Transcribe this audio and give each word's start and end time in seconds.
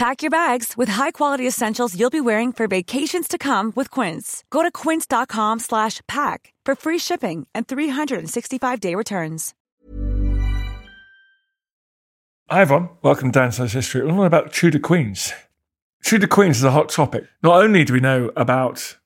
Pack 0.00 0.22
your 0.22 0.30
bags 0.30 0.78
with 0.78 0.88
high-quality 0.88 1.46
essentials 1.46 1.94
you'll 1.94 2.08
be 2.08 2.22
wearing 2.22 2.54
for 2.54 2.66
vacations 2.66 3.28
to 3.28 3.36
come 3.36 3.70
with 3.76 3.90
Quince. 3.90 4.44
Go 4.48 4.62
to 4.62 4.70
quince.com 4.72 5.58
slash 5.58 6.00
pack 6.08 6.54
for 6.64 6.74
free 6.74 6.96
shipping 6.96 7.46
and 7.54 7.68
365-day 7.68 8.94
returns. 8.94 9.52
Hi 12.48 12.62
everyone, 12.62 12.88
welcome 13.02 13.30
to 13.30 13.52
Snow's 13.52 13.74
History. 13.74 14.10
We're 14.10 14.24
about 14.24 14.54
Tudor 14.54 14.78
Queens. 14.78 15.34
Tudor 16.02 16.28
Queens 16.28 16.56
is 16.56 16.64
a 16.64 16.70
hot 16.70 16.88
topic. 16.88 17.24
Not 17.42 17.62
only 17.62 17.84
do 17.84 17.92
we 17.92 18.00
know 18.00 18.30
about 18.36 18.96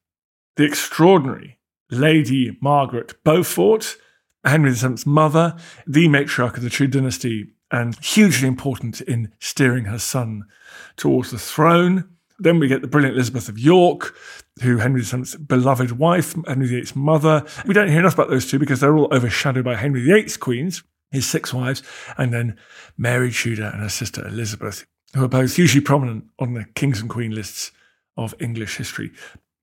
the 0.55 0.63
extraordinary 0.63 1.59
Lady 1.91 2.57
Margaret 2.63 3.15
Beaufort, 3.25 3.97
Henry 4.45 4.71
VII's 4.71 5.07
mother, 5.07 5.57
the 5.89 6.07
matriarch 6.07 6.57
of 6.57 6.63
the 6.63 6.71
Tudor 6.71 7.01
dynasty, 7.01 7.54
and 7.75 7.99
hugely 8.05 8.47
important 8.47 9.01
in 9.01 9.33
steering 9.41 9.87
her 9.87 9.99
son 9.99 10.45
towards 10.97 11.33
the 11.33 11.39
throne. 11.39 12.09
Then 12.39 12.61
we 12.61 12.69
get 12.69 12.83
the 12.83 12.87
brilliant 12.87 13.17
Elizabeth 13.17 13.49
of 13.49 13.59
York, 13.59 14.15
who 14.63 14.79
Henry 14.79 15.03
VII's 15.03 15.35
beloved 15.35 15.91
wife, 15.91 16.37
Henry 16.47 16.69
VIII's 16.69 16.95
mother. 16.95 17.45
We 17.67 17.75
don't 17.75 17.89
hear 17.89 17.99
enough 17.99 18.15
about 18.15 18.31
those 18.31 18.49
two 18.49 18.61
because 18.61 18.79
they're 18.79 18.97
all 18.97 19.13
overshadowed 19.13 19.65
by 19.65 19.75
Henry 19.75 20.05
VIII's 20.05 20.37
queens, 20.37 20.85
his 21.11 21.27
six 21.27 21.53
wives, 21.53 21.83
and 22.17 22.33
then 22.33 22.57
Mary 22.97 23.33
Tudor 23.33 23.71
and 23.73 23.83
her 23.83 23.89
sister 23.89 24.25
Elizabeth, 24.25 24.87
who 25.17 25.25
are 25.25 25.29
both 25.29 25.57
hugely 25.57 25.81
prominent 25.81 26.27
on 26.39 26.55
the 26.55 26.67
kings 26.77 27.01
and 27.01 27.11
queen 27.11 27.33
lists 27.33 27.73
of 28.17 28.37
English 28.39 28.77
history. 28.77 29.11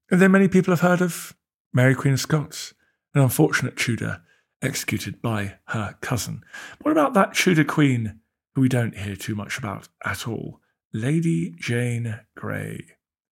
And 0.10 0.22
then 0.22 0.32
many 0.32 0.50
people 0.50 0.74
have 0.74 0.82
heard 0.82 1.02
of 1.02 1.34
Mary 1.74 1.96
Queen 1.96 2.16
of 2.16 2.20
Scots, 2.20 2.74
an 3.16 3.22
unfortunate 3.22 3.78
Tudor 3.78 4.22
executed 4.62 5.22
by 5.22 5.56
her 5.66 5.98
cousin. 6.02 6.44
What 6.82 6.92
about 6.92 7.14
that 7.14 7.34
Tudor 7.34 7.64
queen 7.64 8.20
who 8.56 8.62
we 8.62 8.70
don't 8.70 8.98
hear 8.98 9.16
too 9.16 9.36
much 9.36 9.58
about 9.58 9.88
at 10.06 10.28
all? 10.28 10.60
Lady 10.94 11.54
Jane 11.58 12.20
Grey. 12.36 12.86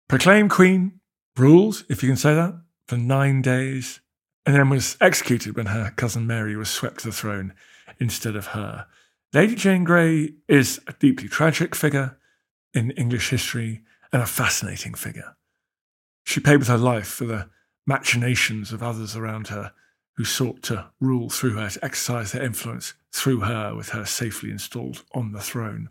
Proclaimed 0.08 0.52
queen, 0.52 1.00
ruled, 1.36 1.84
if 1.90 2.04
you 2.04 2.10
can 2.10 2.18
say 2.18 2.34
that, 2.34 2.62
for 2.88 2.98
nine 2.98 3.42
days, 3.42 4.00
and 4.46 4.56
then 4.56 4.70
was 4.70 4.96
executed 5.02 5.58
when 5.58 5.66
her 5.68 5.92
cousin 5.96 6.26
Mary 6.26 6.56
was 6.56 6.70
swept 6.70 7.00
to 7.00 7.08
the 7.08 7.14
throne 7.14 7.54
instead 8.00 8.36
of 8.36 8.48
her. 8.48 8.86
Lady 9.34 9.56
Jane 9.56 9.84
Grey 9.84 10.36
is 10.48 10.80
a 10.88 10.94
deeply 10.94 11.28
tragic 11.28 11.76
figure 11.76 12.18
in 12.74 12.92
English 12.92 13.30
history 13.30 13.82
and 14.14 14.22
a 14.22 14.28
fascinating 14.28 14.94
figure. 14.94 15.36
She 16.24 16.40
paid 16.40 16.58
with 16.58 16.70
her 16.70 16.78
life 16.78 17.08
for 17.08 17.26
the 17.26 17.50
machinations 17.86 18.72
of 18.72 18.84
others 18.84 19.16
around 19.16 19.48
her 19.48 19.74
who 20.18 20.26
sought 20.26 20.64
to 20.64 20.88
rule 21.00 21.30
through 21.30 21.54
her, 21.54 21.70
to 21.70 21.86
exercise 21.86 22.32
their 22.32 22.44
influence 22.44 22.96
through 23.12 23.42
her, 23.42 23.76
with 23.76 23.90
her 23.90 24.04
safely 24.04 24.50
installed 24.50 25.04
on 25.14 25.32
the 25.32 25.40
throne. 25.40 25.90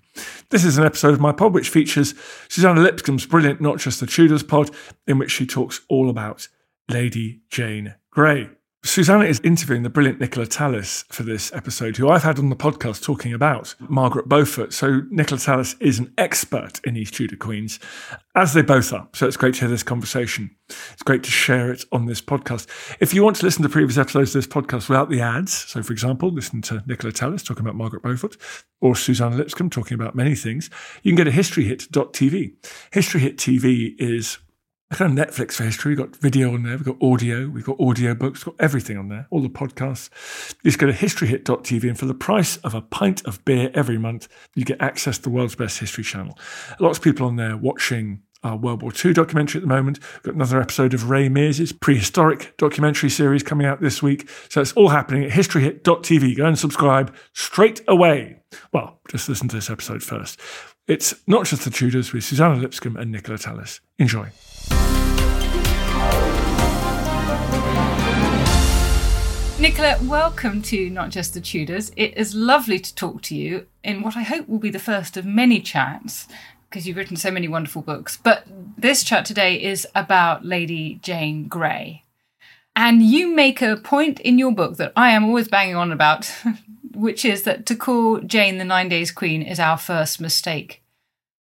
This 0.50 0.64
is 0.64 0.78
an 0.78 0.84
episode 0.84 1.14
of 1.14 1.20
my 1.20 1.32
pod 1.32 1.54
which 1.54 1.70
features 1.70 2.14
Suzannah 2.48 2.80
Lipscomb's 2.80 3.24
brilliant 3.24 3.60
Not 3.60 3.78
Just 3.78 4.00
the 4.00 4.06
Tudors 4.06 4.42
pod, 4.42 4.70
in 5.06 5.18
which 5.18 5.30
she 5.30 5.46
talks 5.46 5.80
all 5.88 6.10
about 6.10 6.48
Lady 6.88 7.40
Jane 7.48 7.94
Grey. 8.10 8.50
Suzannah 8.84 9.24
is 9.24 9.40
interviewing 9.40 9.82
the 9.82 9.90
brilliant 9.90 10.20
Nicola 10.20 10.46
Tallis 10.46 11.04
for 11.08 11.24
this 11.24 11.52
episode, 11.52 11.96
who 11.96 12.08
I've 12.08 12.22
had 12.22 12.38
on 12.38 12.50
the 12.50 12.56
podcast 12.56 13.02
talking 13.02 13.34
about 13.34 13.74
Margaret 13.80 14.28
Beaufort. 14.28 14.72
So 14.72 15.02
Nicola 15.10 15.40
Tallis 15.40 15.74
is 15.80 15.98
an 15.98 16.14
expert 16.16 16.80
in 16.84 16.94
these 16.94 17.10
Tudor 17.10 17.36
queens, 17.36 17.80
as 18.36 18.54
they 18.54 18.62
both 18.62 18.92
are. 18.92 19.08
So 19.12 19.26
it's 19.26 19.36
great 19.36 19.54
to 19.54 19.60
hear 19.60 19.68
this 19.68 19.82
conversation. 19.82 20.54
It's 20.68 21.02
great 21.02 21.24
to 21.24 21.30
share 21.30 21.72
it 21.72 21.84
on 21.90 22.06
this 22.06 22.22
podcast. 22.22 22.68
If 23.00 23.12
you 23.12 23.24
want 23.24 23.36
to 23.36 23.44
listen 23.44 23.62
to 23.64 23.68
previous 23.68 23.98
episodes 23.98 24.34
of 24.34 24.42
this 24.44 24.52
podcast 24.52 24.88
without 24.88 25.10
the 25.10 25.20
ads, 25.20 25.52
so 25.52 25.82
for 25.82 25.92
example, 25.92 26.30
listen 26.30 26.62
to 26.62 26.82
Nicola 26.86 27.12
Tallis 27.12 27.42
talking 27.42 27.64
about 27.64 27.74
Margaret 27.74 28.02
Beaufort 28.02 28.36
or 28.80 28.94
Suzannah 28.94 29.36
Lipscomb 29.36 29.68
talking 29.68 29.96
about 29.96 30.14
many 30.14 30.34
things, 30.34 30.70
you 31.02 31.10
can 31.10 31.16
go 31.16 31.24
to 31.24 31.36
historyhit.tv. 31.36 32.54
History 32.92 33.20
Hit 33.20 33.36
TV 33.36 33.94
is 33.98 34.38
kind 34.92 35.18
of 35.18 35.28
Netflix 35.28 35.52
for 35.52 35.64
history. 35.64 35.90
We've 35.90 35.98
got 35.98 36.16
video 36.16 36.54
on 36.54 36.62
there, 36.62 36.76
we've 36.76 36.84
got 36.84 37.02
audio, 37.02 37.48
we've 37.48 37.64
got 37.64 37.80
audio 37.80 38.14
books, 38.14 38.46
we've 38.46 38.56
got 38.56 38.64
everything 38.64 38.96
on 38.96 39.08
there, 39.08 39.26
all 39.30 39.40
the 39.40 39.48
podcasts. 39.48 40.10
Just 40.64 40.78
go 40.78 40.86
to 40.86 40.92
historyhit.tv 40.92 41.88
and 41.88 41.98
for 41.98 42.06
the 42.06 42.14
price 42.14 42.56
of 42.58 42.74
a 42.74 42.80
pint 42.80 43.24
of 43.26 43.44
beer 43.44 43.70
every 43.74 43.98
month, 43.98 44.28
you 44.54 44.64
get 44.64 44.80
access 44.80 45.16
to 45.18 45.24
the 45.24 45.30
world's 45.30 45.56
best 45.56 45.78
history 45.78 46.04
channel. 46.04 46.38
Lots 46.78 46.98
of 46.98 47.04
people 47.04 47.26
on 47.26 47.36
there 47.36 47.56
watching 47.56 48.22
our 48.44 48.56
World 48.56 48.82
War 48.82 48.92
II 49.04 49.12
documentary 49.12 49.58
at 49.58 49.62
the 49.62 49.74
moment. 49.74 49.98
We've 50.14 50.22
got 50.22 50.34
another 50.34 50.60
episode 50.60 50.94
of 50.94 51.10
Ray 51.10 51.28
Mears's 51.28 51.72
prehistoric 51.72 52.56
documentary 52.56 53.10
series 53.10 53.42
coming 53.42 53.66
out 53.66 53.80
this 53.80 54.02
week. 54.02 54.28
So 54.48 54.60
it's 54.60 54.72
all 54.74 54.90
happening 54.90 55.24
at 55.24 55.30
historyhit.tv. 55.30 56.36
Go 56.36 56.46
and 56.46 56.58
subscribe 56.58 57.14
straight 57.32 57.80
away. 57.88 58.40
Well, 58.72 59.00
just 59.10 59.28
listen 59.28 59.48
to 59.48 59.56
this 59.56 59.70
episode 59.70 60.02
first. 60.02 60.38
It's 60.86 61.14
not 61.26 61.46
just 61.46 61.64
the 61.64 61.70
Tudors 61.70 62.12
with 62.12 62.22
Suzannah 62.22 62.56
Lipscomb 62.56 62.96
and 62.96 63.10
Nicola 63.10 63.38
Tallis. 63.38 63.80
Enjoy. 63.98 64.30
Nicola, 69.58 69.98
welcome 70.02 70.62
to 70.62 70.90
Not 70.90 71.10
Just 71.10 71.34
the 71.34 71.40
Tudors. 71.40 71.90
It 71.96 72.16
is 72.16 72.34
lovely 72.34 72.78
to 72.78 72.94
talk 72.94 73.22
to 73.22 73.34
you 73.34 73.66
in 73.82 74.02
what 74.02 74.16
I 74.16 74.22
hope 74.22 74.48
will 74.48 74.58
be 74.58 74.70
the 74.70 74.78
first 74.78 75.16
of 75.16 75.24
many 75.24 75.60
chats 75.60 76.28
because 76.68 76.86
you've 76.86 76.96
written 76.96 77.16
so 77.16 77.30
many 77.30 77.48
wonderful 77.48 77.82
books. 77.82 78.16
But 78.16 78.46
this 78.76 79.02
chat 79.02 79.24
today 79.24 79.62
is 79.62 79.86
about 79.94 80.44
Lady 80.44 81.00
Jane 81.02 81.48
Grey. 81.48 82.04
And 82.76 83.02
you 83.02 83.34
make 83.34 83.62
a 83.62 83.76
point 83.76 84.20
in 84.20 84.38
your 84.38 84.52
book 84.52 84.76
that 84.76 84.92
I 84.94 85.12
am 85.12 85.24
always 85.24 85.48
banging 85.48 85.74
on 85.74 85.90
about, 85.90 86.30
which 86.94 87.24
is 87.24 87.44
that 87.44 87.64
to 87.66 87.74
call 87.74 88.20
Jane 88.20 88.58
the 88.58 88.64
Nine 88.64 88.90
Days 88.90 89.10
Queen 89.10 89.40
is 89.40 89.58
our 89.58 89.78
first 89.78 90.20
mistake. 90.20 90.82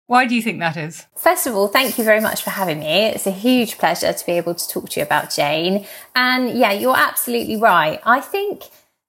Why 0.07 0.25
do 0.25 0.35
you 0.35 0.41
think 0.41 0.59
that 0.59 0.75
is? 0.75 1.05
First 1.15 1.47
of 1.47 1.55
all, 1.55 1.67
thank 1.67 1.97
you 1.97 2.03
very 2.03 2.19
much 2.19 2.43
for 2.43 2.49
having 2.49 2.79
me. 2.79 3.05
It's 3.05 3.25
a 3.25 3.31
huge 3.31 3.77
pleasure 3.77 4.11
to 4.11 4.25
be 4.25 4.33
able 4.33 4.53
to 4.53 4.67
talk 4.67 4.89
to 4.89 4.99
you 4.99 5.05
about 5.05 5.33
Jane. 5.33 5.85
And 6.15 6.57
yeah, 6.57 6.73
you're 6.73 6.97
absolutely 6.97 7.55
right. 7.55 8.01
I 8.05 8.19
think 8.19 8.63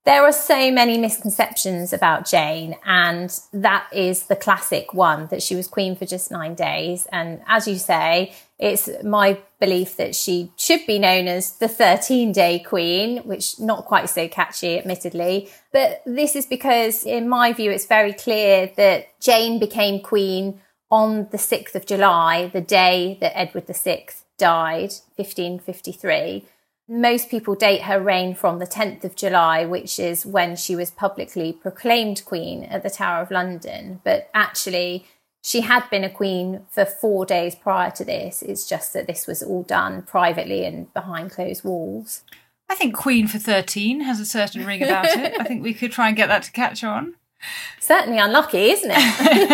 there 0.05 0.23
are 0.23 0.33
so 0.33 0.71
many 0.71 0.99
misconceptions 0.99 1.95
about 1.95 2.27
Jane, 2.27 2.77
and 2.85 3.41
that 3.55 3.87
is 3.91 4.25
the 4.25 4.37
classic 4.37 4.93
one 4.93 5.29
that 5.29 5.43
she 5.43 5.57
was 5.57 5.67
queen 5.67 5.97
for 5.97 6.05
just 6.05 6.31
nine 6.31 6.55
days. 6.55 7.07
And 7.11 7.41
as 7.47 7.67
you 7.67 7.77
say, 7.77 8.35
it's 8.59 8.89
my 9.03 9.39
belief 9.59 9.97
that 9.97 10.15
she 10.15 10.53
should 10.57 10.87
be 10.87 10.99
known 10.99 11.27
as 11.27 11.57
the 11.57 11.69
13 11.69 12.33
day 12.33 12.59
queen, 12.59 13.19
which 13.25 13.59
not 13.59 13.87
quite 13.87 14.11
so 14.11 14.29
catchy, 14.29 14.79
admittedly. 14.79 15.49
But 15.73 16.03
this 16.05 16.37
is 16.37 16.45
because, 16.45 17.05
in 17.05 17.27
my 17.27 17.55
view, 17.55 17.71
it's 17.71 17.87
very 17.87 18.13
clear 18.13 18.71
that 18.77 19.19
Jane 19.21 19.59
became 19.59 20.01
queen 20.01 20.61
on 20.95 21.27
the 21.33 21.37
6th 21.37 21.75
of 21.75 21.87
July, 21.87 22.47
the 22.47 22.61
day 22.61 23.19
that 23.21 23.37
Edward 23.37 23.67
VI 23.67 24.07
died, 24.39 24.93
1553. 25.17 26.45
Most 26.89 27.29
people 27.29 27.57
date 27.57 27.83
her 27.83 28.01
reign 28.01 28.33
from 28.37 28.61
the 28.61 28.67
10th 28.67 29.03
of 29.03 29.17
July, 29.17 29.65
which 29.65 29.99
is 29.99 30.25
when 30.25 30.55
she 30.55 30.77
was 30.77 30.93
publicly 30.93 31.53
proclaimed 31.53 32.25
queen 32.25 32.63
at 32.63 32.85
the 32.85 32.91
Tower 32.91 33.23
of 33.23 33.33
London. 33.33 34.03
But 34.05 34.31
actually, 34.33 35.05
she 35.43 35.63
had 35.63 35.91
been 35.91 36.05
a 36.05 36.11
queen 36.11 36.61
for 36.71 36.85
four 36.85 37.27
days 37.27 37.57
prior 37.57 37.91
to 37.91 38.05
this. 38.05 38.41
It's 38.41 38.69
just 38.69 38.93
that 38.93 39.09
this 39.09 39.27
was 39.27 39.43
all 39.43 39.65
done 39.65 40.03
privately 40.03 40.65
and 40.65 40.95
behind 40.95 41.33
closed 41.33 41.65
walls. 41.65 42.23
I 42.69 42.77
think 42.77 42.95
Queen 42.95 43.27
for 43.27 43.39
13 43.39 44.03
has 44.03 44.21
a 44.21 44.25
certain 44.25 44.65
ring 44.65 44.83
about 44.83 45.07
it. 45.07 45.35
I 45.41 45.43
think 45.43 45.65
we 45.65 45.75
could 45.75 45.91
try 45.91 46.07
and 46.07 46.17
get 46.17 46.29
that 46.29 46.45
to 46.45 46.53
catch 46.53 46.85
on. 46.85 47.15
Certainly 47.81 48.19
unlucky, 48.19 48.71
isn't 48.71 48.93
it? 48.95 49.51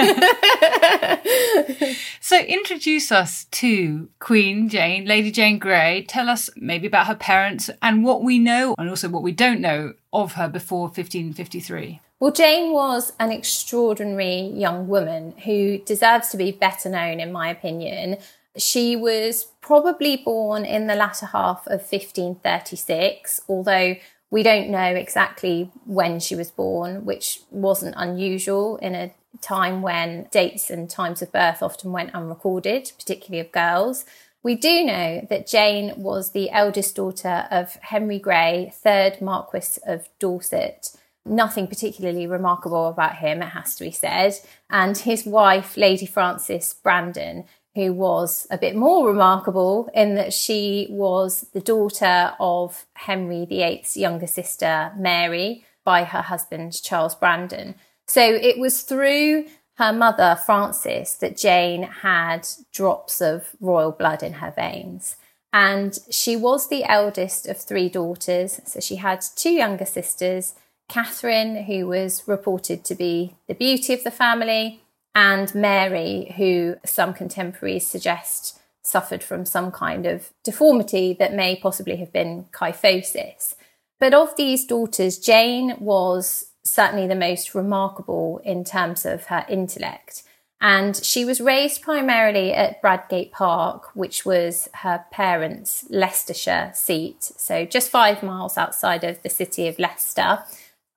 so, 2.21 2.39
introduce 2.39 3.11
us 3.11 3.47
to 3.47 4.09
Queen 4.21 4.69
Jane, 4.69 5.05
Lady 5.05 5.33
Jane 5.33 5.59
Grey. 5.59 6.05
Tell 6.07 6.29
us 6.29 6.49
maybe 6.55 6.87
about 6.87 7.09
her 7.09 7.17
parents 7.17 7.71
and 7.83 8.05
what 8.05 8.23
we 8.23 8.39
know, 8.39 8.77
and 8.79 8.89
also 8.89 9.09
what 9.09 9.25
we 9.25 9.33
don't 9.33 9.61
know 9.61 9.95
of 10.13 10.35
her 10.35 10.49
before 10.49 10.83
1553. 10.83 12.01
Well, 12.21 12.33
Jane 12.33 12.73
was 12.73 13.15
an 13.19 13.33
extraordinary 13.33 14.43
young 14.43 14.87
woman 14.89 15.33
who 15.45 15.79
deserves 15.79 16.29
to 16.29 16.37
be 16.37 16.53
better 16.53 16.91
known, 16.91 17.19
in 17.19 17.33
my 17.33 17.49
opinion. 17.49 18.19
She 18.57 18.95
was 18.95 19.47
probably 19.61 20.19
born 20.19 20.65
in 20.65 20.87
the 20.87 20.95
latter 20.95 21.27
half 21.27 21.67
of 21.67 21.81
1536, 21.81 23.41
although 23.49 23.95
we 24.31 24.43
don't 24.43 24.71
know 24.71 24.94
exactly 24.94 25.71
when 25.85 26.21
she 26.21 26.37
was 26.37 26.50
born, 26.50 27.05
which 27.05 27.41
wasn't 27.50 27.94
unusual 27.97 28.77
in 28.77 28.94
a 28.94 29.12
time 29.43 29.82
when 29.82 30.29
dates 30.31 30.71
and 30.71 30.88
times 30.88 31.23
of 31.23 31.32
birth 31.32 31.62
often 31.62 31.93
went 31.93 32.15
unrecorded, 32.15 32.93
particularly 32.97 33.41
of 33.41 33.53
girls. 33.53 34.05
We 34.43 34.55
do 34.55 34.85
know 34.85 35.27
that 35.29 35.47
Jane 35.47 35.93
was 35.97 36.31
the 36.31 36.50
eldest 36.50 36.97
daughter 36.97 37.47
of 37.50 37.75
Henry 37.82 38.19
Grey, 38.19 38.73
3rd 38.85 39.21
Marquis 39.21 39.81
of 39.87 40.09
Dorset. 40.19 40.97
Nothing 41.27 41.67
particularly 41.67 42.27
remarkable 42.27 42.88
about 42.88 43.17
him, 43.17 43.43
it 43.43 43.49
has 43.49 43.75
to 43.77 43.85
be 43.85 43.91
said. 43.91 44.35
And 44.71 44.97
his 44.97 45.27
wife, 45.27 45.77
Lady 45.77 46.06
Frances 46.06 46.75
Brandon, 46.82 47.44
who 47.75 47.93
was 47.93 48.46
a 48.50 48.58
bit 48.58 48.75
more 48.75 49.06
remarkable 49.06 49.88
in 49.94 50.14
that 50.17 50.32
she 50.32 50.87
was 50.90 51.46
the 51.52 51.61
daughter 51.61 52.34
of 52.40 52.87
Henry 52.94 53.44
VIII's 53.44 53.96
younger 53.96 54.26
sister, 54.26 54.93
Mary, 54.96 55.64
by 55.84 56.05
her 56.05 56.22
husband, 56.22 56.82
Charles 56.82 57.14
Brandon. 57.14 57.75
So 58.06 58.22
it 58.22 58.58
was 58.58 58.82
through 58.82 59.46
her 59.76 59.93
mother, 59.93 60.38
Frances, 60.44 61.17
that 61.19 61.37
Jane 61.37 61.84
had 61.84 62.46
drops 62.72 63.20
of 63.20 63.50
royal 63.61 63.93
blood 63.93 64.22
in 64.22 64.34
her 64.34 64.50
veins. 64.50 65.17
And 65.52 65.99
she 66.11 66.37
was 66.37 66.69
the 66.69 66.84
eldest 66.84 67.49
of 67.49 67.56
three 67.56 67.88
daughters. 67.88 68.61
So 68.67 68.81
she 68.81 68.96
had 68.96 69.25
two 69.37 69.50
younger 69.50 69.87
sisters, 69.87 70.55
Catherine, 70.88 71.64
who 71.64 71.87
was 71.87 72.25
reported 72.26 72.84
to 72.84 72.94
be 72.94 73.37
the 73.49 73.55
beauty 73.55 73.94
of 73.94 74.05
the 74.05 74.11
family, 74.11 74.82
and 75.15 75.55
Mary, 75.55 76.35
who 76.37 76.77
some 76.85 77.12
contemporaries 77.12 77.87
suggest 77.87 78.59
suffered 78.83 79.23
from 79.23 79.45
some 79.45 79.71
kind 79.71 80.07
of 80.07 80.31
deformity 80.43 81.15
that 81.19 81.35
may 81.35 81.57
possibly 81.57 81.97
have 81.97 82.12
been 82.12 82.47
kyphosis. 82.53 83.55
But 83.99 84.15
of 84.15 84.35
these 84.37 84.65
daughters, 84.65 85.19
Jane 85.19 85.77
was 85.79 86.47
certainly 86.65 87.07
the 87.07 87.15
most 87.15 87.55
remarkable 87.55 88.41
in 88.45 88.65
terms 88.65 89.05
of 89.05 89.27
her 89.27 89.45
intellect. 89.49 90.23
And 90.62 90.95
she 90.97 91.25
was 91.25 91.41
raised 91.41 91.81
primarily 91.81 92.53
at 92.53 92.83
Bradgate 92.83 93.33
Park, 93.33 93.91
which 93.95 94.27
was 94.27 94.69
her 94.75 95.05
parents' 95.11 95.87
Leicestershire 95.89 96.73
seat, 96.75 97.23
so 97.23 97.65
just 97.65 97.89
five 97.89 98.23
miles 98.23 98.59
outside 98.59 99.03
of 99.03 99.23
the 99.23 99.31
city 99.31 99.69
of 99.69 99.79
Leicester. 99.79 100.43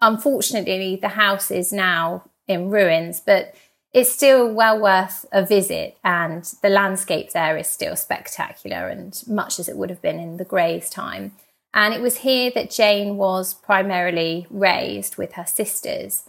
Unfortunately, 0.01 0.97
the 0.97 1.09
house 1.09 1.49
is 1.49 1.71
now 1.71 2.23
in 2.45 2.69
ruins, 2.69 3.21
but 3.25 3.55
it's 3.93 4.11
still 4.11 4.51
well 4.51 4.79
worth 4.79 5.25
a 5.31 5.45
visit 5.45 5.97
and 6.03 6.43
the 6.63 6.69
landscape 6.69 7.31
there 7.31 7.55
is 7.57 7.67
still 7.67 7.95
spectacular 7.95 8.87
and 8.87 9.23
much 9.27 9.59
as 9.59 9.69
it 9.69 9.77
would 9.77 9.91
have 9.91 10.01
been 10.01 10.19
in 10.19 10.37
the 10.37 10.45
Greys' 10.45 10.89
time. 10.89 11.33
And 11.75 11.93
it 11.93 12.01
was 12.01 12.17
here 12.17 12.51
that 12.55 12.71
Jane 12.71 13.17
was 13.17 13.53
primarily 13.53 14.47
raised 14.49 15.17
with 15.17 15.33
her 15.33 15.45
sisters. 15.45 16.23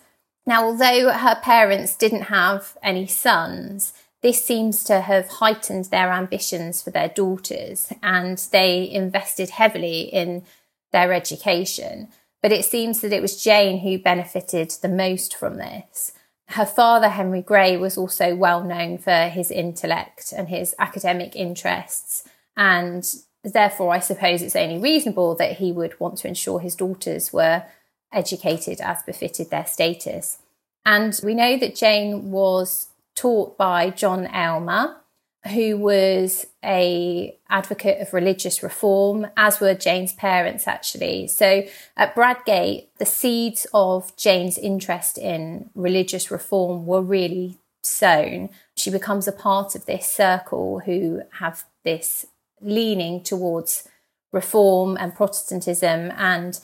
Now, 0.46 0.64
although 0.64 1.10
her 1.10 1.40
parents 1.42 1.96
didn't 1.96 2.24
have 2.24 2.76
any 2.82 3.06
sons, 3.06 3.94
this 4.20 4.44
seems 4.44 4.84
to 4.84 5.00
have 5.00 5.28
heightened 5.28 5.86
their 5.86 6.10
ambitions 6.10 6.82
for 6.82 6.90
their 6.90 7.08
daughters 7.08 7.92
and 8.02 8.38
they 8.52 8.90
invested 8.90 9.50
heavily 9.50 10.02
in 10.02 10.44
their 10.92 11.14
education. 11.14 12.08
But 12.42 12.52
it 12.52 12.66
seems 12.66 13.00
that 13.00 13.12
it 13.12 13.22
was 13.22 13.42
Jane 13.42 13.80
who 13.80 13.98
benefited 13.98 14.70
the 14.82 14.88
most 14.88 15.34
from 15.34 15.56
this. 15.56 16.12
Her 16.48 16.66
father, 16.66 17.08
Henry 17.08 17.42
Grey, 17.42 17.76
was 17.76 17.96
also 17.96 18.34
well 18.34 18.62
known 18.62 18.98
for 18.98 19.28
his 19.28 19.50
intellect 19.50 20.32
and 20.36 20.48
his 20.48 20.74
academic 20.78 21.34
interests. 21.34 22.28
And 22.56 23.04
therefore, 23.42 23.92
I 23.92 23.98
suppose 23.98 24.42
it's 24.42 24.56
only 24.56 24.78
reasonable 24.78 25.34
that 25.36 25.58
he 25.58 25.72
would 25.72 25.98
want 25.98 26.18
to 26.18 26.28
ensure 26.28 26.60
his 26.60 26.76
daughters 26.76 27.32
were 27.32 27.64
educated 28.12 28.80
as 28.80 29.02
befitted 29.02 29.50
their 29.50 29.66
status. 29.66 30.38
And 30.86 31.18
we 31.24 31.34
know 31.34 31.56
that 31.58 31.74
Jane 31.74 32.30
was 32.30 32.88
taught 33.14 33.56
by 33.56 33.90
John 33.90 34.26
Aylmer, 34.26 34.96
who 35.52 35.76
was 35.76 36.46
a 36.64 37.36
advocate 37.50 38.00
of 38.00 38.14
religious 38.14 38.62
reform, 38.62 39.26
as 39.36 39.60
were 39.60 39.74
Jane's 39.74 40.12
parents 40.12 40.66
actually. 40.66 41.28
So 41.28 41.64
at 41.96 42.14
Bradgate, 42.14 42.86
the 42.98 43.06
seeds 43.06 43.66
of 43.74 44.16
Jane's 44.16 44.56
interest 44.56 45.18
in 45.18 45.70
religious 45.74 46.30
reform 46.30 46.86
were 46.86 47.02
really 47.02 47.58
sown. 47.82 48.48
She 48.76 48.90
becomes 48.90 49.28
a 49.28 49.32
part 49.32 49.74
of 49.74 49.84
this 49.86 50.06
circle 50.06 50.80
who 50.80 51.22
have 51.38 51.64
this 51.84 52.26
leaning 52.60 53.22
towards 53.22 53.86
reform 54.32 54.96
and 54.98 55.14
Protestantism 55.14 56.10
and 56.16 56.58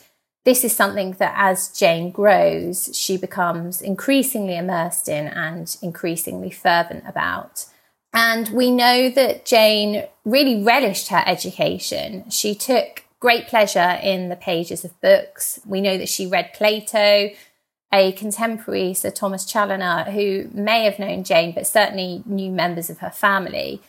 this 0.44 0.64
is 0.64 0.74
something 0.74 1.12
that 1.18 1.34
as 1.36 1.68
Jane 1.68 2.10
grows, 2.10 2.96
she 2.96 3.18
becomes 3.18 3.82
increasingly 3.82 4.56
immersed 4.56 5.08
in 5.08 5.26
and 5.26 5.76
increasingly 5.82 6.50
fervent 6.50 7.04
about. 7.06 7.66
And 8.12 8.48
we 8.48 8.70
know 8.70 9.08
that 9.10 9.44
Jane 9.44 10.04
really 10.24 10.62
relished 10.62 11.08
her 11.08 11.22
education. 11.26 12.28
She 12.30 12.54
took 12.54 13.04
great 13.20 13.46
pleasure 13.46 13.98
in 14.02 14.28
the 14.28 14.36
pages 14.36 14.84
of 14.84 15.00
books. 15.00 15.60
We 15.66 15.80
know 15.80 15.96
that 15.98 16.08
she 16.08 16.26
read 16.26 16.54
Plato. 16.54 17.30
A 17.92 18.12
contemporary, 18.12 18.94
Sir 18.94 19.10
Thomas 19.10 19.44
Chaloner, 19.44 20.12
who 20.12 20.48
may 20.52 20.84
have 20.84 21.00
known 21.00 21.24
Jane, 21.24 21.52
but 21.52 21.66
certainly 21.66 22.22
knew 22.24 22.50
members 22.50 22.88
of 22.88 22.98
her 22.98 23.10
family, 23.10 23.82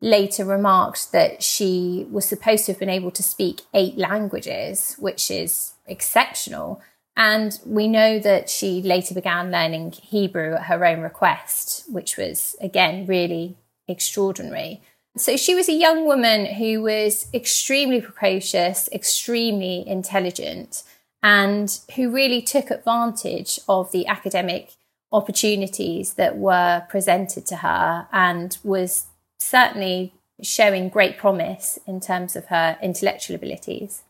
later 0.00 0.44
remarked 0.44 1.10
that 1.12 1.42
she 1.42 2.06
was 2.10 2.24
supposed 2.24 2.66
to 2.66 2.72
have 2.72 2.78
been 2.78 2.88
able 2.88 3.10
to 3.10 3.24
speak 3.24 3.62
eight 3.74 3.98
languages, 3.98 4.94
which 4.98 5.30
is 5.30 5.72
exceptional. 5.86 6.80
And 7.16 7.58
we 7.66 7.88
know 7.88 8.18
that 8.18 8.48
she 8.48 8.80
later 8.82 9.14
began 9.14 9.50
learning 9.50 9.92
Hebrew 9.92 10.54
at 10.54 10.64
her 10.64 10.84
own 10.84 11.00
request, 11.00 11.84
which 11.88 12.16
was, 12.16 12.56
again, 12.60 13.06
really 13.06 13.56
extraordinary. 13.88 14.80
So 15.16 15.36
she 15.36 15.54
was 15.54 15.68
a 15.68 15.74
young 15.74 16.06
woman 16.06 16.46
who 16.46 16.82
was 16.82 17.26
extremely 17.34 18.00
precocious, 18.00 18.88
extremely 18.92 19.86
intelligent, 19.86 20.84
and 21.22 21.78
who 21.96 22.10
really 22.10 22.40
took 22.40 22.70
advantage 22.70 23.58
of 23.68 23.92
the 23.92 24.06
academic 24.06 24.72
opportunities 25.12 26.14
that 26.14 26.36
were 26.36 26.86
presented 26.88 27.44
to 27.46 27.56
her 27.56 28.06
and 28.12 28.56
was 28.62 29.06
certainly 29.38 30.14
showing 30.42 30.88
great 30.88 31.18
promise 31.18 31.78
in 31.86 32.00
terms 32.00 32.36
of 32.36 32.46
her 32.46 32.78
intellectual 32.80 33.34
abilities. 33.34 34.04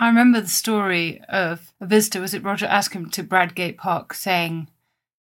I 0.00 0.08
remember 0.08 0.40
the 0.40 0.48
story 0.48 1.20
of 1.28 1.74
a 1.78 1.86
visitor, 1.86 2.22
was 2.22 2.32
it 2.32 2.42
Roger 2.42 2.66
Ascham, 2.66 3.12
to 3.12 3.22
Bradgate 3.22 3.76
Park 3.76 4.14
saying 4.14 4.70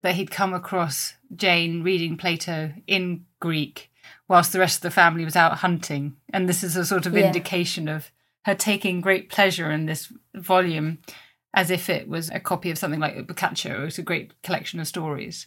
that 0.03 0.17
he'd 0.17 0.33
come 0.33 0.53
across 0.53 1.15
Jane 1.35 1.85
reading 1.85 2.17
Plato 2.17 2.73
in 2.89 3.25
Greek 3.39 3.93
whilst 4.27 4.53
the 4.53 4.59
rest 4.59 4.79
of 4.79 4.83
the 4.83 4.91
family 4.91 5.25
was 5.25 5.37
out 5.37 5.59
hunting. 5.59 6.17
And 6.33 6.49
this 6.49 6.65
is 6.65 6.77
a 6.77 6.85
sort 6.85 7.07
of 7.07 7.15
yeah. 7.15 7.25
indication 7.29 7.87
of 7.87 8.11
her 8.47 8.57
taking 8.57 9.01
great 9.01 9.31
pleasure 9.31 9.71
in 9.71 9.87
this 9.87 10.13
volume 10.35 10.99
as 11.55 11.71
if 11.71 11.89
it 11.89 12.09
was 12.09 12.29
a 12.31 12.41
copy 12.41 12.69
of 12.73 12.77
something 12.77 12.99
like 12.99 13.29
Boccaccio. 13.29 13.87
It's 13.87 13.99
a 13.99 14.03
great 14.03 14.43
collection 14.43 14.81
of 14.81 14.89
stories. 14.89 15.47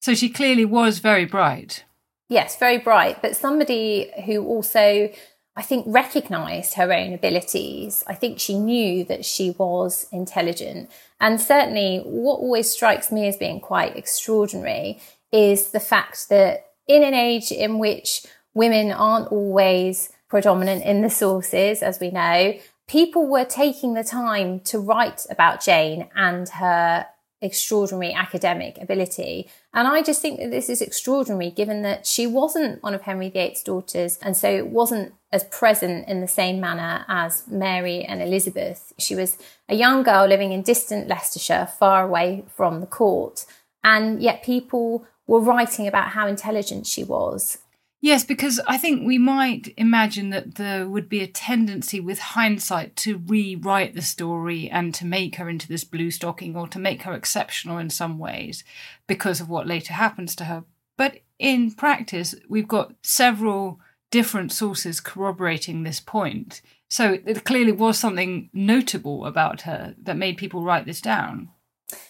So 0.00 0.12
she 0.12 0.28
clearly 0.28 0.64
was 0.64 0.98
very 0.98 1.24
bright. 1.24 1.84
Yes, 2.28 2.58
very 2.58 2.78
bright, 2.78 3.22
but 3.22 3.36
somebody 3.36 4.10
who 4.24 4.44
also, 4.44 5.08
I 5.56 5.62
think, 5.62 5.86
recognized 5.88 6.74
her 6.74 6.92
own 6.92 7.14
abilities. 7.14 8.04
I 8.06 8.14
think 8.14 8.38
she 8.38 8.58
knew 8.58 9.04
that 9.04 9.24
she 9.24 9.50
was 9.52 10.06
intelligent. 10.12 10.90
And 11.18 11.40
certainly, 11.40 12.02
what 12.04 12.40
always 12.40 12.70
strikes 12.70 13.10
me 13.10 13.26
as 13.26 13.38
being 13.38 13.60
quite 13.60 13.96
extraordinary 13.96 15.00
is 15.32 15.68
the 15.68 15.80
fact 15.80 16.28
that 16.28 16.66
in 16.86 17.02
an 17.02 17.14
age 17.14 17.50
in 17.50 17.78
which 17.78 18.26
women 18.52 18.92
aren't 18.92 19.32
always 19.32 20.12
predominant 20.28 20.84
in 20.84 21.00
the 21.00 21.10
sources, 21.10 21.82
as 21.82 22.00
we 22.00 22.10
know, 22.10 22.54
people 22.86 23.26
were 23.26 23.44
taking 23.44 23.94
the 23.94 24.04
time 24.04 24.60
to 24.60 24.78
write 24.78 25.26
about 25.30 25.64
Jane 25.64 26.08
and 26.14 26.48
her 26.50 27.06
extraordinary 27.46 28.12
academic 28.12 28.76
ability. 28.80 29.48
And 29.72 29.88
I 29.88 30.02
just 30.02 30.20
think 30.20 30.38
that 30.40 30.50
this 30.50 30.68
is 30.68 30.82
extraordinary 30.82 31.50
given 31.50 31.82
that 31.82 32.06
she 32.06 32.26
wasn't 32.26 32.82
one 32.82 32.94
of 32.94 33.02
Henry 33.02 33.30
VIII's 33.30 33.62
daughters 33.62 34.18
and 34.20 34.36
so 34.36 34.50
it 34.50 34.68
wasn't 34.68 35.14
as 35.32 35.44
present 35.44 36.08
in 36.08 36.20
the 36.20 36.28
same 36.28 36.60
manner 36.60 37.04
as 37.08 37.46
Mary 37.48 38.04
and 38.04 38.20
Elizabeth. 38.20 38.92
She 38.98 39.14
was 39.14 39.38
a 39.68 39.74
young 39.74 40.02
girl 40.02 40.26
living 40.26 40.52
in 40.52 40.62
distant 40.62 41.08
Leicestershire, 41.08 41.68
far 41.78 42.04
away 42.04 42.44
from 42.54 42.80
the 42.80 42.86
court. 42.86 43.46
And 43.82 44.20
yet 44.20 44.42
people 44.42 45.06
were 45.26 45.40
writing 45.40 45.86
about 45.86 46.08
how 46.08 46.26
intelligent 46.26 46.86
she 46.86 47.04
was 47.04 47.58
Yes, 48.06 48.22
because 48.22 48.60
I 48.68 48.78
think 48.78 49.04
we 49.04 49.18
might 49.18 49.74
imagine 49.76 50.30
that 50.30 50.54
there 50.54 50.88
would 50.88 51.08
be 51.08 51.24
a 51.24 51.26
tendency 51.26 51.98
with 51.98 52.20
hindsight 52.20 52.94
to 52.98 53.18
rewrite 53.18 53.94
the 53.94 54.00
story 54.00 54.70
and 54.70 54.94
to 54.94 55.04
make 55.04 55.34
her 55.34 55.48
into 55.48 55.66
this 55.66 55.82
blue 55.82 56.12
stocking 56.12 56.54
or 56.54 56.68
to 56.68 56.78
make 56.78 57.02
her 57.02 57.14
exceptional 57.14 57.78
in 57.78 57.90
some 57.90 58.16
ways 58.16 58.62
because 59.08 59.40
of 59.40 59.48
what 59.48 59.66
later 59.66 59.92
happens 59.92 60.36
to 60.36 60.44
her. 60.44 60.62
But 60.96 61.18
in 61.40 61.72
practice, 61.72 62.36
we've 62.48 62.68
got 62.68 62.94
several 63.02 63.80
different 64.12 64.52
sources 64.52 65.00
corroborating 65.00 65.82
this 65.82 65.98
point. 65.98 66.62
So 66.88 67.18
it 67.26 67.42
clearly 67.42 67.72
was 67.72 67.98
something 67.98 68.50
notable 68.52 69.26
about 69.26 69.62
her 69.62 69.96
that 70.00 70.16
made 70.16 70.36
people 70.36 70.62
write 70.62 70.86
this 70.86 71.00
down. 71.00 71.48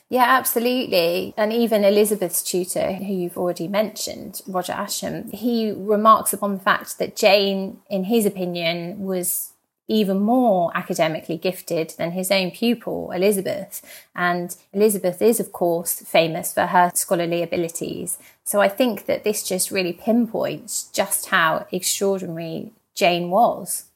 Yeah, 0.08 0.24
absolutely. 0.24 1.34
And 1.36 1.52
even 1.52 1.84
Elizabeth's 1.84 2.42
tutor, 2.42 2.92
who 2.92 3.12
you've 3.12 3.36
already 3.36 3.66
mentioned, 3.66 4.40
Roger 4.46 4.72
Ascham, 4.72 5.32
he 5.32 5.72
remarks 5.72 6.32
upon 6.32 6.54
the 6.54 6.60
fact 6.60 6.98
that 6.98 7.16
Jane, 7.16 7.80
in 7.90 8.04
his 8.04 8.24
opinion, 8.24 9.00
was 9.00 9.52
even 9.88 10.20
more 10.20 10.70
academically 10.74 11.36
gifted 11.36 11.94
than 11.98 12.12
his 12.12 12.30
own 12.30 12.50
pupil, 12.50 13.10
Elizabeth. 13.12 13.82
And 14.14 14.56
Elizabeth 14.72 15.20
is, 15.22 15.40
of 15.40 15.52
course, 15.52 16.00
famous 16.00 16.52
for 16.52 16.66
her 16.66 16.90
scholarly 16.94 17.42
abilities. 17.42 18.18
So 18.44 18.60
I 18.60 18.68
think 18.68 19.06
that 19.06 19.24
this 19.24 19.46
just 19.46 19.70
really 19.70 19.92
pinpoints 19.92 20.88
just 20.92 21.26
how 21.26 21.66
extraordinary 21.72 22.72
Jane 22.94 23.30
was. 23.30 23.86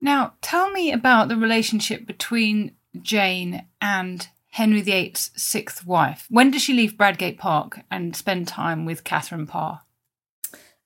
Now, 0.00 0.34
tell 0.42 0.70
me 0.70 0.92
about 0.92 1.28
the 1.28 1.36
relationship 1.36 2.06
between 2.06 2.72
Jane 3.00 3.66
and 3.80 4.28
Henry 4.54 4.82
VIII's 4.82 5.32
sixth 5.34 5.84
wife. 5.84 6.26
When 6.30 6.52
does 6.52 6.62
she 6.62 6.74
leave 6.74 6.96
Bradgate 6.96 7.38
Park 7.38 7.80
and 7.90 8.14
spend 8.14 8.46
time 8.46 8.84
with 8.84 9.02
Catherine 9.02 9.48
Parr? 9.48 9.80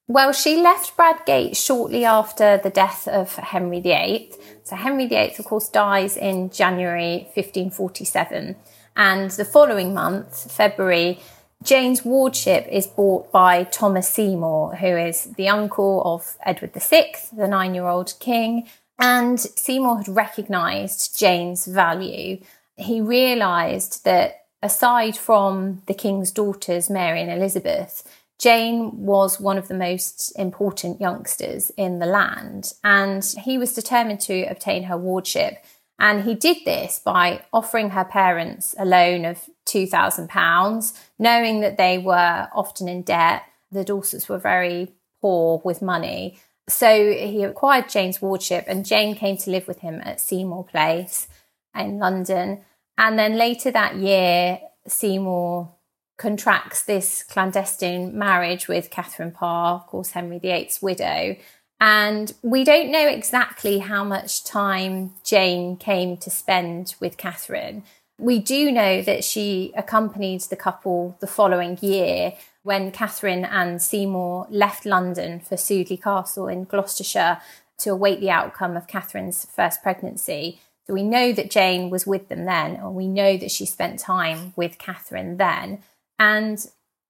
Well, 0.06 0.32
she 0.32 0.56
left 0.56 0.96
Bradgate 0.96 1.54
shortly 1.54 2.02
after 2.06 2.56
the 2.56 2.70
death 2.70 3.06
of 3.06 3.34
Henry 3.37 3.80
VIII. 3.80 4.32
So 4.64 4.75
Henry 4.75 5.06
VIII, 5.06 5.34
of 5.38 5.44
course, 5.44 5.68
dies 5.68 6.16
in 6.16 6.48
January 6.48 7.28
1547. 7.34 8.56
And 8.96 9.30
the 9.32 9.44
following 9.44 9.92
month, 9.92 10.50
February, 10.50 11.20
Jane's 11.62 12.06
wardship 12.06 12.66
is 12.72 12.87
bought 12.87 13.30
by 13.30 13.64
Thomas 13.64 14.08
Seymour, 14.08 14.76
who 14.76 14.96
is 14.96 15.25
the 15.37 15.50
uncle 15.50 16.00
of 16.06 16.38
Edward 16.42 16.72
VI, 16.72 17.12
the 17.37 17.46
nine 17.46 17.75
year 17.75 17.87
old 17.87 18.14
king. 18.18 18.66
And 18.98 19.38
Seymour 19.38 19.98
had 19.98 20.08
recognised 20.08 21.18
Jane's 21.18 21.66
value 21.66 22.40
he 22.78 23.00
realised 23.00 24.04
that 24.04 24.47
aside 24.62 25.16
from 25.16 25.82
the 25.87 25.94
king's 25.94 26.30
daughters, 26.30 26.88
Mary 26.88 27.20
and 27.20 27.30
Elizabeth, 27.30 28.02
Jane 28.38 29.04
was 29.04 29.40
one 29.40 29.58
of 29.58 29.66
the 29.66 29.75
most 29.75 30.32
important 30.38 31.00
youngsters 31.00 31.70
in 31.76 31.99
the 31.99 32.06
land, 32.06 32.73
and 32.85 33.25
he 33.44 33.58
was 33.58 33.75
determined 33.75 34.20
to 34.20 34.42
obtain 34.44 34.85
her 34.85 34.97
wardship. 34.97 35.64
And 35.99 36.23
he 36.23 36.37
did 36.37 36.58
this 36.64 37.00
by 37.04 37.42
offering 37.52 37.90
her 37.90 38.04
parents 38.04 38.76
a 38.78 38.85
loan 38.85 39.25
of 39.25 39.50
£2,000, 39.66 40.92
knowing 41.18 41.61
that 41.61 41.76
they 41.76 41.99
were 41.99 42.49
often 42.54 42.88
in 42.88 43.02
debt. 43.02 43.42
The 43.73 43.85
daughters 43.85 44.28
were 44.28 44.38
very 44.38 44.94
poor 45.20 45.61
with 45.64 45.82
money. 45.82 46.38
So 46.68 47.12
he 47.12 47.42
acquired 47.42 47.88
Jane's 47.88 48.23
wardship, 48.23 48.66
and 48.68 48.87
Jane 48.87 49.16
came 49.16 49.37
to 49.38 49.50
live 49.50 49.66
with 49.66 49.80
him 49.80 50.00
at 50.04 50.20
Seymour 50.20 50.64
Place 50.64 51.26
in 51.75 51.99
London. 51.99 52.61
And 52.98 53.18
then 53.18 53.38
later 53.38 53.70
that 53.70 53.96
year, 53.96 54.58
Seymour 54.86 55.72
contracts 56.18 56.82
this 56.82 57.22
clandestine 57.22 58.18
marriage 58.18 58.66
with 58.66 58.90
Catherine 58.90 59.30
Parr, 59.30 59.76
of 59.76 59.86
course, 59.86 60.10
Henry 60.10 60.40
VIII's 60.40 60.82
widow. 60.82 61.36
And 61.80 62.34
we 62.42 62.64
don't 62.64 62.90
know 62.90 63.06
exactly 63.06 63.78
how 63.78 64.02
much 64.02 64.42
time 64.42 65.14
Jane 65.22 65.76
came 65.76 66.16
to 66.18 66.28
spend 66.28 66.96
with 66.98 67.16
Catherine. 67.16 67.84
We 68.18 68.40
do 68.40 68.72
know 68.72 69.00
that 69.02 69.22
she 69.22 69.72
accompanied 69.76 70.40
the 70.40 70.56
couple 70.56 71.16
the 71.20 71.28
following 71.28 71.78
year 71.80 72.32
when 72.64 72.90
Catherine 72.90 73.44
and 73.44 73.80
Seymour 73.80 74.48
left 74.50 74.84
London 74.84 75.38
for 75.38 75.54
Sudeley 75.54 76.02
Castle 76.02 76.48
in 76.48 76.64
Gloucestershire 76.64 77.40
to 77.78 77.90
await 77.90 78.18
the 78.18 78.30
outcome 78.30 78.76
of 78.76 78.88
Catherine's 78.88 79.44
first 79.44 79.84
pregnancy. 79.84 80.60
So 80.88 80.95
we 80.95 81.02
know 81.02 81.33
that 81.33 81.50
Jane 81.50 81.90
was 81.90 82.07
with 82.07 82.28
them 82.28 82.47
then, 82.47 82.76
and 82.76 82.95
we 82.95 83.07
know 83.07 83.37
that 83.37 83.50
she 83.50 83.66
spent 83.66 83.99
time 83.99 84.54
with 84.57 84.78
Catherine 84.78 85.37
then. 85.37 85.83
And 86.18 86.59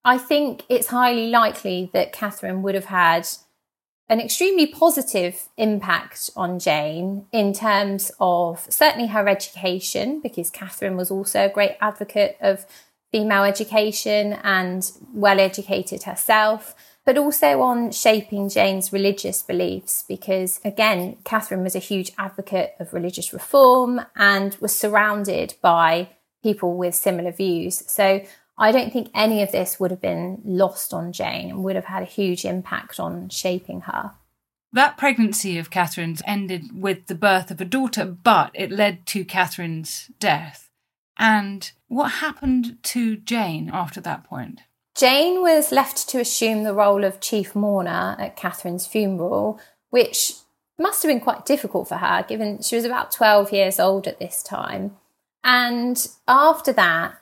I 0.05 0.19
think 0.19 0.65
it's 0.69 0.89
highly 0.89 1.29
likely 1.29 1.89
that 1.93 2.13
Catherine 2.13 2.63
would 2.63 2.75
have 2.75 2.87
had 2.87 3.29
an 4.09 4.21
extremely 4.21 4.67
positive 4.67 5.49
impact 5.57 6.31
on 6.35 6.59
Jane 6.59 7.27
in 7.31 7.53
terms 7.53 8.11
of 8.19 8.67
certainly 8.69 9.09
her 9.09 9.29
education, 9.29 10.21
because 10.21 10.51
Catherine 10.51 10.97
was 10.97 11.11
also 11.11 11.45
a 11.45 11.53
great 11.53 11.77
advocate 11.81 12.37
of 12.41 12.67
female 13.13 13.45
education 13.45 14.33
and 14.43 14.91
well 15.15 15.39
educated 15.39 16.03
herself 16.03 16.75
but 17.09 17.17
also 17.17 17.63
on 17.63 17.91
shaping 17.91 18.51
Jane's 18.51 18.93
religious 18.93 19.41
beliefs, 19.41 20.05
because 20.07 20.61
again, 20.63 21.17
Catherine 21.25 21.63
was 21.63 21.75
a 21.75 21.79
huge 21.79 22.13
advocate 22.19 22.75
of 22.79 22.93
religious 22.93 23.33
reform 23.33 24.03
and 24.15 24.55
was 24.61 24.77
surrounded 24.77 25.55
by 25.63 26.11
people 26.43 26.77
with 26.77 26.95
similar 26.95 27.33
views. 27.33 27.83
So 27.91 28.21
I 28.59 28.73
don't 28.73 28.93
think 28.93 29.09
any 29.15 29.43
of 29.43 29.53
this 29.53 29.81
would 29.81 29.91
have 29.91 30.03
been 30.03 30.43
lost 30.45 30.93
on 30.93 31.13
Jane 31.15 31.49
and 31.49 31.65
would 31.65 31.77
have 31.77 31.87
had 31.87 32.03
a 32.03 32.15
huge 32.21 32.45
impact 32.45 33.01
on 33.01 33.31
shaping 33.31 33.81
her. 33.93 34.11
That 34.75 34.99
pregnancy 34.99 35.57
of 35.57 35.71
Catherine's 35.71 36.21
ended 36.27 36.79
with 36.79 37.07
the 37.07 37.15
birth 37.15 37.51
of 37.51 37.59
a 37.59 37.65
daughter, 37.65 38.05
but 38.05 38.51
it 38.53 38.71
led 38.71 39.07
to 39.07 39.25
Catherine's 39.25 40.11
death. 40.21 40.69
And 41.17 41.73
what 41.87 42.21
happened 42.21 42.77
to 42.83 43.17
Jane 43.17 43.71
after 43.73 44.03
that 44.03 44.25
point? 44.25 44.61
Jane 44.99 45.43
was 45.43 45.71
left 45.71 46.09
to 46.09 46.19
assume 46.19 46.65
the 46.65 46.75
role 46.75 47.05
of 47.05 47.21
chief 47.21 47.55
mourner 47.55 48.17
at 48.19 48.37
Catherine's 48.37 48.85
funeral, 48.85 49.61
which 49.91 50.33
must 50.77 51.05
have 51.05 51.09
been 51.09 51.21
quite 51.21 51.47
difficult 51.47 51.87
for 51.87 51.99
her, 51.99 52.25
given 52.27 52.61
she 52.63 52.75
was 52.75 52.85
about 52.85 53.13
12 53.13 53.53
years 53.53 53.79
old 53.79 54.09
at 54.09 54.19
this 54.19 54.43
time. 54.43 54.97
And 55.45 56.05
after 56.27 56.73
that, 56.73 57.17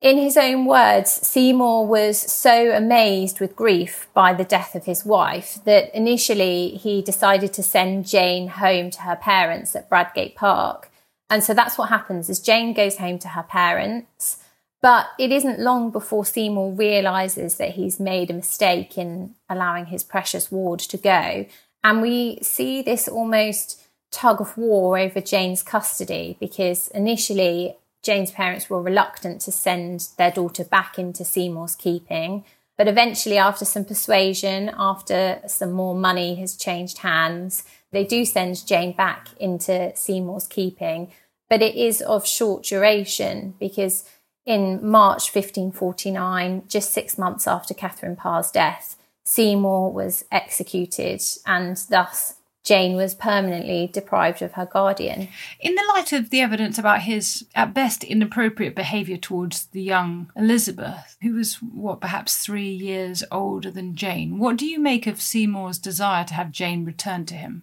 in 0.00 0.18
his 0.18 0.36
own 0.36 0.66
words, 0.66 1.10
Seymour 1.10 1.84
was 1.84 2.16
so 2.16 2.70
amazed 2.70 3.40
with 3.40 3.56
grief 3.56 4.06
by 4.14 4.32
the 4.32 4.44
death 4.44 4.76
of 4.76 4.84
his 4.84 5.04
wife 5.04 5.58
that 5.64 5.92
initially 5.92 6.70
he 6.76 7.02
decided 7.02 7.52
to 7.54 7.62
send 7.64 8.06
Jane 8.06 8.46
home 8.46 8.88
to 8.92 9.00
her 9.00 9.16
parents 9.16 9.74
at 9.74 9.90
Bradgate 9.90 10.36
Park. 10.36 10.92
And 11.28 11.42
so 11.42 11.54
that's 11.54 11.76
what 11.76 11.88
happens 11.88 12.30
is 12.30 12.38
Jane 12.38 12.72
goes 12.72 12.98
home 12.98 13.18
to 13.18 13.28
her 13.28 13.42
parents 13.42 14.38
but 14.82 15.08
it 15.18 15.30
isn't 15.30 15.60
long 15.60 15.90
before 15.90 16.24
Seymour 16.24 16.72
realizes 16.72 17.56
that 17.56 17.70
he's 17.70 18.00
made 18.00 18.30
a 18.30 18.34
mistake 18.34 18.96
in 18.96 19.34
allowing 19.48 19.86
his 19.86 20.02
precious 20.02 20.50
ward 20.50 20.80
to 20.80 20.96
go. 20.96 21.46
And 21.84 22.02
we 22.02 22.38
see 22.42 22.82
this 22.82 23.06
almost 23.06 23.82
tug 24.10 24.40
of 24.40 24.56
war 24.56 24.98
over 24.98 25.20
Jane's 25.20 25.62
custody 25.62 26.36
because 26.40 26.88
initially 26.88 27.76
Jane's 28.02 28.30
parents 28.30 28.70
were 28.70 28.82
reluctant 28.82 29.42
to 29.42 29.52
send 29.52 30.08
their 30.16 30.30
daughter 30.30 30.64
back 30.64 30.98
into 30.98 31.24
Seymour's 31.24 31.76
keeping. 31.76 32.44
But 32.78 32.88
eventually, 32.88 33.36
after 33.36 33.66
some 33.66 33.84
persuasion, 33.84 34.70
after 34.74 35.42
some 35.46 35.72
more 35.72 35.94
money 35.94 36.36
has 36.36 36.56
changed 36.56 36.98
hands, 36.98 37.64
they 37.92 38.04
do 38.04 38.24
send 38.24 38.66
Jane 38.66 38.94
back 38.94 39.28
into 39.38 39.94
Seymour's 39.94 40.46
keeping. 40.46 41.12
But 41.50 41.60
it 41.60 41.74
is 41.74 42.00
of 42.00 42.26
short 42.26 42.62
duration 42.62 43.54
because 43.60 44.08
in 44.46 44.80
March 44.86 45.34
1549, 45.34 46.64
just 46.68 46.92
six 46.92 47.18
months 47.18 47.46
after 47.46 47.74
Catherine 47.74 48.16
Parr's 48.16 48.50
death, 48.50 48.96
Seymour 49.24 49.92
was 49.92 50.24
executed, 50.32 51.22
and 51.46 51.76
thus 51.88 52.36
Jane 52.64 52.94
was 52.94 53.14
permanently 53.14 53.86
deprived 53.86 54.42
of 54.42 54.52
her 54.52 54.66
guardian. 54.66 55.28
In 55.60 55.74
the 55.74 55.92
light 55.94 56.12
of 56.12 56.30
the 56.30 56.40
evidence 56.40 56.78
about 56.78 57.02
his, 57.02 57.46
at 57.54 57.72
best, 57.72 58.04
inappropriate 58.04 58.74
behaviour 58.74 59.16
towards 59.16 59.66
the 59.66 59.82
young 59.82 60.30
Elizabeth, 60.36 61.16
who 61.22 61.34
was, 61.34 61.56
what, 61.56 62.00
perhaps 62.00 62.38
three 62.38 62.68
years 62.68 63.24
older 63.30 63.70
than 63.70 63.94
Jane, 63.94 64.38
what 64.38 64.56
do 64.56 64.66
you 64.66 64.78
make 64.78 65.06
of 65.06 65.22
Seymour's 65.22 65.78
desire 65.78 66.24
to 66.24 66.34
have 66.34 66.50
Jane 66.50 66.84
returned 66.84 67.28
to 67.28 67.34
him? 67.34 67.62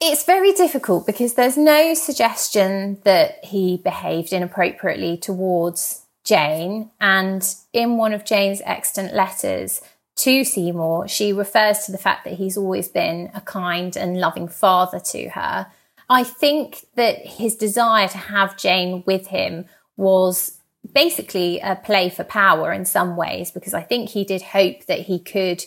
It's 0.00 0.24
very 0.24 0.52
difficult 0.52 1.06
because 1.06 1.34
there's 1.34 1.56
no 1.56 1.94
suggestion 1.94 3.00
that 3.04 3.44
he 3.44 3.78
behaved 3.78 4.32
inappropriately 4.32 5.16
towards 5.16 6.02
Jane. 6.22 6.90
And 7.00 7.42
in 7.72 7.96
one 7.96 8.12
of 8.12 8.24
Jane's 8.24 8.60
extant 8.66 9.14
letters 9.14 9.80
to 10.16 10.44
Seymour, 10.44 11.08
she 11.08 11.32
refers 11.32 11.86
to 11.86 11.92
the 11.92 11.98
fact 11.98 12.24
that 12.24 12.34
he's 12.34 12.58
always 12.58 12.88
been 12.88 13.30
a 13.34 13.40
kind 13.40 13.96
and 13.96 14.20
loving 14.20 14.48
father 14.48 15.00
to 15.00 15.28
her. 15.30 15.68
I 16.10 16.24
think 16.24 16.86
that 16.94 17.26
his 17.26 17.56
desire 17.56 18.08
to 18.08 18.18
have 18.18 18.56
Jane 18.58 19.02
with 19.06 19.28
him 19.28 19.64
was 19.96 20.58
basically 20.92 21.58
a 21.60 21.74
play 21.74 22.10
for 22.10 22.22
power 22.22 22.72
in 22.72 22.84
some 22.84 23.16
ways, 23.16 23.50
because 23.50 23.74
I 23.74 23.82
think 23.82 24.10
he 24.10 24.24
did 24.24 24.42
hope 24.42 24.86
that 24.86 25.00
he 25.00 25.18
could 25.18 25.64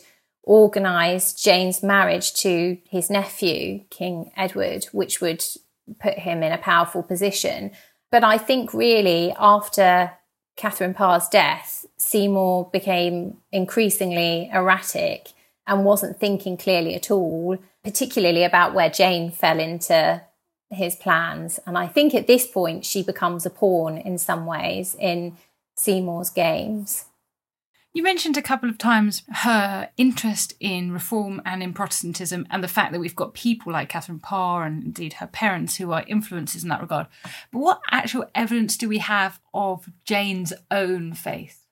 organise 0.49 1.31
Jane's 1.33 1.83
marriage 1.83 2.33
to 2.33 2.75
his 2.89 3.07
nephew, 3.11 3.81
King 3.91 4.31
Edward, 4.35 4.85
which 4.91 5.21
would 5.21 5.45
put 5.99 6.15
him 6.15 6.41
in 6.41 6.51
a 6.51 6.57
powerful 6.57 7.03
position. 7.03 7.69
But 8.11 8.23
I 8.23 8.39
think 8.39 8.73
really 8.73 9.31
after 9.37 10.13
Catherine 10.57 10.95
Parr's 10.95 11.27
death, 11.29 11.85
Seymour 11.97 12.71
became 12.73 13.37
increasingly 13.51 14.49
erratic 14.51 15.33
and 15.67 15.85
wasn't 15.85 16.19
thinking 16.19 16.57
clearly 16.57 16.95
at 16.95 17.11
all, 17.11 17.59
particularly 17.83 18.43
about 18.43 18.73
where 18.73 18.89
Jane 18.89 19.29
fell 19.29 19.59
into 19.59 20.19
his 20.71 20.95
plans. 20.95 21.59
And 21.67 21.77
I 21.77 21.85
think 21.85 22.15
at 22.15 22.25
this 22.25 22.47
point, 22.47 22.85
she 22.85 23.03
becomes 23.03 23.45
a 23.45 23.51
pawn 23.51 23.99
in 23.99 24.17
some 24.17 24.47
ways 24.47 24.95
in 24.99 25.37
Seymour's 25.75 26.31
games. 26.31 27.05
You 27.91 28.03
mentioned 28.03 28.37
a 28.37 28.43
couple 28.43 28.69
of 28.69 28.77
times 28.77 29.23
her 29.33 29.89
interest 29.97 30.53
in 30.59 30.91
reform 30.91 31.41
and 31.43 31.63
in 31.63 31.73
Protestantism, 31.73 32.45
and 32.51 32.63
the 32.63 32.67
fact 32.67 32.91
that 32.91 32.99
we've 32.99 33.15
got 33.15 33.33
people 33.33 33.73
like 33.73 33.89
Catherine 33.89 34.19
Parr 34.19 34.63
and 34.63 34.83
indeed 34.83 35.13
her 35.13 35.27
parents 35.27 35.77
who 35.77 35.91
are 35.91 36.05
influences 36.07 36.61
in 36.61 36.69
that 36.69 36.81
regard. 36.81 37.07
But 37.51 37.59
what 37.59 37.81
actual 37.89 38.29
evidence 38.35 38.77
do 38.77 38.87
we 38.87 38.99
have 38.99 39.39
of 39.55 39.89
Jane's 40.05 40.53
own 40.69 41.13
faith? 41.13 41.65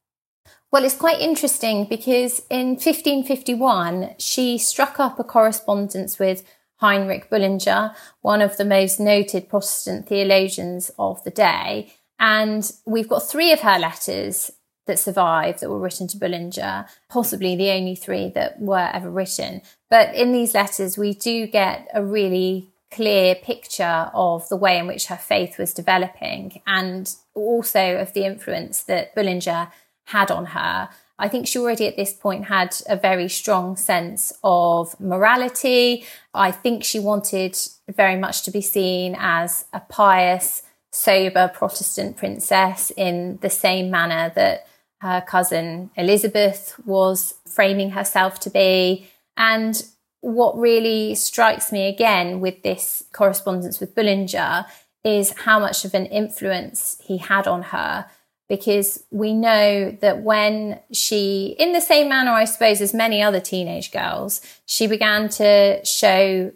Well, 0.72 0.84
it's 0.84 0.96
quite 0.96 1.22
interesting 1.22 1.86
because 1.86 2.42
in 2.50 2.70
1551, 2.70 4.16
she 4.18 4.58
struck 4.58 5.00
up 5.00 5.20
a 5.20 5.24
correspondence 5.24 6.18
with 6.18 6.44
Heinrich 6.78 7.30
Bullinger, 7.30 7.94
one 8.22 8.42
of 8.42 8.58
the 8.58 8.66
most 8.66 9.00
noted 9.00 9.50
Protestant 9.50 10.08
theologians 10.08 10.90
of 10.98 11.24
the 11.24 11.32
day. 11.32 11.94
And 12.20 12.70
we've 12.86 13.08
got 13.08 13.20
three 13.20 13.52
of 13.52 13.62
her 13.62 13.78
letters 13.78 14.52
that 14.88 15.00
survive 15.00 15.60
that 15.60 15.70
were 15.70 15.80
written 15.80 16.08
to 16.08 16.18
Bullinger, 16.18 16.86
possibly 17.10 17.56
the 17.56 17.72
only 17.72 17.96
three 17.96 18.30
that 18.30 18.60
were 18.60 18.90
ever 18.94 19.10
written. 19.10 19.62
But 19.90 20.16
in 20.16 20.32
these 20.32 20.54
letters, 20.54 20.98
we 20.98 21.14
do 21.14 21.48
get 21.48 21.88
a 21.94 22.04
really 22.04 22.72
clear 22.92 23.36
picture 23.36 24.10
of 24.14 24.48
the 24.50 24.56
way 24.56 24.78
in 24.78 24.88
which 24.88 25.08
her 25.08 25.18
faith 25.18 25.58
was 25.58 25.74
developing 25.74 26.62
and 26.66 27.16
also 27.34 27.98
of 27.98 28.14
the 28.14 28.26
influence 28.26 28.84
that 28.84 29.14
Bullinger 29.14 29.70
had 30.06 30.32
on 30.32 30.48
her. 30.48 30.90
I 31.20 31.28
think 31.28 31.48
she 31.48 31.60
already 31.60 31.88
at 31.88 31.98
this 31.98 32.14
point 32.14 32.46
had 32.46 32.76
a 32.88 32.96
very 32.96 33.28
strong 33.28 33.76
sense 33.76 34.32
of 34.44 35.00
morality. 35.00 36.06
I 36.34 36.52
think 36.52 36.84
she 36.84 37.00
wanted 37.00 37.58
very 37.90 38.16
much 38.16 38.44
to 38.44 38.52
be 38.52 38.62
seen 38.62 39.16
as 39.20 39.66
a 39.74 39.80
pious, 39.80 40.62
sober 40.92 41.52
Protestant 41.54 42.18
princess 42.18 42.92
in 42.96 43.40
the 43.42 43.50
same 43.50 43.90
manner 43.90 44.32
that 44.36 44.68
her 45.02 45.22
cousin 45.22 45.92
Elizabeth 45.96 46.80
was 46.86 47.36
framing 47.48 47.92
herself 47.92 48.40
to 48.42 48.50
be. 48.50 49.08
And 49.36 49.84
what 50.22 50.58
really 50.58 51.16
strikes 51.16 51.72
me 51.72 51.88
again 51.88 52.40
with 52.40 52.64
this 52.64 53.04
correspondence 53.12 53.80
with 53.80 53.96
Bullinger 53.96 54.66
is 55.04 55.34
how 55.38 55.60
much 55.60 55.86
of 55.86 55.94
an 55.94 56.08
influence 56.08 56.98
he 57.04 57.18
had 57.18 57.48
on 57.48 57.64
her 57.64 58.08
because 58.50 59.04
we 59.12 59.34
know 59.34 59.92
that 60.02 60.22
when 60.22 60.80
she, 60.92 61.56
in 61.60 61.74
the 61.74 61.82
same 61.82 62.10
manner, 62.10 62.32
I 62.32 62.46
suppose, 62.46 62.82
as 62.82 62.94
many 62.94 63.22
other 63.22 63.40
teenage 63.40 63.92
girls, 63.92 64.42
she 64.66 64.88
began 64.88 65.30
to 65.30 65.84
show 65.86 66.52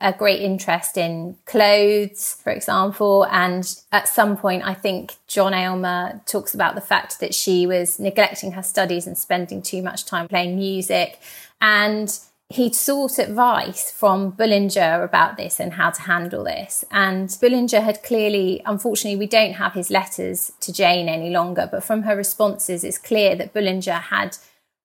a 0.00 0.12
great 0.12 0.42
interest 0.42 0.96
in 0.96 1.36
clothes, 1.46 2.36
for 2.42 2.50
example. 2.50 3.26
And 3.30 3.74
at 3.92 4.08
some 4.08 4.36
point, 4.36 4.66
I 4.66 4.74
think 4.74 5.14
John 5.26 5.54
Aylmer 5.54 6.20
talks 6.26 6.54
about 6.54 6.74
the 6.74 6.80
fact 6.80 7.20
that 7.20 7.34
she 7.34 7.66
was 7.66 7.98
neglecting 7.98 8.52
her 8.52 8.62
studies 8.62 9.06
and 9.06 9.16
spending 9.16 9.62
too 9.62 9.82
much 9.82 10.04
time 10.04 10.28
playing 10.28 10.56
music. 10.56 11.20
And 11.60 12.18
he'd 12.50 12.74
sought 12.74 13.18
advice 13.18 13.90
from 13.90 14.30
Bullinger 14.30 15.02
about 15.02 15.36
this 15.36 15.58
and 15.58 15.72
how 15.72 15.90
to 15.90 16.02
handle 16.02 16.44
this. 16.44 16.84
And 16.90 17.34
Bullinger 17.40 17.80
had 17.80 18.02
clearly, 18.02 18.62
unfortunately, 18.66 19.18
we 19.18 19.26
don't 19.26 19.54
have 19.54 19.72
his 19.72 19.90
letters 19.90 20.52
to 20.60 20.72
Jane 20.72 21.08
any 21.08 21.30
longer, 21.30 21.68
but 21.70 21.84
from 21.84 22.02
her 22.02 22.16
responses, 22.16 22.84
it's 22.84 22.98
clear 22.98 23.34
that 23.36 23.54
Bullinger 23.54 23.92
had 23.92 24.36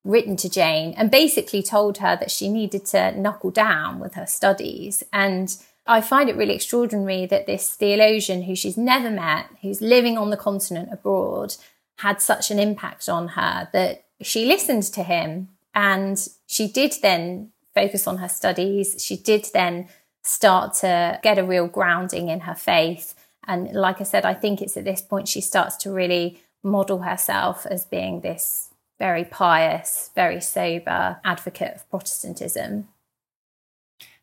written 0.04 0.36
to 0.38 0.50
Jane 0.50 0.94
and 0.98 1.12
basically 1.12 1.62
told 1.62 1.98
her 1.98 2.16
that 2.16 2.32
she 2.32 2.50
needed 2.50 2.86
to 2.88 3.12
knuckle 3.20 3.52
down 3.52 4.00
with 4.00 4.16
her 4.16 4.26
studies. 4.26 5.04
And 5.12 5.56
I 5.86 6.02
find 6.02 6.30
it 6.30 6.36
really 6.36 6.56
extraordinary 6.56 7.26
that 7.26 7.48
this 7.48 7.74
theologian 7.74 8.44
who 8.44 8.56
she's 8.56 8.78
never 8.78 9.10
met, 9.10 9.48
who's 9.62 9.82
living 9.82 10.18
on 10.18 10.30
the 10.30 10.38
continent 10.38 10.90
abroad, 10.92 11.56
had 11.98 12.22
such 12.22 12.50
an 12.50 12.60
impact 12.60 13.10
on 13.10 13.30
her 13.30 13.70
that 13.74 14.06
she 14.22 14.46
listened 14.46 14.84
to 14.84 15.04
him 15.04 15.50
and 15.76 16.28
she 16.48 16.68
did 16.68 16.96
then 17.02 17.52
focus 17.74 18.08
on 18.08 18.18
her 18.18 18.30
studies. 18.30 19.04
She 19.04 19.18
did 19.18 19.48
then 19.54 19.90
start 20.22 20.74
to 20.76 21.20
get 21.24 21.38
a 21.38 21.44
real 21.44 21.68
grounding 21.68 22.30
in 22.30 22.42
her 22.42 22.56
faith. 22.56 23.16
And 23.48 23.72
like 23.74 24.00
I 24.00 24.04
said, 24.04 24.26
I 24.26 24.34
think 24.34 24.62
it's 24.62 24.78
at 24.78 24.86
this 24.86 25.02
point 25.02 25.28
she 25.28 25.42
starts 25.42 25.76
to 25.78 25.92
really 25.92 26.42
model 26.64 27.00
herself 27.00 27.66
as 27.66 27.86
being 27.86 28.22
this 28.22 28.69
very 29.00 29.24
pious, 29.24 30.12
very 30.14 30.42
sober 30.42 31.20
advocate 31.24 31.76
of 31.76 31.90
Protestantism. 31.90 32.90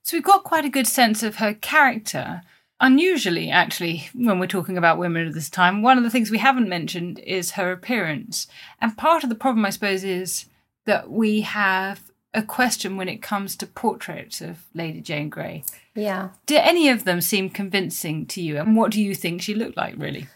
So 0.02 0.16
we've 0.16 0.22
got 0.22 0.44
quite 0.44 0.64
a 0.64 0.70
good 0.70 0.86
sense 0.86 1.22
of 1.22 1.36
her 1.36 1.54
character. 1.54 2.42
Unusually, 2.78 3.50
actually, 3.50 4.08
when 4.14 4.38
we're 4.38 4.46
talking 4.46 4.76
about 4.76 4.98
women 4.98 5.26
of 5.26 5.34
this 5.34 5.50
time, 5.50 5.82
one 5.82 5.96
of 5.98 6.04
the 6.04 6.10
things 6.10 6.30
we 6.30 6.38
haven't 6.38 6.68
mentioned 6.68 7.18
is 7.20 7.52
her 7.52 7.72
appearance. 7.72 8.46
And 8.80 8.96
part 8.96 9.24
of 9.24 9.30
the 9.30 9.34
problem, 9.34 9.64
I 9.64 9.70
suppose, 9.70 10.04
is 10.04 10.46
that 10.84 11.10
we 11.10 11.40
have 11.40 12.12
a 12.34 12.42
question 12.42 12.98
when 12.98 13.08
it 13.08 13.22
comes 13.22 13.56
to 13.56 13.66
portraits 13.66 14.42
of 14.42 14.66
Lady 14.74 15.00
Jane 15.00 15.30
Grey. 15.30 15.64
Yeah. 15.94 16.28
Do 16.44 16.56
any 16.56 16.90
of 16.90 17.04
them 17.04 17.22
seem 17.22 17.48
convincing 17.48 18.26
to 18.26 18.42
you? 18.42 18.58
And 18.58 18.76
what 18.76 18.92
do 18.92 19.02
you 19.02 19.14
think 19.14 19.40
she 19.40 19.54
looked 19.54 19.78
like, 19.78 19.94
really? 19.96 20.28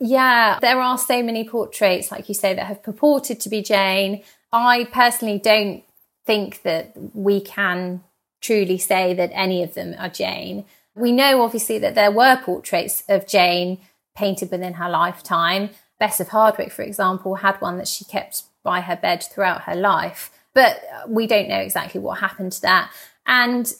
Yeah, 0.00 0.58
there 0.60 0.80
are 0.80 0.96
so 0.96 1.22
many 1.22 1.48
portraits, 1.48 2.10
like 2.10 2.28
you 2.28 2.34
say, 2.34 2.54
that 2.54 2.66
have 2.66 2.82
purported 2.82 3.40
to 3.40 3.48
be 3.48 3.62
Jane. 3.62 4.22
I 4.52 4.84
personally 4.84 5.38
don't 5.38 5.82
think 6.24 6.62
that 6.62 6.92
we 7.14 7.40
can 7.40 8.04
truly 8.40 8.78
say 8.78 9.14
that 9.14 9.30
any 9.32 9.62
of 9.62 9.74
them 9.74 9.94
are 9.98 10.08
Jane. 10.08 10.64
We 10.94 11.10
know, 11.10 11.42
obviously, 11.42 11.78
that 11.80 11.94
there 11.94 12.12
were 12.12 12.40
portraits 12.42 13.02
of 13.08 13.26
Jane 13.26 13.78
painted 14.16 14.50
within 14.50 14.74
her 14.74 14.88
lifetime. 14.88 15.70
Bess 15.98 16.20
of 16.20 16.28
Hardwick, 16.28 16.70
for 16.70 16.82
example, 16.82 17.36
had 17.36 17.60
one 17.60 17.78
that 17.78 17.88
she 17.88 18.04
kept 18.04 18.44
by 18.62 18.80
her 18.82 18.96
bed 18.96 19.22
throughout 19.22 19.62
her 19.62 19.74
life. 19.74 20.30
But 20.54 20.82
we 21.08 21.26
don't 21.26 21.48
know 21.48 21.58
exactly 21.58 22.00
what 22.00 22.18
happened 22.18 22.52
to 22.52 22.62
that. 22.62 22.92
And 23.26 23.72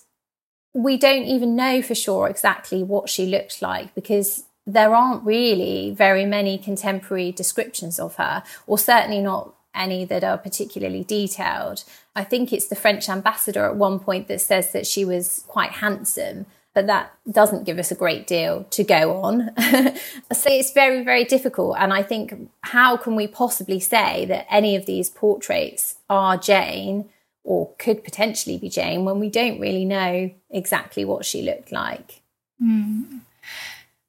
we 0.75 0.97
don't 0.97 1.25
even 1.25 1.57
know 1.57 1.83
for 1.83 1.95
sure 1.95 2.29
exactly 2.29 2.83
what 2.83 3.09
she 3.09 3.27
looked 3.27 3.63
like 3.63 3.95
because 3.95 4.45
there 4.69 4.95
aren't 4.95 5.25
really 5.25 5.91
very 5.91 6.27
many 6.27 6.59
contemporary 6.59 7.33
descriptions 7.33 7.99
of 7.99 8.17
her, 8.17 8.43
or 8.67 8.79
certainly 8.79 9.21
not 9.21 9.55
any 9.75 10.05
that 10.05 10.23
are 10.23 10.37
particularly 10.37 11.03
detailed. 11.05 11.85
I 12.15 12.25
think 12.25 12.53
it's 12.53 12.69
the 12.69 12.77
French 12.77 13.09
ambassador 13.09 13.65
at 13.65 13.77
one 13.77 13.99
point 13.99 14.29
that 14.29 14.43
says 14.43 14.73
that 14.73 14.87
she 14.87 15.07
was 15.07 15.45
quite 15.49 15.71
handsome, 15.71 16.45
but 16.75 16.87
that 16.87 17.15
doesn't 17.31 17.65
give 17.65 17.79
us 17.79 17.91
a 17.91 17.95
great 17.95 18.27
deal 18.27 18.65
to 18.65 18.85
go 18.85 19.23
on. 19.23 19.53
so 19.59 20.51
it's 20.51 20.73
very, 20.73 21.03
very 21.03 21.25
difficult. 21.25 21.77
And 21.79 21.93
I 21.93 22.03
think, 22.03 22.51
how 22.61 22.99
can 22.99 23.17
we 23.17 23.27
possibly 23.27 23.81
say 23.81 24.27
that 24.27 24.47
any 24.51 24.77
of 24.77 24.85
these 24.85 25.09
portraits 25.09 25.97
are 26.11 26.37
Jane 26.37 27.09
or 27.43 27.71
could 27.79 28.05
potentially 28.05 28.59
be 28.59 28.69
Jane 28.69 29.07
when 29.07 29.19
we 29.19 29.31
don't 29.31 29.61
really 29.61 29.87
know 29.87 30.31
exactly 30.51 31.07
what 31.07 31.25
she 31.25 31.41
looked 31.41 31.73
like? 31.73 32.21
Mm. 32.63 33.21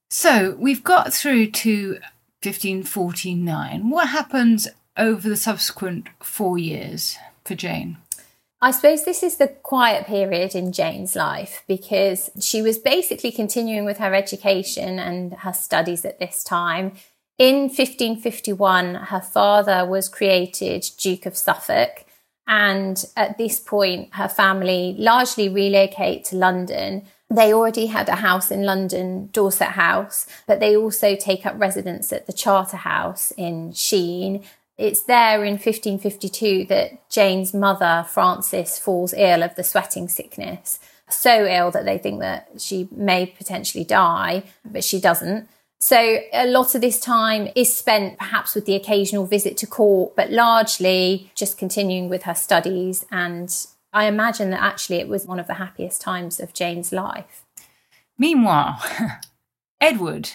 So 0.10 0.56
we've 0.58 0.84
got 0.84 1.14
through 1.14 1.52
to 1.52 2.00
1549. 2.42 3.90
What 3.90 4.10
happens 4.10 4.68
over 4.98 5.30
the 5.30 5.38
subsequent 5.38 6.08
four 6.20 6.58
years 6.58 7.18
for 7.46 7.56
Jane? 7.56 7.98
I 8.62 8.72
suppose 8.72 9.06
this 9.06 9.24
is 9.24 9.38
the 9.38 9.48
quiet 9.48 10.06
period 10.06 10.54
in 10.56 10.74
Jane's 10.74 11.16
life 11.16 11.64
because 11.68 12.30
she 12.42 12.62
was 12.62 12.78
basically 12.78 13.32
continuing 13.32 13.86
with 13.86 14.00
her 14.00 14.14
education 14.14 15.00
and 15.00 15.34
her 15.34 15.54
studies 15.54 16.04
at 16.04 16.20
this 16.20 16.44
time. 16.44 16.94
In 17.38 17.70
1551, 17.70 18.96
her 18.96 19.22
father 19.22 19.86
was 19.86 20.10
created 20.10 20.86
Duke 20.98 21.26
of 21.26 21.38
Suffolk. 21.38 22.04
And 22.48 23.06
at 23.16 23.38
this 23.38 23.60
point, 23.60 24.16
her 24.16 24.28
family 24.28 24.96
largely 24.98 25.48
relocate 25.48 26.26
to 26.26 26.36
London 26.36 27.04
They 27.32 27.54
already 27.54 27.88
had 27.88 28.10
a 28.10 28.16
house 28.16 28.50
in 28.50 28.64
London, 28.64 29.30
Dorset 29.32 29.70
House, 29.70 30.26
but 30.48 30.60
they 30.60 30.76
also 30.76 31.16
take 31.16 31.46
up 31.46 31.60
residence 31.60 32.12
at 32.12 32.26
the 32.26 32.34
Charter 32.34 32.78
House 32.78 33.32
in 33.38 33.72
Sheen. 33.74 34.44
It's 34.78 35.04
there 35.04 35.44
in 35.44 35.54
1552 35.54 36.66
that 36.70 37.10
Jane's 37.10 37.54
mother, 37.54 38.06
Frances, 38.10 38.80
falls 38.80 39.14
ill 39.14 39.44
of 39.44 39.54
the 39.56 39.64
sweating 39.64 40.08
sickness. 40.08 40.80
So 41.08 41.46
ill 41.46 41.70
that 41.72 41.86
they 41.86 41.98
think 41.98 42.20
that 42.22 42.50
she 42.58 42.88
may 42.92 43.28
potentially 43.28 43.84
die, 43.84 44.44
but 44.66 44.84
she 44.84 45.00
doesn't. 45.00 45.48
So 45.80 46.20
a 46.34 46.46
lot 46.46 46.76
of 46.76 46.82
this 46.82 47.00
time 47.00 47.50
is 47.56 47.76
spent 47.76 48.18
perhaps 48.18 48.54
with 48.54 48.66
the 48.66 48.76
occasional 48.76 49.26
visit 49.26 49.56
to 49.58 49.68
court, 49.68 50.16
but 50.16 50.32
largely 50.32 51.32
just 51.36 51.58
continuing 51.58 52.10
with 52.10 52.24
her 52.24 52.36
studies 52.36 53.06
and 53.12 53.56
I 53.92 54.06
imagine 54.06 54.52
that 54.52 54.62
actually 54.62 54.98
it 54.98 55.08
was 55.08 55.26
one 55.26 55.40
of 55.40 55.48
the 55.48 55.56
happiest 55.56 56.02
times 56.02 56.40
of 56.40 56.54
Jane's 56.54 56.92
life. 56.92 57.46
Meanwhile, 58.18 58.84
Edward, 59.82 60.30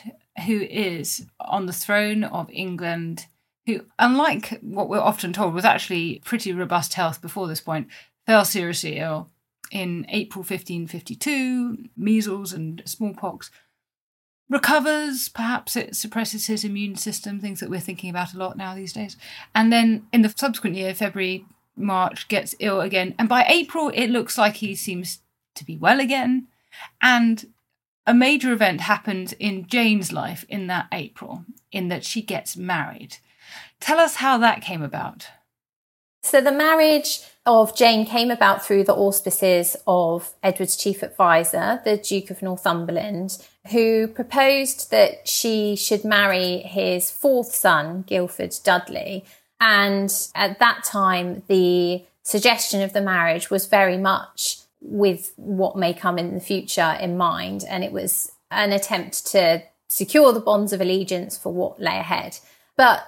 who 0.47 0.61
is 0.63 1.27
on 1.39 1.67
the 1.67 1.73
throne 1.73 2.25
of 2.25 2.51
England, 2.51 3.27
who, 3.67 3.83
unlike 3.99 4.59
what 4.61 4.89
we're 4.89 4.99
often 4.99 5.33
told, 5.33 5.55
was 5.55 5.65
actually 5.65 6.21
pretty 6.25 6.53
robust 6.53 6.95
health 6.95 7.23
before 7.23 7.47
this 7.47 7.61
point, 7.61 7.89
fell 8.27 8.45
seriously 8.45 8.99
ill 8.99 9.31
in 9.71 10.07
April 10.09 10.41
1552, 10.41 11.89
measles 11.97 12.53
and 12.53 12.83
smallpox. 12.85 13.51
Recovers, 14.51 15.29
perhaps 15.29 15.75
it 15.75 15.97
suppresses 15.97 16.47
his 16.47 16.65
immune 16.65 16.97
system, 16.97 17.41
things 17.41 17.61
that 17.61 17.71
we're 17.71 17.81
thinking 17.81 18.11
about 18.11 18.35
a 18.35 18.39
lot 18.39 18.57
now 18.57 18.75
these 18.75 18.93
days. 18.93 19.17
And 19.55 19.73
then 19.73 20.07
in 20.13 20.23
the 20.23 20.33
subsequent 20.37 20.77
year, 20.77 20.95
February 20.95 21.47
March, 21.77 22.29
gets 22.29 22.55
ill 22.59 22.81
again. 22.81 23.15
And 23.19 23.29
by 23.29 23.45
April, 23.49 23.91
it 23.95 24.09
looks 24.09 24.39
like 24.39 24.57
he 24.57 24.75
seems 24.75 25.21
to 25.55 25.65
be 25.65 25.77
well 25.77 26.01
again. 26.01 26.49
And 27.01 27.53
a 28.07 28.15
major 28.15 28.53
event 28.53 28.83
happens 28.83 29.33
in 29.35 29.67
Jane's 29.67 30.13
life 30.13 30.45
in 30.49 30.67
that 30.67 30.87
April, 30.93 31.45
in 31.73 31.89
that 31.89 32.05
she 32.05 32.23
gets 32.23 32.57
married. 32.57 33.19
Tell 33.81 33.99
us 33.99 34.17
how 34.17 34.39
that 34.39 34.63
came 34.63 34.83
about. 34.83 35.29
So, 36.23 36.41
the 36.41 36.53
marriage 36.53 37.21
of 37.45 37.77
Jane 37.77 38.07
came 38.07 38.31
about 38.31 38.65
through 38.65 38.85
the 38.85 38.95
auspices 38.95 39.77
of 39.87 40.33
Edward's 40.43 40.77
chief 40.77 41.03
advisor, 41.03 41.83
the 41.85 41.99
Duke 41.99 42.31
of 42.31 42.41
Northumberland, 42.41 43.47
who 43.71 44.09
proposed 44.09 44.91
that 44.91 45.29
she 45.29 45.77
should 45.77 46.03
marry 46.03 46.61
his 46.61 47.11
fourth 47.11 47.55
son, 47.55 48.03
Guildford 48.07 48.55
Dudley, 48.65 49.27
and 49.65 50.15
at 50.35 50.59
that 50.59 50.85
time, 50.85 51.43
the 51.49 52.05
suggestion 52.23 52.83
of 52.83 52.93
the 52.93 53.01
marriage 53.01 53.49
was 53.49 53.65
very 53.65 53.97
much 53.97 54.59
with 54.83 55.33
what 55.37 55.75
may 55.75 55.95
come 55.95 56.19
in 56.19 56.35
the 56.35 56.41
future 56.41 56.99
in 57.01 57.17
mind. 57.17 57.65
And 57.67 57.83
it 57.83 57.91
was 57.91 58.31
an 58.51 58.73
attempt 58.73 59.27
to 59.29 59.63
secure 59.89 60.35
the 60.35 60.41
bonds 60.41 60.75
of 60.75 60.83
allegiance 60.83 61.39
for 61.39 61.51
what 61.51 61.81
lay 61.81 61.97
ahead. 61.99 62.39
But 62.77 63.07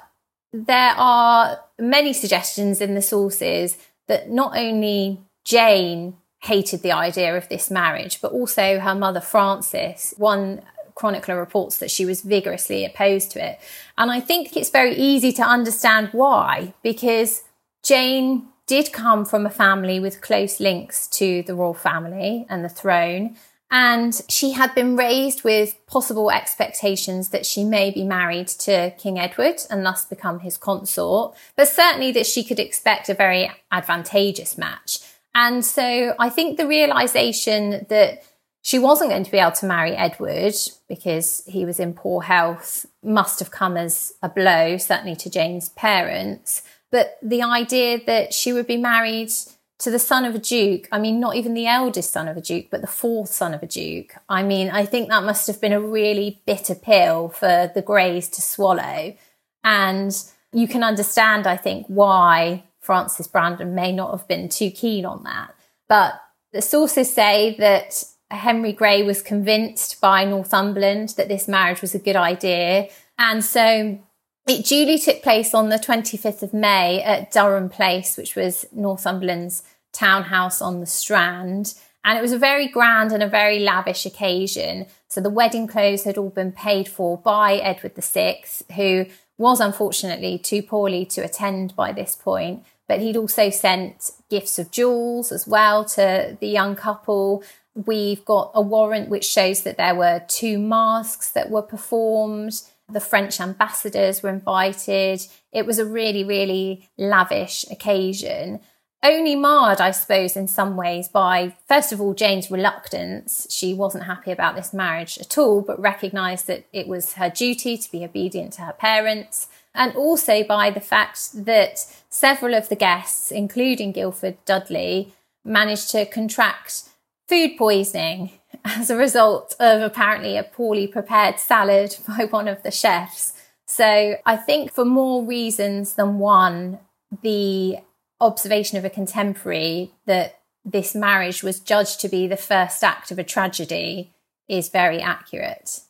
there 0.50 0.94
are 0.96 1.60
many 1.78 2.14
suggestions 2.14 2.80
in 2.80 2.94
the 2.94 3.02
sources 3.02 3.76
that 4.08 4.30
not 4.30 4.56
only 4.56 5.20
Jane 5.44 6.16
hated 6.42 6.82
the 6.82 6.92
idea 6.92 7.36
of 7.36 7.50
this 7.50 7.70
marriage, 7.70 8.22
but 8.22 8.32
also 8.32 8.78
her 8.78 8.94
mother 8.94 9.20
Frances. 9.20 10.14
One 10.16 10.62
chronicler 10.96 11.38
reports 11.38 11.78
that 11.78 11.90
she 11.90 12.04
was 12.04 12.22
vigorously 12.22 12.84
opposed 12.84 13.30
to 13.30 13.46
it. 13.46 13.60
And 13.96 14.10
I 14.10 14.18
think 14.18 14.56
it's 14.56 14.70
very 14.70 14.96
easy 14.96 15.32
to 15.34 15.42
understand 15.42 16.08
why, 16.10 16.74
because 16.82 17.44
Jane 17.84 18.48
did 18.66 18.92
come 18.92 19.24
from 19.24 19.46
a 19.46 19.50
family 19.50 20.00
with 20.00 20.20
close 20.20 20.58
links 20.58 21.06
to 21.06 21.44
the 21.44 21.54
royal 21.54 21.74
family 21.74 22.46
and 22.48 22.64
the 22.64 22.68
throne. 22.68 23.36
And 23.70 24.20
she 24.28 24.52
had 24.52 24.74
been 24.74 24.96
raised 24.96 25.44
with 25.44 25.76
possible 25.86 26.30
expectations 26.30 27.28
that 27.28 27.46
she 27.46 27.62
may 27.62 27.90
be 27.90 28.04
married 28.04 28.48
to 28.48 28.92
King 28.96 29.18
Edward 29.18 29.60
and 29.68 29.84
thus 29.84 30.06
become 30.06 30.40
his 30.40 30.56
consort, 30.56 31.36
but 31.56 31.68
certainly 31.68 32.10
that 32.12 32.26
she 32.26 32.42
could 32.42 32.60
expect 32.60 33.08
a 33.08 33.14
very 33.14 33.50
advantageous 33.70 34.56
match. 34.56 35.00
And 35.34 35.64
so 35.64 36.14
I 36.18 36.30
think 36.30 36.56
the 36.56 36.66
realization 36.66 37.86
that 37.90 38.22
she 38.66 38.80
wasn't 38.80 39.10
going 39.10 39.22
to 39.22 39.30
be 39.30 39.38
able 39.38 39.52
to 39.52 39.64
marry 39.64 39.92
Edward 39.92 40.56
because 40.88 41.44
he 41.46 41.64
was 41.64 41.78
in 41.78 41.94
poor 41.94 42.22
health, 42.22 42.84
must 43.00 43.38
have 43.38 43.52
come 43.52 43.76
as 43.76 44.14
a 44.24 44.28
blow, 44.28 44.76
certainly 44.76 45.14
to 45.14 45.30
Jane's 45.30 45.68
parents. 45.68 46.62
But 46.90 47.16
the 47.22 47.42
idea 47.42 48.04
that 48.06 48.34
she 48.34 48.52
would 48.52 48.66
be 48.66 48.76
married 48.76 49.30
to 49.78 49.88
the 49.88 50.00
son 50.00 50.24
of 50.24 50.34
a 50.34 50.40
duke, 50.40 50.88
I 50.90 50.98
mean, 50.98 51.20
not 51.20 51.36
even 51.36 51.54
the 51.54 51.68
eldest 51.68 52.10
son 52.10 52.26
of 52.26 52.36
a 52.36 52.40
duke, 52.40 52.66
but 52.68 52.80
the 52.80 52.88
fourth 52.88 53.28
son 53.28 53.54
of 53.54 53.62
a 53.62 53.68
duke. 53.68 54.16
I 54.28 54.42
mean, 54.42 54.68
I 54.68 54.84
think 54.84 55.10
that 55.10 55.22
must 55.22 55.46
have 55.46 55.60
been 55.60 55.72
a 55.72 55.80
really 55.80 56.42
bitter 56.44 56.74
pill 56.74 57.28
for 57.28 57.70
the 57.72 57.82
Greys 57.82 58.28
to 58.30 58.42
swallow. 58.42 59.14
And 59.62 60.24
you 60.52 60.66
can 60.66 60.82
understand, 60.82 61.46
I 61.46 61.56
think, 61.56 61.86
why 61.86 62.64
Frances 62.80 63.28
Brandon 63.28 63.76
may 63.76 63.92
not 63.92 64.10
have 64.10 64.26
been 64.26 64.48
too 64.48 64.72
keen 64.72 65.06
on 65.06 65.22
that. 65.22 65.54
But 65.88 66.20
the 66.52 66.62
sources 66.62 67.14
say 67.14 67.54
that 67.60 68.02
Henry 68.30 68.72
Grey 68.72 69.02
was 69.02 69.22
convinced 69.22 70.00
by 70.00 70.24
Northumberland 70.24 71.10
that 71.10 71.28
this 71.28 71.46
marriage 71.46 71.80
was 71.80 71.94
a 71.94 71.98
good 72.00 72.16
idea. 72.16 72.88
And 73.18 73.44
so 73.44 73.98
it 74.46 74.66
duly 74.66 74.98
took 74.98 75.22
place 75.22 75.54
on 75.54 75.68
the 75.68 75.76
25th 75.76 76.42
of 76.42 76.52
May 76.54 77.02
at 77.02 77.30
Durham 77.30 77.68
Place, 77.68 78.16
which 78.16 78.36
was 78.36 78.66
Northumberland's 78.72 79.62
townhouse 79.92 80.60
on 80.60 80.80
the 80.80 80.86
Strand. 80.86 81.74
And 82.04 82.18
it 82.18 82.22
was 82.22 82.32
a 82.32 82.38
very 82.38 82.68
grand 82.68 83.10
and 83.12 83.22
a 83.22 83.28
very 83.28 83.58
lavish 83.58 84.06
occasion. 84.06 84.86
So 85.08 85.20
the 85.20 85.30
wedding 85.30 85.66
clothes 85.66 86.04
had 86.04 86.18
all 86.18 86.30
been 86.30 86.52
paid 86.52 86.88
for 86.88 87.18
by 87.18 87.56
Edward 87.56 87.94
VI, 87.96 88.44
who 88.74 89.06
was 89.38 89.60
unfortunately 89.60 90.38
too 90.38 90.62
poorly 90.62 91.04
to 91.06 91.22
attend 91.22 91.74
by 91.74 91.92
this 91.92 92.14
point. 92.14 92.64
But 92.88 93.00
he'd 93.00 93.16
also 93.16 93.50
sent 93.50 94.12
gifts 94.30 94.58
of 94.58 94.70
jewels 94.70 95.32
as 95.32 95.46
well 95.46 95.84
to 95.86 96.36
the 96.38 96.46
young 96.46 96.76
couple. 96.76 97.42
We've 97.84 98.24
got 98.24 98.52
a 98.54 98.62
warrant 98.62 99.10
which 99.10 99.26
shows 99.26 99.62
that 99.62 99.76
there 99.76 99.94
were 99.94 100.22
two 100.26 100.58
masques 100.58 101.30
that 101.32 101.50
were 101.50 101.62
performed. 101.62 102.62
The 102.88 103.00
French 103.00 103.38
ambassadors 103.38 104.22
were 104.22 104.30
invited. 104.30 105.26
It 105.52 105.66
was 105.66 105.78
a 105.78 105.84
really, 105.84 106.24
really 106.24 106.88
lavish 106.96 107.66
occasion. 107.70 108.60
Only 109.02 109.36
marred, 109.36 109.80
I 109.80 109.90
suppose, 109.90 110.36
in 110.36 110.48
some 110.48 110.74
ways 110.74 111.06
by, 111.06 111.54
first 111.68 111.92
of 111.92 112.00
all, 112.00 112.14
Jane's 112.14 112.50
reluctance. 112.50 113.46
She 113.50 113.74
wasn't 113.74 114.04
happy 114.04 114.32
about 114.32 114.56
this 114.56 114.72
marriage 114.72 115.18
at 115.18 115.36
all, 115.36 115.60
but 115.60 115.78
recognised 115.78 116.46
that 116.46 116.64
it 116.72 116.88
was 116.88 117.12
her 117.12 117.28
duty 117.28 117.76
to 117.76 117.92
be 117.92 118.04
obedient 118.04 118.54
to 118.54 118.62
her 118.62 118.72
parents. 118.72 119.48
And 119.74 119.94
also 119.94 120.42
by 120.42 120.70
the 120.70 120.80
fact 120.80 121.44
that 121.44 121.84
several 122.08 122.54
of 122.54 122.70
the 122.70 122.74
guests, 122.74 123.30
including 123.30 123.92
Guildford 123.92 124.42
Dudley, 124.46 125.12
managed 125.44 125.90
to 125.90 126.06
contract 126.06 126.84
food 127.28 127.56
poisoning 127.56 128.30
as 128.64 128.90
a 128.90 128.96
result 128.96 129.54
of 129.60 129.82
apparently 129.82 130.36
a 130.36 130.42
poorly 130.42 130.86
prepared 130.86 131.38
salad 131.38 131.96
by 132.08 132.24
one 132.24 132.48
of 132.48 132.62
the 132.62 132.70
chefs. 132.70 133.32
So 133.66 134.16
I 134.24 134.36
think 134.36 134.72
for 134.72 134.84
more 134.84 135.24
reasons 135.24 135.94
than 135.94 136.18
one, 136.18 136.78
the 137.22 137.78
observation 138.20 138.78
of 138.78 138.84
a 138.84 138.90
contemporary 138.90 139.92
that 140.06 140.40
this 140.64 140.94
marriage 140.94 141.42
was 141.42 141.60
judged 141.60 142.00
to 142.00 142.08
be 142.08 142.26
the 142.26 142.36
first 142.36 142.82
act 142.82 143.10
of 143.10 143.18
a 143.18 143.24
tragedy 143.24 144.12
is 144.48 144.68
very 144.68 145.00
accurate. 145.00 145.80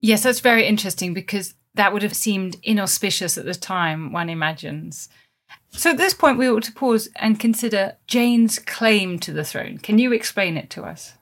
Yes, 0.00 0.22
that's 0.22 0.40
very 0.40 0.66
interesting 0.66 1.14
because 1.14 1.54
that 1.74 1.92
would 1.92 2.02
have 2.02 2.14
seemed 2.14 2.56
inauspicious 2.62 3.38
at 3.38 3.44
the 3.44 3.54
time, 3.54 4.12
one 4.12 4.28
imagines. 4.28 5.08
So 5.70 5.90
at 5.90 5.96
this 5.96 6.14
point, 6.14 6.38
we 6.38 6.48
ought 6.48 6.64
to 6.64 6.72
pause 6.72 7.08
and 7.16 7.40
consider 7.40 7.96
Jane's 8.06 8.58
claim 8.58 9.18
to 9.20 9.32
the 9.32 9.44
throne. 9.44 9.78
Can 9.78 9.98
you 9.98 10.12
explain 10.12 10.56
it 10.56 10.70
to 10.70 10.82
us? 10.82 11.14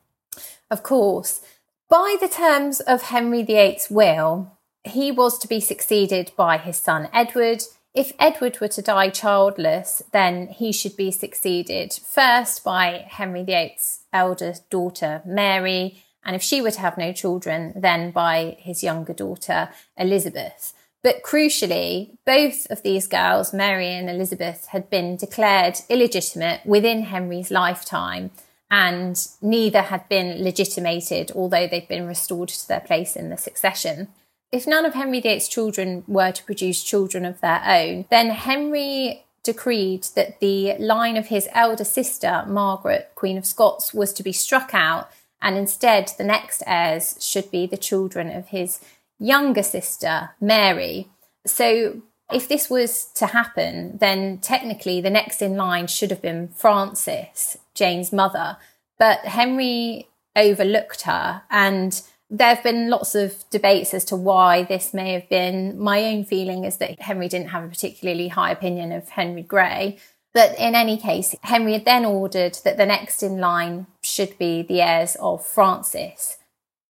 Of 0.71 0.83
course. 0.83 1.43
By 1.89 2.17
the 2.21 2.29
terms 2.29 2.81
of 2.81 3.03
Henry 3.03 3.43
VIII's 3.43 3.89
will, 3.91 4.59
he 4.85 5.11
was 5.11 5.39
to 5.39 5.49
be 5.49 5.61
succeeded 5.61 6.33
by 6.37 6.59
his 6.59 6.77
son 6.77 7.09
Edward. 7.13 7.63
If 7.95 8.13
Edward 8.19 8.61
were 8.61 8.69
to 8.69 8.83
die 8.83 9.11
childless, 9.11 10.03
then 10.13 10.49
he 10.49 10.73
should 10.73 10.97
be 10.97 11.11
succeeded 11.11 11.93
first 11.93 12.63
by 12.63 13.07
Henry 13.09 13.43
VIII's 13.43 14.01
eldest 14.13 14.69
daughter, 14.71 15.23
Mary, 15.25 16.03
and 16.25 16.37
if 16.37 16.43
she 16.43 16.61
were 16.61 16.71
to 16.71 16.81
have 16.81 16.99
no 16.99 17.13
children, 17.13 17.73
then 17.75 18.11
by 18.11 18.57
his 18.59 18.83
younger 18.83 19.15
daughter, 19.15 19.71
Elizabeth. 19.97 20.75
But 21.09 21.23
crucially, 21.23 22.19
both 22.27 22.71
of 22.71 22.83
these 22.83 23.07
girls, 23.07 23.55
Mary 23.55 23.89
and 23.89 24.11
Elizabeth, 24.11 24.67
had 24.73 24.91
been 24.91 25.17
declared 25.17 25.79
illegitimate 25.89 26.61
within 26.67 27.05
Henry's 27.05 27.51
lifetime, 27.51 28.31
and 28.71 29.27
neither 29.41 29.81
had 29.81 30.07
been 30.11 30.45
legitimated, 30.45 31.33
although 31.35 31.67
they've 31.67 31.89
been 31.89 32.07
restored 32.07 32.51
to 32.51 32.69
their 32.69 32.81
place 32.81 33.17
in 33.17 33.31
the 33.31 33.39
succession. 33.39 34.09
If 34.53 34.67
none 34.67 34.85
of 34.85 34.93
Henry 34.93 35.21
VIII's 35.21 35.49
children 35.49 36.05
were 36.07 36.31
to 36.31 36.45
produce 36.45 36.85
children 36.85 37.25
of 37.25 37.41
their 37.41 37.63
own, 37.65 38.05
then 38.11 38.29
Henry 38.29 39.25
decreed 39.43 40.09
that 40.15 40.41
the 40.41 40.77
line 40.77 41.17
of 41.17 41.29
his 41.29 41.49
elder 41.55 41.85
sister, 41.85 42.45
Margaret, 42.47 43.13
Queen 43.15 43.39
of 43.39 43.47
Scots, 43.47 43.95
was 43.95 44.13
to 44.13 44.23
be 44.23 44.33
struck 44.35 44.75
out 44.75 45.09
And 45.41 45.57
instead, 45.57 46.13
the 46.19 46.25
next 46.25 46.63
heirs 46.67 47.17
should 47.21 47.51
be 47.51 47.67
the 47.67 47.77
children 47.77 48.31
of 48.31 48.49
his 48.49 48.81
younger 49.19 49.63
sister, 49.63 50.31
Mary. 50.41 51.09
So 51.47 52.03
if 52.33 52.49
this 52.49 52.69
was 52.69 53.07
to 53.15 53.27
happen, 53.27 53.99
then 53.99 54.39
technically 54.39 55.01
the 55.01 55.11
next 55.11 55.41
in 55.43 55.57
line 55.57 55.87
should 55.87 56.11
have 56.11 56.23
been 56.23 56.49
Frances, 56.49 57.57
Jane's 57.75 58.13
mother. 58.13 58.57
But 58.99 59.21
Henry 59.21 60.09
overlooked 60.37 61.03
her 61.03 61.43
and 61.51 62.01
there 62.31 62.55
have 62.55 62.63
been 62.63 62.91
lots 62.91 63.15
of 63.15 63.45
debates 63.51 63.95
as 63.95 64.05
to 64.07 64.17
why 64.17 64.63
this 64.63 64.93
may 64.93 65.13
have 65.15 65.29
been. 65.29 65.79
My 65.79 66.05
own 66.05 66.25
feeling 66.25 66.65
is 66.65 66.77
that 66.77 67.01
Henry 67.01 67.29
didn't 67.29 67.49
have 67.49 67.65
a 67.65 67.69
particularly 67.69 68.29
high 68.29 68.51
opinion 68.51 68.93
of 68.93 69.09
Henry 69.09 69.43
Grey. 69.43 69.99
But 70.35 70.59
in 70.59 70.75
any 70.75 70.99
case, 70.99 71.35
Henry 71.43 71.73
had 71.73 71.87
then 71.87 72.05
ordered 72.05 72.59
that 72.65 72.77
the 72.77 72.85
next 72.85 73.23
in 73.23 73.39
line 73.39 73.87
should 74.03 74.37
be 74.37 74.63
the 74.63 74.83
heirs 74.83 75.17
of 75.21 75.45
Frances, 75.45 76.37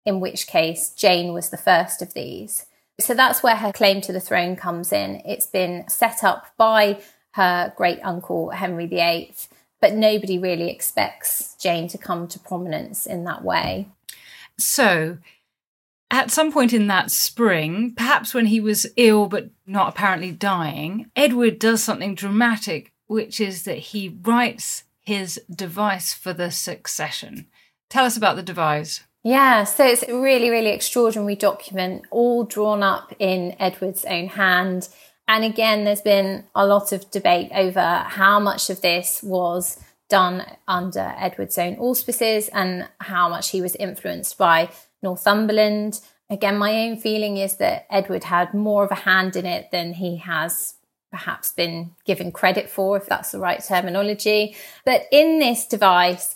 in 0.08 0.22
which 0.22 0.48
case 0.48 0.89
Jane 0.91 1.34
was 1.34 1.50
the 1.50 1.58
first 1.58 2.02
of 2.02 2.13
these. 2.13 2.65
So 2.98 3.13
that's 3.13 3.43
where 3.43 3.58
her 3.58 3.74
claim 3.74 4.00
to 4.02 4.13
the 4.13 4.22
throne 4.22 4.56
comes 4.56 4.93
in. 4.93 5.22
It's 5.26 5.46
been 5.46 5.84
set 5.89 6.24
up 6.24 6.48
by 6.56 7.02
her 7.34 7.74
great 7.76 8.00
uncle 8.04 8.52
Henry 8.52 8.88
VIII, 8.88 9.36
but 9.82 9.93
nobody 9.93 10.39
really 10.39 10.70
expects 10.70 11.56
Jane 11.60 11.89
to 11.89 11.98
come 11.98 12.30
to 12.30 12.39
prominence 12.39 13.06
in 13.06 13.26
that 13.26 13.43
way. 13.43 13.89
So, 14.58 15.17
at 16.10 16.32
some 16.32 16.54
point 16.54 16.72
in 16.72 16.88
that 16.88 17.12
spring, 17.12 17.93
perhaps 17.93 18.34
when 18.34 18.46
he 18.46 18.62
was 18.62 18.88
ill 18.96 19.28
but 19.28 19.50
not 19.65 19.89
apparently 19.89 20.32
dying, 20.32 21.12
Edward 21.17 21.60
does 21.60 21.84
something 21.84 22.15
dramatic, 22.15 22.93
which 23.08 23.41
is 23.41 23.63
that 23.63 23.78
he 23.78 24.17
writes 24.24 24.86
his 25.02 25.41
device 25.54 26.13
for 26.13 26.32
the 26.32 26.50
succession. 26.50 27.48
Tell 27.89 28.06
us 28.06 28.15
about 28.15 28.38
the 28.38 28.43
device. 28.43 29.04
Yeah, 29.23 29.65
so 29.65 29.86
it's 29.86 30.03
a 30.03 30.17
really, 30.17 30.49
really 30.49 30.69
extraordinary 30.69 31.36
document, 31.36 32.06
all 32.12 32.43
drawn 32.43 32.84
up 32.84 33.13
in 33.19 33.56
Edward's 33.60 34.06
own 34.06 34.27
hand. 34.27 34.88
And 35.27 35.43
again, 35.43 35.84
there's 35.84 36.01
been 36.01 36.45
a 36.56 36.65
lot 36.65 36.93
of 36.93 37.12
debate 37.12 37.51
over 37.53 38.06
how 38.08 38.39
much 38.39 38.69
of 38.69 38.82
this 38.82 39.21
was 39.21 39.80
done 40.10 40.45
under 40.67 41.13
Edward's 41.17 41.58
own 41.58 41.75
auspices 41.75 42.47
and 42.49 42.88
how 42.99 43.27
much 43.27 43.49
he 43.49 43.62
was 43.62 43.75
influenced 43.75 44.38
by 44.38 44.69
Northumberland. 45.03 45.99
Again, 46.30 46.58
my 46.58 46.73
own 46.88 46.97
feeling 46.97 47.38
is 47.38 47.58
that 47.58 47.88
Edward 47.89 48.23
had 48.25 48.53
more 48.53 48.86
of 48.86 48.91
a 48.91 48.95
hand 48.95 49.36
in 49.36 49.45
it 49.45 49.71
than 49.71 49.93
he 49.93 50.17
has 50.17 50.75
perhaps 51.12 51.51
been 51.51 51.91
given 52.06 52.32
credit 52.32 52.69
for, 52.69 52.97
if 52.97 53.06
that's 53.06 53.32
the 53.32 53.39
right 53.39 53.63
terminology. 53.63 54.56
But 54.86 55.03
in 55.12 55.39
this 55.39 55.65
device, 55.65 56.36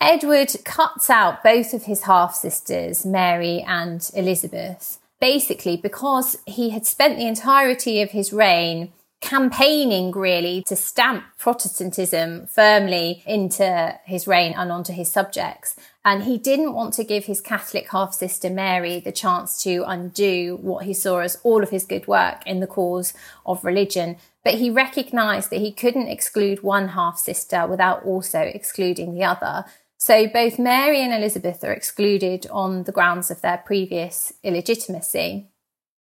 Edward 0.00 0.54
cuts 0.64 1.10
out 1.10 1.42
both 1.42 1.74
of 1.74 1.84
his 1.84 2.02
half 2.02 2.34
sisters, 2.34 3.04
Mary 3.04 3.64
and 3.66 4.08
Elizabeth, 4.14 4.98
basically 5.20 5.76
because 5.76 6.36
he 6.46 6.70
had 6.70 6.86
spent 6.86 7.18
the 7.18 7.26
entirety 7.26 8.00
of 8.00 8.12
his 8.12 8.32
reign 8.32 8.92
campaigning 9.20 10.12
really 10.12 10.62
to 10.62 10.76
stamp 10.76 11.24
Protestantism 11.38 12.46
firmly 12.46 13.24
into 13.26 13.98
his 14.04 14.28
reign 14.28 14.54
and 14.56 14.70
onto 14.70 14.92
his 14.92 15.10
subjects. 15.10 15.74
And 16.04 16.22
he 16.22 16.38
didn't 16.38 16.74
want 16.74 16.94
to 16.94 17.04
give 17.04 17.24
his 17.24 17.40
Catholic 17.40 17.90
half 17.90 18.14
sister 18.14 18.48
Mary 18.48 19.00
the 19.00 19.10
chance 19.10 19.60
to 19.64 19.82
undo 19.86 20.58
what 20.60 20.84
he 20.84 20.94
saw 20.94 21.18
as 21.18 21.38
all 21.42 21.64
of 21.64 21.70
his 21.70 21.84
good 21.84 22.06
work 22.06 22.46
in 22.46 22.60
the 22.60 22.68
cause 22.68 23.12
of 23.44 23.64
religion. 23.64 24.16
But 24.44 24.54
he 24.54 24.70
recognized 24.70 25.50
that 25.50 25.60
he 25.60 25.72
couldn't 25.72 26.06
exclude 26.06 26.62
one 26.62 26.88
half 26.88 27.18
sister 27.18 27.66
without 27.66 28.04
also 28.04 28.40
excluding 28.40 29.14
the 29.14 29.24
other. 29.24 29.64
So 29.98 30.28
both 30.28 30.58
Mary 30.58 31.02
and 31.02 31.12
Elizabeth 31.12 31.64
are 31.64 31.72
excluded 31.72 32.46
on 32.50 32.84
the 32.84 32.92
grounds 32.92 33.30
of 33.30 33.40
their 33.40 33.58
previous 33.58 34.32
illegitimacy. 34.44 35.48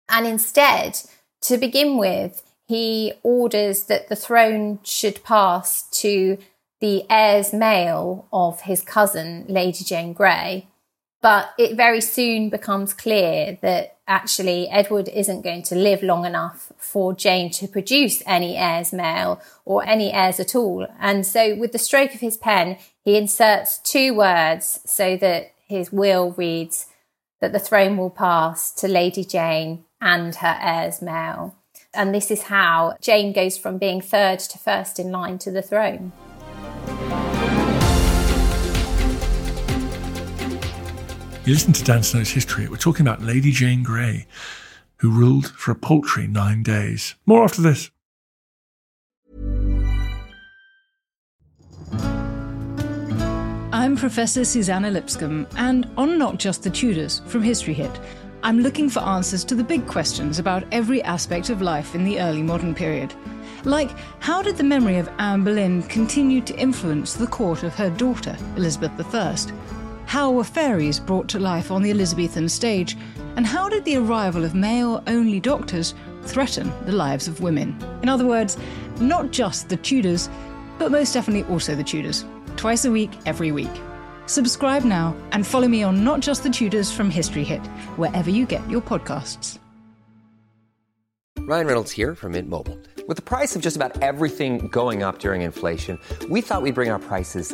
And 0.08 0.28
instead, 0.28 1.00
to 1.42 1.58
begin 1.58 1.98
with, 1.98 2.44
he 2.68 3.14
orders 3.24 3.84
that 3.86 4.08
the 4.08 4.16
throne 4.16 4.80
should 4.84 5.24
pass 5.24 5.90
to 6.02 6.38
the 6.80 7.06
heirs 7.10 7.54
male 7.54 8.28
of 8.32 8.62
his 8.62 8.82
cousin, 8.82 9.46
Lady 9.48 9.84
Jane 9.84 10.14
Grey. 10.14 10.68
But 11.22 11.54
it 11.58 11.76
very 11.76 12.02
soon 12.02 12.50
becomes 12.50 12.94
clear 12.94 13.58
that 13.62 13.98
actually 14.08 14.70
Edward 14.70 15.10
isn't 15.10 15.42
going 15.42 15.64
to 15.64 15.76
live 15.76 16.04
long 16.04 16.26
enough 16.26 16.72
for 16.78 17.14
Jane 17.14 17.50
to 17.52 17.68
produce 17.68 18.22
any 18.26 18.56
heirs 18.56 18.94
male 18.94 19.42
or 19.66 19.86
any 19.86 20.14
heirs 20.14 20.40
at 20.40 20.56
all. 20.56 20.88
And 21.00 21.26
so, 21.26 21.56
with 21.56 21.72
the 21.72 21.80
stroke 21.80 22.14
of 22.14 22.22
his 22.22 22.38
pen, 22.38 22.78
he 23.04 23.18
inserts 23.18 23.80
two 23.80 24.14
words 24.14 24.80
so 24.86 25.18
that 25.18 25.54
his 25.68 25.92
will 25.92 26.32
reads 26.32 26.86
that 27.42 27.52
the 27.52 27.60
throne 27.60 27.98
will 27.98 28.10
pass 28.10 28.72
to 28.76 28.88
Lady 28.88 29.26
Jane 29.26 29.86
and 30.00 30.36
her 30.36 30.58
heirs 30.62 31.02
male. 31.02 31.56
And 31.94 32.14
this 32.14 32.30
is 32.30 32.44
how 32.44 32.96
Jane 33.02 33.34
goes 33.34 33.58
from 33.58 33.78
being 33.78 34.02
third 34.02 34.40
to 34.40 34.58
first 34.58 35.00
in 35.00 35.12
line 35.12 35.40
to 35.40 35.52
the 35.52 35.62
throne. 35.62 36.12
You 41.48 41.54
listen 41.54 41.72
to 41.72 41.84
Dan 41.86 42.04
Snow's 42.04 42.30
history. 42.30 42.68
We're 42.68 42.76
talking 42.76 43.08
about 43.08 43.22
Lady 43.22 43.54
Jane 43.54 43.82
Grey, 43.82 44.28
who 44.98 45.10
ruled 45.10 45.48
for 45.52 45.72
a 45.72 45.76
paltry 45.76 46.28
nine 46.28 46.62
days. 46.62 47.16
More 47.26 47.42
after 47.42 47.62
this. 47.62 47.90
I'm 53.72 53.96
Professor 53.96 54.44
Suzannah 54.44 54.92
Lipscomb, 54.92 55.48
and 55.56 55.90
on 55.96 56.18
Not 56.18 56.38
Just 56.38 56.64
the 56.64 56.70
Tudors 56.70 57.22
from 57.28 57.44
History 57.44 57.74
Hit, 57.74 57.98
I'm 58.44 58.60
looking 58.60 58.90
for 58.90 59.00
answers 59.00 59.46
to 59.46 59.56
the 59.56 59.64
big 59.64 59.88
questions 59.88 60.40
about 60.40 60.66
every 60.74 61.02
aspect 61.04 61.50
of 61.50 61.62
life 61.62 61.96
in 61.96 62.04
the 62.04 62.20
early 62.20 62.44
modern 62.44 62.76
period. 62.76 63.14
Like, 63.64 63.92
how 64.20 64.42
did 64.42 64.58
the 64.58 64.66
memory 64.66 64.98
of 64.98 65.10
Anne 65.18 65.46
Boleyn 65.46 65.84
continue 65.84 66.42
to 66.42 66.58
influence 66.58 67.14
the 67.14 67.28
court 67.28 67.64
of 67.64 67.74
her 67.76 67.90
daughter, 67.90 68.36
Elizabeth 68.58 69.16
I? 69.16 69.38
How 70.08 70.32
were 70.32 70.46
fairies 70.46 71.02
brought 71.02 71.28
to 71.30 71.40
life 71.40 71.70
on 71.70 71.82
the 71.82 71.92
Elizabethan 71.92 72.48
stage? 72.48 72.96
And 73.36 73.46
how 73.46 73.68
did 73.68 73.84
the 73.84 73.98
arrival 73.98 74.46
of 74.46 74.56
male 74.56 75.04
only 75.06 75.42
doctors 75.42 75.94
threaten 76.24 76.72
the 76.86 76.94
lives 76.94 77.28
of 77.28 77.42
women? 77.42 77.78
In 78.04 78.08
other 78.08 78.26
words, 78.26 78.58
not 79.02 79.32
just 79.32 79.68
the 79.68 79.76
Tudors, 79.76 80.30
but 80.80 80.92
most 80.92 81.14
definitely 81.14 81.44
also 81.52 81.76
the 81.76 81.84
Tudors. 81.84 82.24
Twice 82.56 82.86
a 82.86 82.92
week, 82.92 83.12
every 83.26 83.52
week. 83.52 83.82
Subscribe 84.28 84.86
now 84.86 85.14
and 85.34 85.46
follow 85.46 85.68
me 85.68 85.84
on 85.84 86.06
Not 86.06 86.22
Just 86.22 86.42
the 86.42 86.50
Tudors 86.50 86.90
from 86.90 87.10
History 87.10 87.44
Hit, 87.44 87.66
wherever 87.98 88.30
you 88.30 88.46
get 88.46 88.68
your 88.70 88.82
podcasts. 88.82 89.60
Ryan 91.40 91.68
Reynolds 91.68 91.92
here 91.92 92.16
from 92.16 92.32
Mint 92.32 92.48
Mobile. 92.48 92.78
With 93.10 93.18
the 93.18 93.24
price 93.24 93.58
of 93.58 93.62
just 93.62 93.76
about 93.76 94.02
everything 94.02 94.70
going 94.70 95.04
up 95.04 95.20
during 95.20 95.42
inflation, 95.42 96.00
we 96.30 96.40
thought 96.40 96.62
we'd 96.62 96.76
bring 96.76 96.90
our 96.90 97.00
prices 97.00 97.54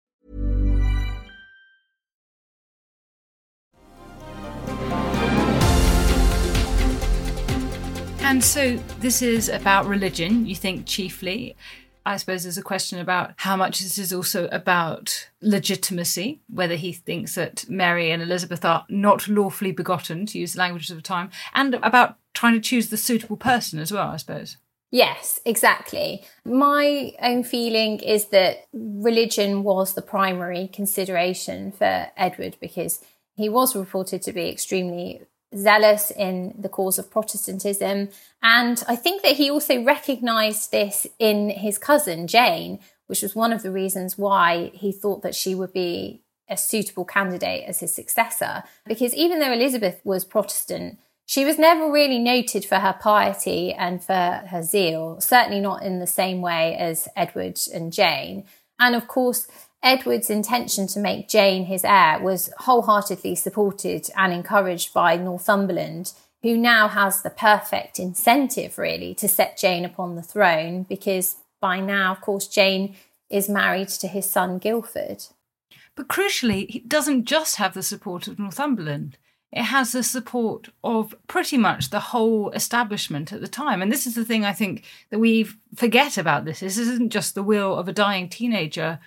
And 8.31 8.41
so 8.41 8.77
this 9.01 9.21
is 9.21 9.49
about 9.49 9.87
religion, 9.87 10.45
you 10.45 10.55
think 10.55 10.85
chiefly. 10.85 11.57
I 12.05 12.15
suppose 12.15 12.43
there's 12.43 12.57
a 12.57 12.61
question 12.61 12.97
about 12.97 13.33
how 13.35 13.57
much 13.57 13.81
this 13.81 13.97
is 13.97 14.13
also 14.13 14.47
about 14.53 15.27
legitimacy, 15.41 16.39
whether 16.47 16.75
he 16.75 16.93
thinks 16.93 17.35
that 17.35 17.65
Mary 17.67 18.09
and 18.09 18.23
Elizabeth 18.23 18.63
are 18.63 18.85
not 18.87 19.27
lawfully 19.27 19.73
begotten, 19.73 20.25
to 20.27 20.39
use 20.39 20.53
the 20.53 20.59
language 20.59 20.89
of 20.89 20.95
the 20.95 21.01
time, 21.01 21.29
and 21.53 21.75
about 21.83 22.15
trying 22.33 22.53
to 22.53 22.61
choose 22.61 22.87
the 22.87 22.95
suitable 22.95 23.35
person 23.35 23.79
as 23.79 23.91
well, 23.91 24.07
I 24.07 24.15
suppose. 24.15 24.55
Yes, 24.91 25.41
exactly. 25.43 26.23
My 26.45 27.11
own 27.21 27.43
feeling 27.43 27.99
is 27.99 28.27
that 28.27 28.65
religion 28.71 29.63
was 29.63 29.93
the 29.93 30.01
primary 30.01 30.69
consideration 30.69 31.73
for 31.73 32.07
Edward 32.15 32.55
because 32.61 33.03
he 33.35 33.49
was 33.49 33.75
reported 33.75 34.21
to 34.21 34.31
be 34.31 34.47
extremely 34.47 35.21
zealous 35.55 36.11
in 36.11 36.55
the 36.57 36.69
cause 36.69 36.97
of 36.97 37.09
Protestantism. 37.11 38.09
And 38.41 38.83
I 38.87 38.95
think 38.95 39.21
that 39.23 39.35
he 39.35 39.49
also 39.49 39.83
recognized 39.83 40.71
this 40.71 41.07
in 41.19 41.49
his 41.49 41.77
cousin, 41.77 42.27
Jane, 42.27 42.79
which 43.07 43.21
was 43.21 43.35
one 43.35 43.51
of 43.51 43.63
the 43.63 43.71
reasons 43.71 44.17
why 44.17 44.71
he 44.73 44.91
thought 44.91 45.21
that 45.23 45.35
she 45.35 45.53
would 45.53 45.73
be 45.73 46.21
a 46.49 46.57
suitable 46.57 47.05
candidate 47.05 47.65
as 47.67 47.79
his 47.79 47.93
successor. 47.93 48.63
Because 48.85 49.13
even 49.13 49.39
though 49.39 49.53
Elizabeth 49.53 50.01
was 50.03 50.25
Protestant, 50.25 50.99
she 51.25 51.45
was 51.45 51.57
never 51.57 51.89
really 51.89 52.19
noted 52.19 52.65
for 52.65 52.75
her 52.75 52.93
piety 52.99 53.73
and 53.73 54.03
for 54.03 54.43
her 54.49 54.61
zeal, 54.61 55.21
certainly 55.21 55.61
not 55.61 55.83
in 55.83 55.99
the 55.99 56.07
same 56.07 56.41
way 56.41 56.75
as 56.75 57.07
Edward 57.15 57.57
and 57.73 57.93
Jane. 57.93 58.43
And 58.79 58.95
of 58.95 59.07
course, 59.07 59.47
Edward's 59.83 60.29
intention 60.29 60.87
to 60.87 60.99
make 60.99 61.27
Jane 61.27 61.65
his 61.65 61.83
heir 61.83 62.19
was 62.19 62.51
wholeheartedly 62.59 63.35
supported 63.35 64.09
and 64.15 64.31
encouraged 64.31 64.93
by 64.93 65.15
Northumberland, 65.15 66.13
who 66.43 66.57
now 66.57 66.87
has 66.87 67.21
the 67.21 67.29
perfect 67.29 67.99
incentive, 67.99 68.77
really, 68.77 69.13
to 69.15 69.27
set 69.27 69.57
Jane 69.57 69.85
upon 69.85 70.15
the 70.15 70.21
throne, 70.21 70.83
because 70.83 71.37
by 71.59 71.79
now, 71.79 72.11
of 72.11 72.21
course, 72.21 72.47
Jane 72.47 72.95
is 73.29 73.49
married 73.49 73.89
to 73.89 74.07
his 74.07 74.29
son 74.29 74.57
Guildford. 74.57 75.25
But 75.95 76.07
crucially, 76.07 76.69
he 76.69 76.79
doesn't 76.79 77.25
just 77.25 77.57
have 77.57 77.73
the 77.73 77.83
support 77.83 78.27
of 78.27 78.39
Northumberland 78.39 79.17
it 79.51 79.63
has 79.63 79.91
the 79.91 80.03
support 80.03 80.69
of 80.83 81.13
pretty 81.27 81.57
much 81.57 81.89
the 81.89 81.99
whole 81.99 82.51
establishment 82.51 83.33
at 83.33 83.41
the 83.41 83.47
time. 83.47 83.81
And 83.81 83.91
this 83.91 84.07
is 84.07 84.15
the 84.15 84.23
thing 84.23 84.45
I 84.45 84.53
think 84.53 84.83
that 85.09 85.19
we 85.19 85.43
forget 85.75 86.17
about 86.17 86.45
this. 86.45 86.61
This 86.61 86.77
isn't 86.77 87.11
just 87.11 87.35
the 87.35 87.43
will 87.43 87.75
of 87.75 87.87
a 87.87 87.93
dying 87.93 88.29
teenager. 88.29 88.99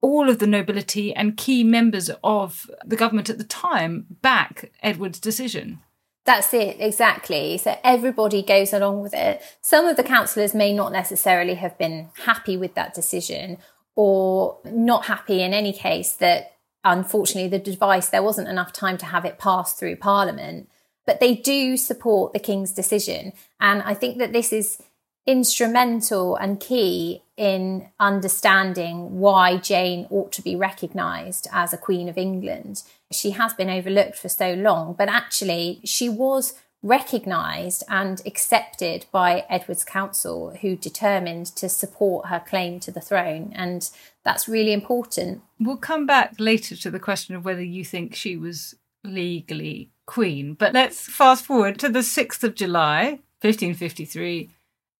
All 0.00 0.28
of 0.28 0.38
the 0.38 0.46
nobility 0.46 1.14
and 1.14 1.36
key 1.36 1.64
members 1.64 2.10
of 2.22 2.70
the 2.84 2.96
government 2.96 3.30
at 3.30 3.38
the 3.38 3.44
time 3.44 4.06
back 4.22 4.70
Edward's 4.82 5.18
decision. 5.18 5.80
That's 6.24 6.52
it, 6.52 6.76
exactly. 6.80 7.56
So 7.58 7.78
everybody 7.84 8.42
goes 8.42 8.72
along 8.72 9.00
with 9.02 9.14
it. 9.14 9.40
Some 9.62 9.86
of 9.86 9.96
the 9.96 10.02
councillors 10.02 10.54
may 10.54 10.72
not 10.72 10.92
necessarily 10.92 11.54
have 11.54 11.78
been 11.78 12.10
happy 12.24 12.56
with 12.56 12.74
that 12.74 12.94
decision 12.94 13.58
or 13.94 14.58
not 14.64 15.06
happy 15.06 15.42
in 15.42 15.54
any 15.54 15.72
case 15.72 16.12
that 16.14 16.56
unfortunately, 16.86 17.48
the 17.48 17.58
device, 17.58 18.08
there 18.08 18.22
wasn't 18.22 18.48
enough 18.48 18.72
time 18.72 18.96
to 18.98 19.06
have 19.06 19.24
it 19.24 19.38
pass 19.38 19.74
through 19.74 19.96
Parliament. 19.96 20.68
But 21.04 21.20
they 21.20 21.34
do 21.34 21.76
support 21.76 22.32
the 22.32 22.38
King's 22.38 22.72
decision. 22.72 23.32
And 23.60 23.82
I 23.82 23.94
think 23.94 24.18
that 24.18 24.32
this 24.32 24.52
is 24.52 24.78
instrumental 25.26 26.36
and 26.36 26.60
key 26.60 27.22
in 27.36 27.88
understanding 27.98 29.18
why 29.18 29.56
Jane 29.56 30.06
ought 30.10 30.32
to 30.32 30.42
be 30.42 30.56
recognised 30.56 31.48
as 31.52 31.72
a 31.72 31.78
Queen 31.78 32.08
of 32.08 32.16
England. 32.16 32.82
She 33.12 33.32
has 33.32 33.52
been 33.52 33.68
overlooked 33.68 34.16
for 34.16 34.28
so 34.28 34.54
long, 34.54 34.94
but 34.96 35.08
actually, 35.08 35.80
she 35.84 36.08
was 36.08 36.54
recognised 36.82 37.82
and 37.88 38.22
accepted 38.24 39.06
by 39.10 39.44
Edward's 39.50 39.84
council, 39.84 40.56
who 40.60 40.76
determined 40.76 41.46
to 41.46 41.68
support 41.68 42.28
her 42.28 42.40
claim 42.46 42.78
to 42.80 42.92
the 42.92 43.00
throne. 43.00 43.52
And 43.54 43.90
that's 44.24 44.48
really 44.48 44.72
important. 44.72 45.42
We'll 45.58 45.76
come 45.76 46.06
back 46.06 46.34
later 46.38 46.76
to 46.76 46.90
the 46.90 47.00
question 47.00 47.34
of 47.34 47.44
whether 47.44 47.62
you 47.62 47.84
think 47.84 48.14
she 48.14 48.36
was 48.36 48.76
legally 49.02 49.90
queen, 50.06 50.54
but 50.54 50.72
let's 50.72 51.00
fast 51.00 51.44
forward 51.44 51.78
to 51.80 51.88
the 51.88 52.00
6th 52.00 52.44
of 52.44 52.54
July, 52.54 53.18
1553. 53.40 54.50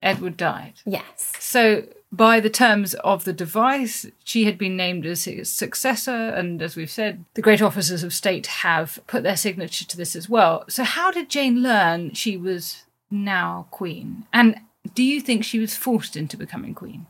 Edward 0.02 0.36
died. 0.36 0.74
Yes. 0.84 1.32
So 1.38 1.84
by 2.12 2.40
the 2.40 2.50
terms 2.50 2.94
of 2.94 3.24
the 3.24 3.32
device, 3.32 4.06
she 4.24 4.44
had 4.44 4.56
been 4.56 4.76
named 4.76 5.04
as 5.06 5.24
his 5.24 5.50
successor, 5.50 6.10
and 6.10 6.62
as 6.62 6.76
we've 6.76 6.90
said, 6.90 7.24
the 7.34 7.42
great 7.42 7.60
officers 7.60 8.02
of 8.02 8.14
state 8.14 8.46
have 8.46 9.00
put 9.06 9.22
their 9.22 9.36
signature 9.36 9.84
to 9.84 9.96
this 9.96 10.14
as 10.14 10.28
well. 10.28 10.64
So, 10.68 10.84
how 10.84 11.10
did 11.10 11.28
Jane 11.28 11.62
learn 11.62 12.12
she 12.14 12.36
was 12.36 12.84
now 13.10 13.66
queen? 13.70 14.26
And 14.32 14.60
do 14.94 15.02
you 15.02 15.20
think 15.20 15.44
she 15.44 15.58
was 15.58 15.76
forced 15.76 16.16
into 16.16 16.36
becoming 16.36 16.74
queen? 16.74 17.06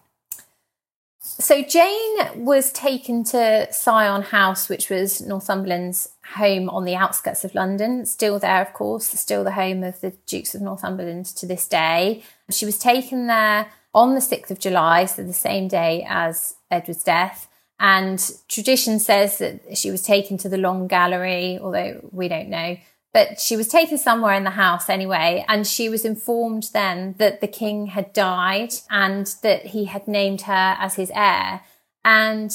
So, 1.38 1.62
Jane 1.62 2.44
was 2.46 2.72
taken 2.72 3.22
to 3.24 3.70
Syon 3.70 4.22
House, 4.22 4.70
which 4.70 4.88
was 4.88 5.20
Northumberland's 5.20 6.08
home 6.34 6.70
on 6.70 6.84
the 6.84 6.94
outskirts 6.96 7.44
of 7.44 7.54
London. 7.54 8.06
Still 8.06 8.38
there, 8.38 8.62
of 8.62 8.72
course, 8.72 9.06
still 9.06 9.44
the 9.44 9.52
home 9.52 9.82
of 9.82 10.00
the 10.00 10.12
Dukes 10.26 10.54
of 10.54 10.62
Northumberland 10.62 11.26
to 11.26 11.44
this 11.44 11.68
day. 11.68 12.22
She 12.50 12.64
was 12.64 12.78
taken 12.78 13.26
there 13.26 13.70
on 13.94 14.14
the 14.14 14.20
6th 14.20 14.50
of 14.50 14.58
July, 14.58 15.04
so 15.04 15.22
the 15.22 15.34
same 15.34 15.68
day 15.68 16.06
as 16.08 16.54
Edward's 16.70 17.04
death. 17.04 17.48
And 17.78 18.18
tradition 18.48 18.98
says 18.98 19.36
that 19.38 19.76
she 19.76 19.90
was 19.90 20.00
taken 20.00 20.38
to 20.38 20.48
the 20.48 20.56
Long 20.56 20.86
Gallery, 20.86 21.58
although 21.60 22.08
we 22.12 22.28
don't 22.28 22.48
know. 22.48 22.78
But 23.16 23.40
she 23.40 23.56
was 23.56 23.68
taken 23.68 23.96
somewhere 23.96 24.34
in 24.34 24.44
the 24.44 24.50
house 24.50 24.90
anyway, 24.90 25.42
and 25.48 25.66
she 25.66 25.88
was 25.88 26.04
informed 26.04 26.68
then 26.74 27.14
that 27.16 27.40
the 27.40 27.46
king 27.46 27.86
had 27.86 28.12
died 28.12 28.74
and 28.90 29.26
that 29.42 29.68
he 29.68 29.86
had 29.86 30.06
named 30.06 30.42
her 30.42 30.76
as 30.78 30.96
his 30.96 31.10
heir. 31.14 31.62
And 32.04 32.50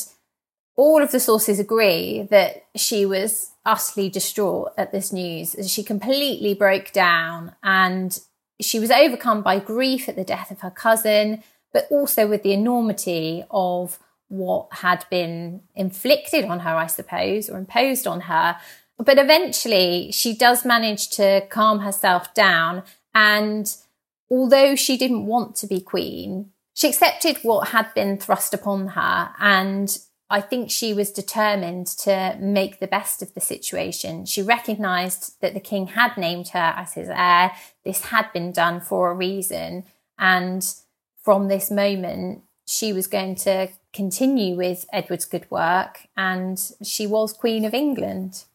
all 0.77 1.01
of 1.01 1.11
the 1.11 1.19
sources 1.19 1.59
agree 1.59 2.27
that 2.29 2.65
she 2.75 3.07
was 3.07 3.53
utterly 3.65 4.07
distraught 4.07 4.73
at 4.77 4.91
this 4.91 5.11
news. 5.11 5.55
She 5.67 5.81
completely 5.81 6.53
broke 6.53 6.91
down 6.91 7.55
and 7.63 8.19
she 8.61 8.79
was 8.79 8.91
overcome 8.91 9.41
by 9.41 9.57
grief 9.57 10.07
at 10.07 10.15
the 10.15 10.23
death 10.23 10.51
of 10.51 10.61
her 10.61 10.69
cousin, 10.69 11.41
but 11.73 11.87
also 11.89 12.27
with 12.27 12.43
the 12.43 12.53
enormity 12.53 13.43
of 13.49 13.97
what 14.27 14.67
had 14.71 15.05
been 15.09 15.61
inflicted 15.73 16.45
on 16.45 16.59
her, 16.59 16.75
I 16.75 16.85
suppose, 16.85 17.49
or 17.49 17.57
imposed 17.57 18.05
on 18.05 18.21
her. 18.21 18.57
But 19.03 19.17
eventually, 19.17 20.11
she 20.11 20.35
does 20.35 20.63
manage 20.63 21.09
to 21.11 21.41
calm 21.49 21.79
herself 21.79 22.33
down. 22.33 22.83
And 23.15 23.75
although 24.29 24.75
she 24.75 24.95
didn't 24.95 25.25
want 25.25 25.55
to 25.57 25.67
be 25.67 25.81
queen, 25.81 26.51
she 26.73 26.87
accepted 26.89 27.37
what 27.41 27.69
had 27.69 27.93
been 27.93 28.17
thrust 28.17 28.53
upon 28.53 28.89
her 28.89 29.31
and 29.39 29.97
I 30.31 30.39
think 30.39 30.71
she 30.71 30.93
was 30.93 31.11
determined 31.11 31.87
to 31.87 32.37
make 32.39 32.79
the 32.79 32.87
best 32.87 33.21
of 33.21 33.33
the 33.33 33.41
situation. 33.41 34.25
She 34.25 34.41
recognised 34.41 35.41
that 35.41 35.53
the 35.53 35.59
king 35.59 35.87
had 35.87 36.15
named 36.15 36.49
her 36.49 36.73
as 36.77 36.93
his 36.93 37.09
heir. 37.09 37.51
This 37.83 38.05
had 38.05 38.31
been 38.31 38.53
done 38.53 38.79
for 38.79 39.11
a 39.11 39.13
reason. 39.13 39.83
And 40.17 40.65
from 41.21 41.49
this 41.49 41.69
moment, 41.69 42.43
she 42.65 42.93
was 42.93 43.07
going 43.07 43.35
to 43.47 43.71
continue 43.91 44.55
with 44.55 44.85
Edward's 44.93 45.25
good 45.25 45.51
work 45.51 46.07
and 46.15 46.57
she 46.81 47.05
was 47.05 47.33
Queen 47.33 47.65
of 47.65 47.73
England. 47.73 48.45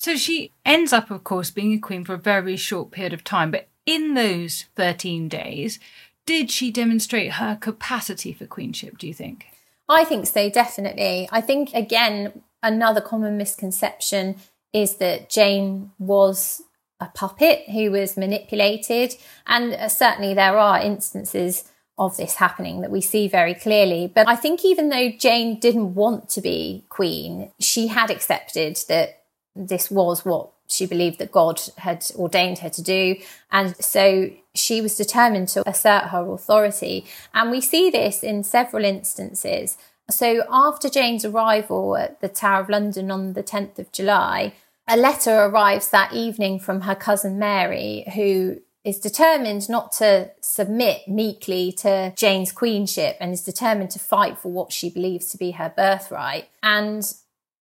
So 0.00 0.16
she 0.16 0.52
ends 0.64 0.94
up, 0.94 1.10
of 1.10 1.24
course, 1.24 1.50
being 1.50 1.74
a 1.74 1.78
queen 1.78 2.04
for 2.04 2.14
a 2.14 2.18
very 2.18 2.56
short 2.56 2.90
period 2.90 3.12
of 3.12 3.22
time. 3.22 3.50
But 3.50 3.68
in 3.84 4.14
those 4.14 4.64
13 4.74 5.28
days, 5.28 5.78
did 6.24 6.50
she 6.50 6.70
demonstrate 6.70 7.32
her 7.32 7.58
capacity 7.60 8.32
for 8.32 8.46
queenship, 8.46 8.96
do 8.96 9.06
you 9.06 9.12
think? 9.12 9.48
I 9.90 10.04
think 10.04 10.26
so, 10.26 10.48
definitely. 10.48 11.28
I 11.30 11.42
think, 11.42 11.74
again, 11.74 12.42
another 12.62 13.02
common 13.02 13.36
misconception 13.36 14.36
is 14.72 14.96
that 14.96 15.28
Jane 15.28 15.90
was 15.98 16.62
a 16.98 17.08
puppet 17.08 17.68
who 17.68 17.90
was 17.90 18.16
manipulated. 18.16 19.16
And 19.46 19.74
uh, 19.74 19.90
certainly 19.90 20.32
there 20.32 20.56
are 20.56 20.80
instances 20.80 21.70
of 21.98 22.16
this 22.16 22.36
happening 22.36 22.80
that 22.80 22.90
we 22.90 23.02
see 23.02 23.28
very 23.28 23.52
clearly. 23.52 24.10
But 24.14 24.26
I 24.26 24.36
think 24.36 24.64
even 24.64 24.88
though 24.88 25.10
Jane 25.10 25.60
didn't 25.60 25.94
want 25.94 26.30
to 26.30 26.40
be 26.40 26.86
queen, 26.88 27.50
she 27.60 27.88
had 27.88 28.10
accepted 28.10 28.78
that 28.88 29.19
this 29.68 29.90
was 29.90 30.24
what 30.24 30.50
she 30.66 30.86
believed 30.86 31.18
that 31.18 31.32
God 31.32 31.60
had 31.78 32.04
ordained 32.14 32.58
her 32.58 32.70
to 32.70 32.82
do. 32.82 33.16
And 33.50 33.76
so 33.76 34.30
she 34.54 34.80
was 34.80 34.96
determined 34.96 35.48
to 35.48 35.68
assert 35.68 36.04
her 36.04 36.30
authority. 36.32 37.06
And 37.34 37.50
we 37.50 37.60
see 37.60 37.90
this 37.90 38.22
in 38.22 38.44
several 38.44 38.84
instances. 38.84 39.76
So 40.10 40.42
after 40.50 40.88
Jane's 40.88 41.24
arrival 41.24 41.96
at 41.96 42.20
the 42.20 42.28
Tower 42.28 42.62
of 42.62 42.68
London 42.68 43.10
on 43.10 43.34
the 43.34 43.42
10th 43.42 43.78
of 43.78 43.92
July, 43.92 44.54
a 44.88 44.96
letter 44.96 45.44
arrives 45.44 45.90
that 45.90 46.12
evening 46.12 46.58
from 46.58 46.82
her 46.82 46.96
cousin 46.96 47.38
Mary, 47.38 48.04
who 48.14 48.60
is 48.82 48.98
determined 48.98 49.68
not 49.68 49.92
to 49.92 50.30
submit 50.40 51.06
meekly 51.06 51.70
to 51.70 52.12
Jane's 52.16 52.50
queenship 52.50 53.16
and 53.20 53.32
is 53.32 53.42
determined 53.42 53.90
to 53.90 53.98
fight 53.98 54.38
for 54.38 54.50
what 54.50 54.72
she 54.72 54.88
believes 54.88 55.28
to 55.28 55.36
be 55.36 55.52
her 55.52 55.72
birthright. 55.76 56.48
And 56.62 57.04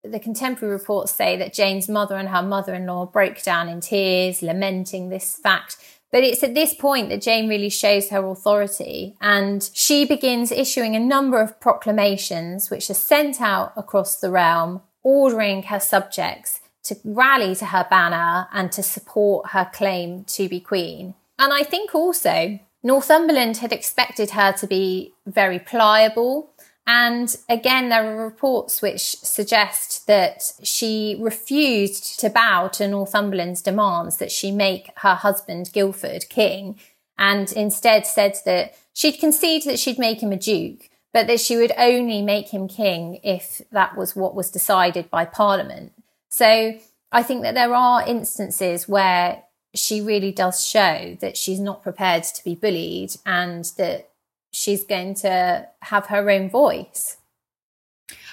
the 0.04 0.20
contemporary 0.20 0.74
reports 0.74 1.12
say 1.12 1.38
that 1.38 1.54
Jane's 1.54 1.90
mother 1.90 2.16
and 2.16 2.30
her 2.30 2.42
mother 2.42 2.74
in 2.74 2.86
law 2.86 3.06
broke 3.06 3.42
down 3.42 3.68
in 3.70 3.82
tears, 3.82 4.42
lamenting 4.42 5.10
this 5.10 5.36
fact. 5.36 5.78
But 6.12 6.24
it's 6.24 6.44
at 6.44 6.56
this 6.56 6.74
point 6.74 7.10
that 7.10 7.22
Jane 7.22 7.48
really 7.48 7.70
shows 7.70 8.10
her 8.10 8.26
authority 8.26 9.16
and 9.22 9.70
she 9.74 10.06
begins 10.06 10.52
issuing 10.52 10.96
a 10.96 11.00
number 11.00 11.40
of 11.40 11.60
proclamations 11.60 12.70
which 12.72 12.90
are 12.90 12.96
sent 12.96 13.40
out 13.40 13.74
across 13.76 14.16
the 14.16 14.32
realm, 14.32 14.82
ordering 15.04 15.64
her 15.64 15.80
subjects 15.80 16.62
to 16.84 16.98
rally 17.04 17.54
to 17.56 17.68
her 17.68 17.86
banner 17.90 18.48
and 18.52 18.72
to 18.72 18.82
support 18.82 19.52
her 19.52 19.70
claim 19.72 20.24
to 20.24 20.50
be 20.50 20.60
queen. 20.60 21.14
And 21.38 21.54
I 21.54 21.64
think 21.64 21.94
also 21.94 22.60
Northumberland 22.82 23.58
had 23.58 23.72
expected 23.72 24.32
her 24.32 24.52
to 24.54 24.66
be 24.66 25.14
very 25.28 25.60
pliable. 25.60 26.50
And 26.92 27.38
again, 27.48 27.90
there 27.90 28.04
are 28.04 28.26
reports 28.26 28.82
which 28.82 29.18
suggest 29.18 30.08
that 30.08 30.54
she 30.64 31.16
refused 31.20 32.20
to 32.20 32.32
bow 32.32 32.68
to 32.70 32.88
Northumberland's 32.88 33.62
demands 33.62 34.18
that 34.18 34.32
she 34.32 34.50
make 34.50 34.90
her 34.98 35.14
husband 35.14 35.70
Guildford 35.72 36.28
king, 36.30 36.80
and 37.16 37.52
instead 37.52 38.08
said 38.08 38.40
that 38.46 38.76
she'd 38.92 39.20
concede 39.20 39.66
that 39.66 39.78
she'd 39.78 40.00
make 40.00 40.24
him 40.24 40.32
a 40.32 40.36
duke, 40.36 40.90
but 41.14 41.28
that 41.28 41.40
she 41.40 41.58
would 41.58 41.74
only 41.78 42.24
make 42.24 42.50
him 42.50 42.68
king 42.68 43.20
if 43.22 43.62
that 43.72 43.96
was 43.96 44.16
what 44.16 44.34
was 44.34 44.50
decided 44.50 45.12
by 45.12 45.26
Parliament. 45.26 45.92
So 46.30 46.74
I 47.12 47.22
think 47.22 47.44
that 47.44 47.54
there 47.54 47.76
are 47.76 48.08
instances 48.08 48.90
where 48.90 49.44
she 49.76 50.02
really 50.02 50.32
does 50.32 50.66
show 50.66 51.16
that 51.22 51.38
she's 51.38 51.60
not 51.60 51.84
prepared 51.84 52.24
to 52.24 52.44
be 52.44 52.56
bullied 52.56 53.12
and 53.28 53.66
that 53.78 54.10
she's 54.52 54.84
going 54.84 55.16
to 55.16 55.68
have 55.82 56.08
her 56.08 56.30
own 56.30 56.50
voice. 56.50 57.18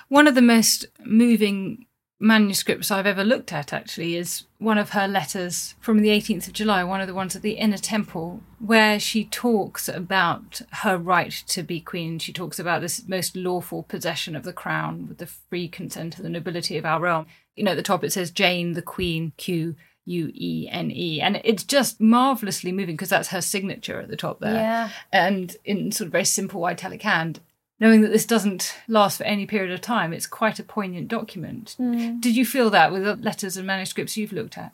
One 0.09 0.27
of 0.27 0.35
the 0.35 0.43
most 0.43 0.87
moving 1.05 1.87
manuscripts 2.19 2.91
I've 2.91 3.07
ever 3.07 3.25
looked 3.25 3.53
at 3.53 3.73
actually 3.73 4.17
is 4.17 4.45
one 4.59 4.79
of 4.79 4.91
her 4.91 5.07
letters 5.07 5.75
from 5.81 6.01
the 6.01 6.09
18th 6.09 6.47
of 6.47 6.55
July, 6.55 6.83
one 6.83 7.01
of 7.01 7.07
the 7.07 7.15
ones 7.15 7.37
at 7.37 7.43
the 7.43 7.53
Inner 7.53 7.77
Temple, 7.77 8.41
where 8.59 8.99
she 8.99 9.25
talks 9.25 9.89
about 9.89 10.63
her 10.73 10.97
right 10.97 11.33
to 11.49 11.63
be 11.63 11.81
queen. 11.81 12.19
She 12.19 12.33
talks 12.33 12.59
about 12.59 12.81
this 12.81 13.07
most 13.07 13.37
lawful 13.37 13.83
possession 13.83 14.35
of 14.35 14.45
the 14.45 14.53
crown 14.53 15.07
with 15.09 15.19
the 15.19 15.27
free 15.27 15.69
consent 15.69 16.17
of 16.17 16.23
the 16.23 16.31
nobility 16.31 16.79
of 16.79 16.87
our 16.87 17.01
realm. 17.01 17.27
You 17.55 17.65
know, 17.65 17.73
at 17.73 17.77
the 17.77 17.83
top 17.83 18.03
it 18.03 18.13
says 18.13 18.31
Jane 18.31 18.73
the 18.73 18.83
Queen, 18.83 19.33
Q. 19.37 19.77
U 20.07 20.33
E 20.35 20.69
N 20.71 20.91
E. 20.91 21.21
And 21.21 21.41
it's 21.45 21.63
just 21.65 22.01
marvelously 22.01 22.73
moving 22.73 22.97
because 22.97 23.11
that's 23.11 23.29
her 23.29 23.43
signature 23.43 24.01
at 24.01 24.09
the 24.09 24.17
top 24.17 24.41
there. 24.41 24.55
Yeah. 24.55 24.91
And 25.13 25.55
in 25.65 25.93
sort 25.93 26.07
of 26.07 26.13
very 26.13 26.25
simple 26.25 26.65
italic 26.65 27.03
hand 27.03 27.41
knowing 27.79 28.01
that 28.03 28.13
this 28.13 28.27
doesn't 28.27 28.75
last 28.89 29.19
for 29.19 29.25
any 29.25 29.47
period 29.47 29.73
of 29.73 29.81
time, 29.81 30.13
it's 30.13 30.27
quite 30.27 30.59
a 30.59 30.65
poignant 30.65 31.09
document. 31.09 31.77
Mm. 31.79 32.21
Did 32.21 32.37
you 32.37 32.47
feel 32.47 32.71
that 32.71 32.93
with 32.93 33.05
the 33.05 33.17
letters 33.17 33.57
and 33.57 33.67
manuscripts 33.67 34.17
you've 34.17 34.33
looked 34.33 34.57
at? 34.57 34.73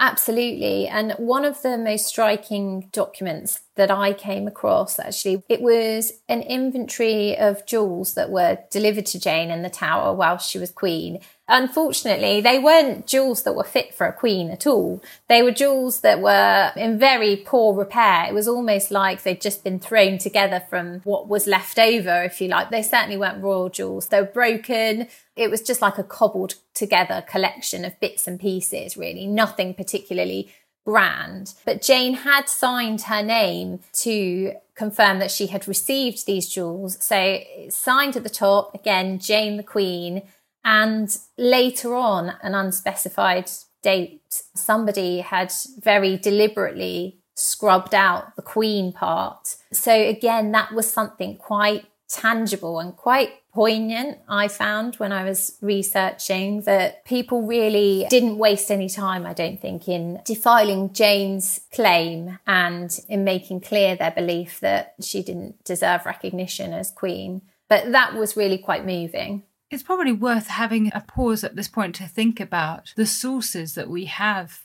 Absolutely. 0.00 0.86
And 0.86 1.12
one 1.12 1.44
of 1.44 1.62
the 1.62 1.76
most 1.76 2.06
striking 2.06 2.88
documents 2.92 3.62
that 3.78 3.92
I 3.92 4.12
came 4.12 4.48
across, 4.48 4.98
actually, 4.98 5.44
it 5.48 5.62
was 5.62 6.12
an 6.28 6.42
inventory 6.42 7.38
of 7.38 7.64
jewels 7.64 8.14
that 8.14 8.28
were 8.28 8.58
delivered 8.70 9.06
to 9.06 9.20
Jane 9.20 9.52
in 9.52 9.62
the 9.62 9.70
tower 9.70 10.12
while 10.12 10.36
she 10.36 10.58
was 10.58 10.72
queen. 10.72 11.20
Unfortunately, 11.46 12.40
they 12.40 12.58
weren't 12.58 13.06
jewels 13.06 13.44
that 13.44 13.54
were 13.54 13.64
fit 13.64 13.94
for 13.94 14.06
a 14.06 14.12
queen 14.12 14.50
at 14.50 14.66
all. 14.66 15.00
They 15.28 15.42
were 15.42 15.52
jewels 15.52 16.00
that 16.00 16.20
were 16.20 16.72
in 16.76 16.98
very 16.98 17.36
poor 17.36 17.72
repair. 17.72 18.26
It 18.28 18.34
was 18.34 18.48
almost 18.48 18.90
like 18.90 19.22
they'd 19.22 19.40
just 19.40 19.62
been 19.62 19.78
thrown 19.78 20.18
together 20.18 20.60
from 20.68 21.00
what 21.04 21.28
was 21.28 21.46
left 21.46 21.78
over, 21.78 22.24
if 22.24 22.40
you 22.40 22.48
like. 22.48 22.70
They 22.70 22.82
certainly 22.82 23.16
weren't 23.16 23.42
royal 23.42 23.70
jewels. 23.70 24.08
They 24.08 24.20
were 24.20 24.26
broken. 24.26 25.06
It 25.36 25.50
was 25.50 25.62
just 25.62 25.80
like 25.80 25.98
a 25.98 26.04
cobbled 26.04 26.56
together 26.74 27.24
collection 27.26 27.84
of 27.84 27.98
bits 28.00 28.26
and 28.26 28.40
pieces, 28.40 28.96
really. 28.96 29.26
Nothing 29.26 29.72
particularly 29.72 30.52
grand. 30.88 31.52
But 31.66 31.82
Jane 31.82 32.14
had 32.14 32.48
signed 32.48 33.02
her 33.02 33.22
name 33.22 33.80
to 34.04 34.54
confirm 34.74 35.18
that 35.18 35.30
she 35.30 35.48
had 35.48 35.68
received 35.68 36.24
these 36.24 36.48
jewels. 36.48 36.96
So 37.04 37.40
signed 37.68 38.16
at 38.16 38.22
the 38.22 38.30
top, 38.30 38.74
again, 38.74 39.18
Jane 39.18 39.58
the 39.58 39.62
Queen 39.62 40.22
and 40.64 41.14
later 41.36 41.94
on, 41.94 42.32
an 42.42 42.54
unspecified 42.54 43.50
date, 43.82 44.42
somebody 44.54 45.20
had 45.20 45.52
very 45.78 46.16
deliberately 46.16 47.18
scrubbed 47.34 47.94
out 47.94 48.34
the 48.36 48.42
queen 48.42 48.90
part. 48.90 49.56
So 49.72 49.92
again, 49.92 50.52
that 50.52 50.72
was 50.72 50.90
something 50.90 51.36
quite 51.36 51.84
tangible 52.08 52.80
and 52.80 52.96
quite 52.96 53.32
poignant, 53.58 54.18
I 54.28 54.46
found 54.46 54.94
when 54.96 55.10
I 55.10 55.24
was 55.24 55.58
researching 55.60 56.60
that 56.60 57.04
people 57.04 57.42
really 57.42 58.06
didn't 58.08 58.38
waste 58.38 58.70
any 58.70 58.88
time, 58.88 59.26
I 59.26 59.32
don't 59.32 59.60
think, 59.60 59.88
in 59.88 60.20
defiling 60.24 60.92
Jane's 60.92 61.62
claim 61.74 62.38
and 62.46 62.96
in 63.08 63.24
making 63.24 63.62
clear 63.62 63.96
their 63.96 64.12
belief 64.12 64.60
that 64.60 64.94
she 65.02 65.24
didn't 65.24 65.64
deserve 65.64 66.06
recognition 66.06 66.72
as 66.72 66.92
queen. 66.92 67.42
But 67.68 67.90
that 67.90 68.14
was 68.14 68.36
really 68.36 68.58
quite 68.58 68.86
moving. 68.86 69.42
It's 69.72 69.82
probably 69.82 70.12
worth 70.12 70.46
having 70.46 70.92
a 70.94 71.00
pause 71.00 71.42
at 71.42 71.56
this 71.56 71.66
point 71.66 71.96
to 71.96 72.06
think 72.06 72.38
about 72.38 72.92
the 72.94 73.06
sources 73.06 73.74
that 73.74 73.90
we 73.90 74.04
have 74.04 74.60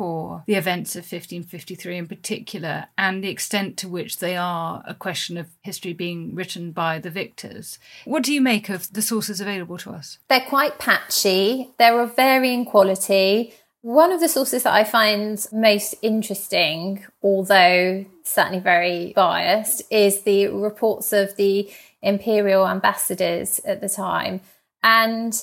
for 0.00 0.42
the 0.46 0.54
events 0.54 0.96
of 0.96 1.00
1553 1.00 1.98
in 1.98 2.06
particular 2.06 2.86
and 2.96 3.22
the 3.22 3.28
extent 3.28 3.76
to 3.76 3.86
which 3.86 4.18
they 4.18 4.34
are 4.34 4.82
a 4.86 4.94
question 4.94 5.36
of 5.36 5.50
history 5.60 5.92
being 5.92 6.34
written 6.34 6.72
by 6.72 6.98
the 6.98 7.10
victors. 7.10 7.78
What 8.06 8.22
do 8.22 8.32
you 8.32 8.40
make 8.40 8.70
of 8.70 8.90
the 8.94 9.02
sources 9.02 9.42
available 9.42 9.76
to 9.76 9.90
us? 9.90 10.16
They're 10.30 10.40
quite 10.40 10.78
patchy, 10.78 11.74
they're 11.78 12.00
of 12.00 12.16
varying 12.16 12.64
quality. 12.64 13.52
One 13.82 14.10
of 14.10 14.20
the 14.20 14.28
sources 14.30 14.62
that 14.62 14.72
I 14.72 14.84
find 14.84 15.46
most 15.52 15.94
interesting, 16.00 17.04
although 17.22 18.06
certainly 18.22 18.60
very 18.60 19.12
biased, 19.14 19.82
is 19.90 20.22
the 20.22 20.46
reports 20.48 21.12
of 21.12 21.36
the 21.36 21.70
imperial 22.00 22.66
ambassadors 22.66 23.60
at 23.66 23.82
the 23.82 23.88
time. 23.90 24.40
And 24.82 25.34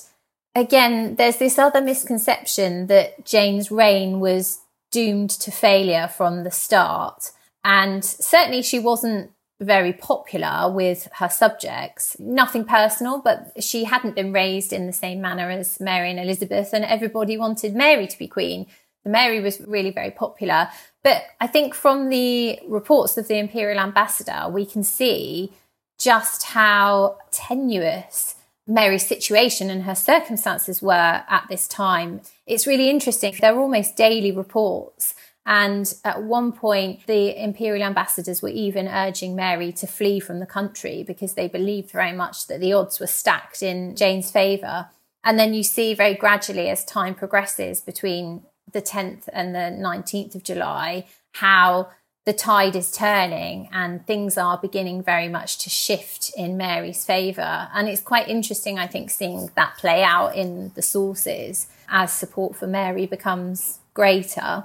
again, 0.54 1.16
there's 1.16 1.36
this 1.36 1.58
other 1.58 1.80
misconception 1.80 2.86
that 2.88 3.24
Jane's 3.24 3.70
reign 3.70 4.20
was 4.20 4.60
doomed 4.90 5.30
to 5.30 5.50
failure 5.50 6.08
from 6.08 6.44
the 6.44 6.50
start. 6.50 7.30
And 7.64 8.04
certainly 8.04 8.62
she 8.62 8.78
wasn't 8.78 9.30
very 9.60 9.92
popular 9.92 10.70
with 10.70 11.08
her 11.14 11.28
subjects. 11.28 12.16
Nothing 12.18 12.64
personal, 12.64 13.20
but 13.20 13.62
she 13.62 13.84
hadn't 13.84 14.14
been 14.14 14.32
raised 14.32 14.72
in 14.72 14.86
the 14.86 14.92
same 14.92 15.20
manner 15.20 15.50
as 15.50 15.80
Mary 15.80 16.10
and 16.10 16.20
Elizabeth, 16.20 16.72
and 16.72 16.84
everybody 16.84 17.36
wanted 17.36 17.74
Mary 17.74 18.06
to 18.06 18.18
be 18.18 18.28
queen. 18.28 18.66
Mary 19.04 19.40
was 19.40 19.60
really 19.60 19.90
very 19.90 20.10
popular. 20.10 20.68
But 21.02 21.24
I 21.40 21.46
think 21.46 21.74
from 21.74 22.08
the 22.08 22.60
reports 22.68 23.16
of 23.16 23.28
the 23.28 23.38
imperial 23.38 23.80
ambassador, 23.80 24.48
we 24.48 24.64
can 24.64 24.84
see 24.84 25.52
just 25.98 26.44
how 26.44 27.18
tenuous 27.30 28.36
Mary's 28.68 29.06
situation 29.06 29.70
and 29.70 29.84
her 29.84 29.94
circumstances 29.94 30.82
were 30.82 31.24
at 31.26 31.46
this 31.48 31.66
time. 31.66 32.20
It's 32.46 32.66
really 32.66 32.90
interesting. 32.90 33.34
There 33.40 33.54
are 33.54 33.58
almost 33.58 33.96
daily 33.96 34.30
reports. 34.30 35.14
And 35.46 35.92
at 36.04 36.22
one 36.22 36.52
point, 36.52 37.06
the 37.06 37.42
imperial 37.42 37.82
ambassadors 37.82 38.42
were 38.42 38.50
even 38.50 38.86
urging 38.86 39.34
Mary 39.34 39.72
to 39.72 39.86
flee 39.86 40.20
from 40.20 40.40
the 40.40 40.46
country 40.46 41.02
because 41.02 41.32
they 41.32 41.48
believed 41.48 41.90
very 41.90 42.12
much 42.12 42.46
that 42.48 42.60
the 42.60 42.74
odds 42.74 43.00
were 43.00 43.06
stacked 43.06 43.62
in 43.62 43.96
Jane's 43.96 44.30
favour. 44.30 44.90
And 45.24 45.38
then 45.38 45.54
you 45.54 45.62
see 45.62 45.94
very 45.94 46.14
gradually 46.14 46.68
as 46.68 46.84
time 46.84 47.14
progresses 47.14 47.80
between 47.80 48.42
the 48.70 48.82
10th 48.82 49.30
and 49.32 49.54
the 49.54 49.74
19th 49.82 50.34
of 50.34 50.42
July 50.44 51.06
how 51.32 51.88
the 52.28 52.34
tide 52.34 52.76
is 52.76 52.90
turning 52.90 53.70
and 53.72 54.06
things 54.06 54.36
are 54.36 54.58
beginning 54.58 55.02
very 55.02 55.30
much 55.30 55.56
to 55.56 55.70
shift 55.70 56.30
in 56.36 56.58
Mary's 56.58 57.02
favour. 57.02 57.70
And 57.72 57.88
it's 57.88 58.02
quite 58.02 58.28
interesting, 58.28 58.78
I 58.78 58.86
think, 58.86 59.08
seeing 59.08 59.50
that 59.56 59.78
play 59.78 60.02
out 60.02 60.36
in 60.36 60.70
the 60.74 60.82
sources 60.82 61.68
as 61.88 62.12
support 62.12 62.54
for 62.54 62.66
Mary 62.66 63.06
becomes 63.06 63.78
greater. 63.94 64.64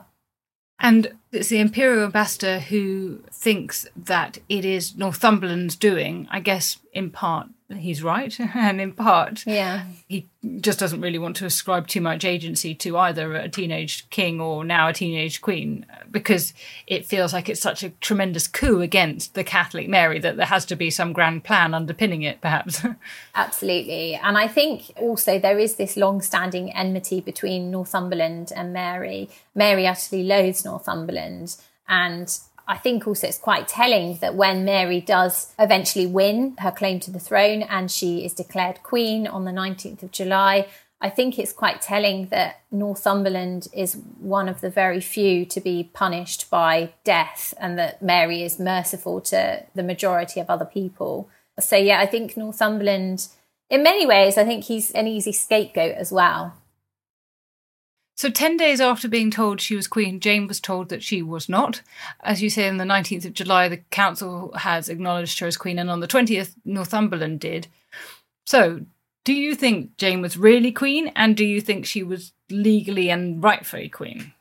And 0.77 1.13
it's 1.31 1.47
the 1.47 1.61
Imperial 1.61 2.03
Ambassador 2.03 2.59
who 2.59 3.19
thinks 3.31 3.87
that 3.95 4.39
it 4.49 4.65
is 4.65 4.97
Northumberland's 4.97 5.77
doing, 5.77 6.27
I 6.29 6.41
guess, 6.41 6.79
in 6.91 7.11
part 7.11 7.47
he's 7.69 8.03
right, 8.03 8.37
and 8.55 8.81
in 8.81 8.93
part, 8.93 9.45
yeah, 9.45 9.85
he 10.07 10.27
just 10.59 10.79
doesn't 10.79 11.01
really 11.01 11.17
want 11.17 11.35
to 11.37 11.45
ascribe 11.45 11.87
too 11.87 12.01
much 12.01 12.25
agency 12.25 12.75
to 12.75 12.97
either 12.97 13.35
a 13.35 13.49
teenage 13.49 14.09
king 14.09 14.39
or 14.41 14.63
now 14.63 14.87
a 14.87 14.93
teenage 14.93 15.41
queen 15.41 15.85
because 16.11 16.53
it 16.87 17.05
feels 17.05 17.33
like 17.33 17.49
it's 17.49 17.61
such 17.61 17.83
a 17.83 17.89
tremendous 18.01 18.47
coup 18.47 18.81
against 18.81 19.33
the 19.33 19.43
Catholic 19.43 19.87
Mary 19.87 20.19
that 20.19 20.37
there 20.37 20.45
has 20.45 20.65
to 20.65 20.75
be 20.75 20.89
some 20.89 21.13
grand 21.13 21.43
plan 21.43 21.73
underpinning 21.73 22.21
it, 22.21 22.41
perhaps. 22.41 22.81
Absolutely, 23.35 24.15
and 24.15 24.37
I 24.37 24.47
think 24.47 24.91
also 24.97 25.39
there 25.39 25.59
is 25.59 25.75
this 25.75 25.97
long-standing 25.97 26.71
enmity 26.73 27.21
between 27.21 27.71
Northumberland 27.71 28.51
and 28.55 28.73
Mary. 28.73 29.29
Mary 29.55 29.87
utterly 29.87 30.23
loathes 30.23 30.65
Northumberland, 30.65 31.55
and 31.87 32.39
I 32.67 32.77
think 32.77 33.07
also 33.07 33.27
it's 33.27 33.37
quite 33.37 33.67
telling 33.67 34.17
that 34.17 34.35
when 34.35 34.63
Mary 34.63 35.01
does 35.01 35.53
eventually 35.59 36.05
win 36.05 36.55
her 36.59 36.71
claim 36.71 36.99
to 37.01 37.11
the 37.11 37.19
throne 37.19 37.61
and 37.61 37.91
she 37.91 38.23
is 38.23 38.33
declared 38.33 38.83
queen 38.83 39.27
on 39.27 39.45
the 39.45 39.51
19th 39.51 40.03
of 40.03 40.11
July, 40.11 40.67
I 41.01 41.09
think 41.09 41.37
it's 41.37 41.51
quite 41.51 41.81
telling 41.81 42.27
that 42.27 42.61
Northumberland 42.71 43.67
is 43.73 43.97
one 44.19 44.47
of 44.47 44.61
the 44.61 44.69
very 44.69 45.01
few 45.01 45.45
to 45.47 45.59
be 45.59 45.89
punished 45.93 46.49
by 46.49 46.93
death 47.03 47.53
and 47.59 47.77
that 47.77 48.01
Mary 48.01 48.41
is 48.41 48.57
merciful 48.57 49.19
to 49.21 49.65
the 49.75 49.83
majority 49.83 50.39
of 50.39 50.49
other 50.49 50.63
people. 50.63 51.29
So, 51.59 51.75
yeah, 51.75 51.99
I 51.99 52.05
think 52.05 52.37
Northumberland, 52.37 53.27
in 53.69 53.83
many 53.83 54.05
ways, 54.05 54.37
I 54.37 54.45
think 54.45 54.63
he's 54.63 54.91
an 54.91 55.07
easy 55.07 55.33
scapegoat 55.33 55.95
as 55.95 56.13
well. 56.13 56.53
So, 58.15 58.29
10 58.29 58.57
days 58.57 58.79
after 58.79 59.07
being 59.07 59.31
told 59.31 59.59
she 59.59 59.75
was 59.75 59.87
queen, 59.87 60.19
Jane 60.19 60.47
was 60.47 60.59
told 60.59 60.89
that 60.89 61.01
she 61.01 61.21
was 61.21 61.49
not. 61.49 61.81
As 62.21 62.43
you 62.43 62.49
say, 62.49 62.69
on 62.69 62.77
the 62.77 62.83
19th 62.83 63.25
of 63.25 63.33
July, 63.33 63.67
the 63.67 63.77
council 63.77 64.53
has 64.55 64.87
acknowledged 64.87 65.39
her 65.39 65.47
as 65.47 65.57
queen, 65.57 65.79
and 65.79 65.89
on 65.89 65.99
the 65.99 66.07
20th, 66.07 66.53
Northumberland 66.63 67.39
did. 67.39 67.67
So, 68.45 68.81
do 69.25 69.33
you 69.33 69.55
think 69.55 69.97
Jane 69.97 70.21
was 70.21 70.37
really 70.37 70.71
queen, 70.71 71.11
and 71.15 71.35
do 71.35 71.43
you 71.43 71.59
think 71.59 71.85
she 71.85 72.03
was 72.03 72.33
legally 72.51 73.09
and 73.09 73.43
rightfully 73.43 73.89
queen? 73.89 74.33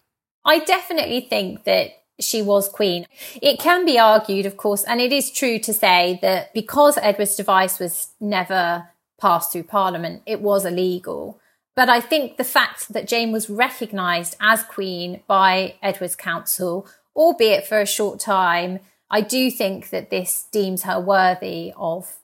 I 0.45 0.59
definitely 0.59 1.23
think 1.23 1.65
that 1.65 1.93
she 2.21 2.43
was 2.43 2.69
queen. 2.69 3.07
It 3.41 3.59
can 3.59 3.87
be 3.87 3.99
argued, 3.99 4.45
of 4.45 4.57
course, 4.57 4.85
and 4.85 5.01
it 5.01 5.13
is 5.13 5.31
true 5.31 5.59
to 5.61 5.73
say 5.73 6.19
that 6.21 6.53
because 6.53 6.99
Edward's 6.99 7.37
device 7.37 7.79
was 7.79 8.09
never 8.21 8.89
passed 9.21 9.53
through 9.53 9.65
Parliament, 9.65 10.23
it 10.27 10.41
was 10.41 10.67
illegal. 10.67 11.41
But 11.75 11.89
I 11.89 12.01
think 12.01 12.37
the 12.37 12.45
fact 12.45 12.93
that 12.93 13.09
Jane 13.09 13.33
was 13.33 13.49
recognised 13.49 14.37
as 14.41 14.63
queen 14.63 15.23
by 15.27 15.77
Edward's 15.83 16.17
council, 16.17 16.87
albeit 17.17 17.67
for 17.67 17.81
a 17.81 17.87
short 17.87 18.21
time, 18.21 18.81
I 19.11 19.21
do 19.21 19.51
think 19.51 19.91
that 19.91 20.11
this 20.11 20.47
deems 20.53 20.83
her 20.83 21.01
worthy 21.01 21.73
of 21.77 22.19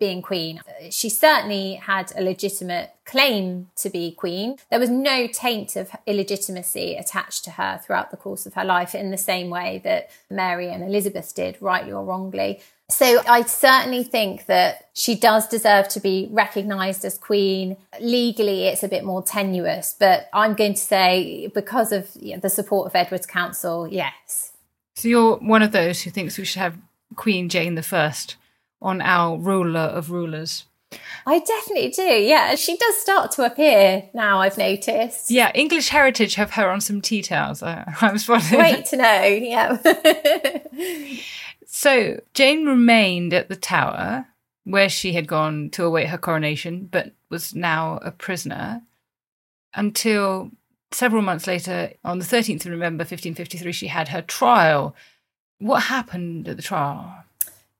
being 0.00 0.22
queen. 0.22 0.60
She 0.90 1.10
certainly 1.10 1.74
had 1.74 2.12
a 2.16 2.22
legitimate 2.22 2.90
claim 3.04 3.68
to 3.76 3.90
be 3.90 4.12
queen. 4.12 4.56
There 4.70 4.80
was 4.80 4.88
no 4.88 5.26
taint 5.26 5.76
of 5.76 5.90
illegitimacy 6.06 6.96
attached 6.96 7.44
to 7.44 7.50
her 7.52 7.80
throughout 7.84 8.10
the 8.10 8.16
course 8.16 8.46
of 8.46 8.54
her 8.54 8.64
life 8.64 8.94
in 8.94 9.10
the 9.10 9.18
same 9.18 9.50
way 9.50 9.80
that 9.84 10.10
Mary 10.30 10.72
and 10.72 10.82
Elizabeth 10.82 11.34
did, 11.34 11.58
rightly 11.60 11.92
or 11.92 12.04
wrongly. 12.04 12.62
So 12.90 13.22
I 13.26 13.42
certainly 13.42 14.04
think 14.04 14.46
that 14.46 14.90
she 14.94 15.14
does 15.14 15.48
deserve 15.48 15.88
to 15.88 16.00
be 16.00 16.28
recognised 16.30 17.04
as 17.04 17.16
queen. 17.16 17.76
Legally, 18.00 18.66
it's 18.66 18.82
a 18.82 18.88
bit 18.88 19.04
more 19.04 19.22
tenuous, 19.22 19.94
but 19.98 20.28
I'm 20.32 20.54
going 20.54 20.74
to 20.74 20.80
say 20.80 21.48
because 21.54 21.92
of 21.92 22.12
the 22.14 22.50
support 22.50 22.86
of 22.86 22.94
Edward's 22.94 23.26
council, 23.26 23.88
yes. 23.88 24.52
So 24.96 25.08
you're 25.08 25.36
one 25.36 25.62
of 25.62 25.72
those 25.72 26.02
who 26.02 26.10
thinks 26.10 26.36
we 26.36 26.44
should 26.44 26.60
have 26.60 26.76
Queen 27.16 27.48
Jane 27.48 27.74
the 27.74 27.82
First 27.82 28.36
on 28.82 29.00
our 29.00 29.38
ruler 29.38 29.80
of 29.80 30.10
rulers. 30.10 30.64
I 31.24 31.38
definitely 31.38 31.90
do. 31.90 32.02
Yeah, 32.02 32.56
she 32.56 32.76
does 32.76 32.96
start 32.96 33.30
to 33.32 33.44
appear 33.44 34.08
now. 34.12 34.40
I've 34.40 34.58
noticed. 34.58 35.30
Yeah, 35.30 35.52
English 35.54 35.88
Heritage 35.90 36.34
have 36.34 36.52
her 36.52 36.68
on 36.68 36.80
some 36.80 37.00
tea 37.00 37.22
towels. 37.22 37.62
I, 37.62 37.84
I'm 38.00 38.18
spotting. 38.18 38.58
Great 38.58 38.86
to 38.86 38.96
know. 38.96 39.22
Yeah. 39.22 39.78
so 41.80 42.20
Jane 42.34 42.66
remained 42.66 43.32
at 43.32 43.48
the 43.48 43.56
Tower, 43.56 44.26
where 44.64 44.90
she 44.90 45.14
had 45.14 45.26
gone 45.26 45.70
to 45.70 45.84
await 45.84 46.08
her 46.08 46.18
coronation, 46.18 46.90
but 46.92 47.14
was 47.30 47.54
now 47.54 47.98
a 48.02 48.10
prisoner 48.10 48.82
until 49.72 50.50
several 50.92 51.22
months 51.22 51.46
later, 51.46 51.94
on 52.04 52.18
the 52.18 52.24
13th 52.26 52.66
of 52.66 52.72
November 52.72 53.00
1553, 53.00 53.72
she 53.72 53.86
had 53.86 54.08
her 54.08 54.20
trial. 54.20 54.94
What 55.58 55.84
happened 55.84 56.48
at 56.48 56.58
the 56.58 56.62
trial? 56.62 57.24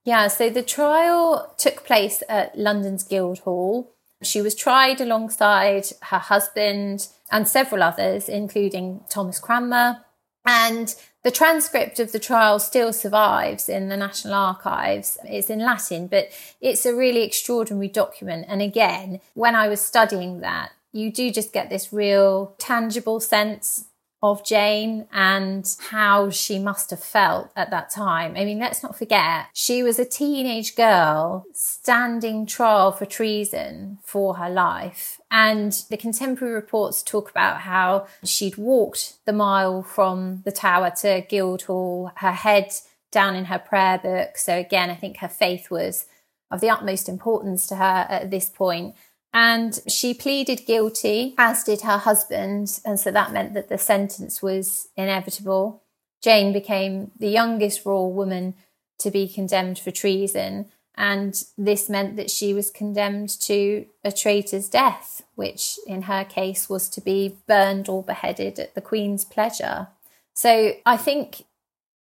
Yeah, 0.05 0.29
so 0.29 0.49
the 0.49 0.63
trial 0.63 1.55
took 1.59 1.85
place 1.85 2.23
at 2.27 2.57
London's 2.57 3.03
Guildhall. 3.03 3.93
She 4.23 4.41
was 4.41 4.55
tried 4.55 4.99
alongside 4.99 5.89
her 6.05 6.21
husband 6.21 7.09
and 7.31 7.47
several 7.47 7.83
others, 7.83 8.31
including 8.31 9.05
Thomas 9.11 9.39
Cranmer. 9.39 10.07
And 10.45 10.95
the 11.23 11.31
transcript 11.31 12.01
of 12.01 12.13
the 12.13 12.19
trial 12.19 12.59
still 12.59 12.93
survives 12.93 13.69
in 13.69 13.89
the 13.89 13.97
National 13.97 14.35
Archives. 14.35 15.19
It's 15.25 15.51
in 15.51 15.59
Latin, 15.59 16.07
but 16.07 16.31
it's 16.61 16.87
a 16.87 16.95
really 16.95 17.23
extraordinary 17.23 17.89
document. 17.89 18.47
And 18.49 18.63
again, 18.63 19.21
when 19.35 19.55
I 19.55 19.69
was 19.69 19.81
studying 19.81 20.41
that, 20.41 20.73
you 20.93 21.13
do 21.13 21.31
just 21.31 21.53
get 21.53 21.69
this 21.69 21.93
real 21.93 22.55
tangible 22.59 23.21
sense 23.21 23.87
of 24.23 24.45
Jane 24.45 25.07
and 25.13 25.77
how 25.91 26.29
she 26.29 26.59
must 26.59 26.91
have 26.91 27.03
felt 27.03 27.51
at 27.57 27.71
that 27.71 27.91
time. 27.91 28.35
I 28.37 28.45
mean, 28.45 28.59
let's 28.59 28.83
not 28.83 28.97
forget, 28.97 29.47
she 29.55 29.83
was 29.83 29.99
a 29.99 30.05
teenage 30.05 30.77
girl 30.77 31.47
standing 31.55 32.45
trial 32.45 32.93
for 32.93 33.07
treason 33.07 33.99
for 34.03 34.35
her 34.35 34.51
life. 34.51 35.21
And 35.31 35.73
the 35.89 35.97
contemporary 35.97 36.55
reports 36.55 37.03
talk 37.03 37.31
about 37.31 37.63
how 37.63 38.07
she'd 38.23 38.59
walked 38.59 39.15
the 39.25 39.33
mile 39.33 39.83
from 39.83 40.43
the 40.45 40.53
tower 40.53 40.93
to 41.01 41.23
Guildhall, 41.29 42.13
her 42.17 42.33
head 42.33 42.73
down 43.11 43.35
in 43.35 43.47
her 43.47 43.59
prayer 43.59 43.99
book. 43.99 44.37
So 44.37 44.57
again, 44.57 44.91
I 44.91 44.95
think 44.95 45.19
her 45.19 45.29
faith 45.29 45.71
was 45.71 46.07
of 46.51 46.61
the 46.61 46.69
utmost 46.69 47.09
importance 47.09 47.67
to 47.69 47.77
her 47.77 48.07
at 48.09 48.31
this 48.31 48.51
point. 48.51 48.95
And 49.33 49.81
she 49.87 50.13
pleaded 50.13 50.67
guilty, 50.67 51.35
as 51.39 51.63
did 51.63 51.83
her 51.83 51.99
husband. 51.99 52.81
And 52.85 52.99
so 52.99 53.11
that 53.11 53.33
meant 53.33 53.55
that 53.55 53.69
the 53.69 53.79
sentence 53.79 54.43
was 54.43 54.89
inevitable. 54.97 55.83
Jane 56.21 56.53
became 56.53 57.13
the 57.19 57.29
youngest 57.29 57.87
royal 57.87 58.13
woman 58.13 58.55
to 58.99 59.11
be 59.11 59.29
condemned 59.29 59.79
for 59.79 59.91
treason. 59.91 60.67
And 60.97 61.43
this 61.57 61.89
meant 61.89 62.17
that 62.17 62.31
she 62.31 62.53
was 62.53 62.71
condemned 62.71 63.31
to 63.43 63.87
a 64.05 64.13
traitor's 64.13 64.69
death, 64.69 65.23
which 65.35 65.79
in 65.87 66.03
her 66.03 66.25
case 66.25 66.69
was 66.69 66.89
to 66.91 67.01
be 67.01 67.37
burned 67.47 67.89
or 67.89 68.03
beheaded 68.03 68.59
at 68.59 68.75
the 68.75 68.83
Queen's 68.83 69.25
pleasure. 69.25 69.89
So 70.35 70.73
I 70.85 70.97
think 70.97 71.45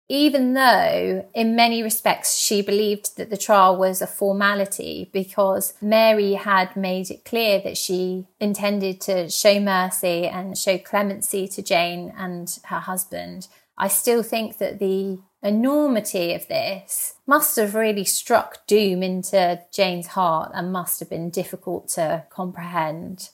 even 0.10 0.53
though 0.53 1.28
in 1.34 1.55
many 1.55 1.84
respects 1.84 2.38
she 2.38 2.62
believed 2.62 3.18
that 3.18 3.30
the 3.30 3.38
trial 3.38 3.76
was 3.76 4.01
a 4.01 4.08
formality 4.08 5.10
because 5.12 5.74
Mary 5.82 6.34
had 6.34 6.76
made 6.76 7.12
it 7.12 7.26
clear 7.26 7.60
that 7.62 7.78
she 7.78 8.26
intended 8.39 9.01
to 9.01 9.30
show 9.30 9.60
mercy 9.60 10.26
and 10.26 10.58
show 10.58 10.78
clemency 10.78 11.47
to 11.47 11.62
Jane 11.62 12.14
and 12.18 12.60
her 12.66 12.80
husband, 12.80 13.47
I 13.78 13.89
still 13.89 14.24
think 14.24 14.58
that 14.58 14.80
the 14.80 15.20
enormity 15.43 16.34
of 16.34 16.47
this 16.47 17.16
must 17.28 17.55
have 17.58 17.76
really 17.76 18.05
struck 18.05 18.66
doom 18.66 19.03
into 19.03 19.62
Jane's 19.72 20.08
heart 20.08 20.51
and 20.53 20.72
must 20.72 20.99
have 20.99 21.10
been 21.10 21.30
difficult 21.30 21.89
to 21.89 22.26
comprehend. 22.30 23.30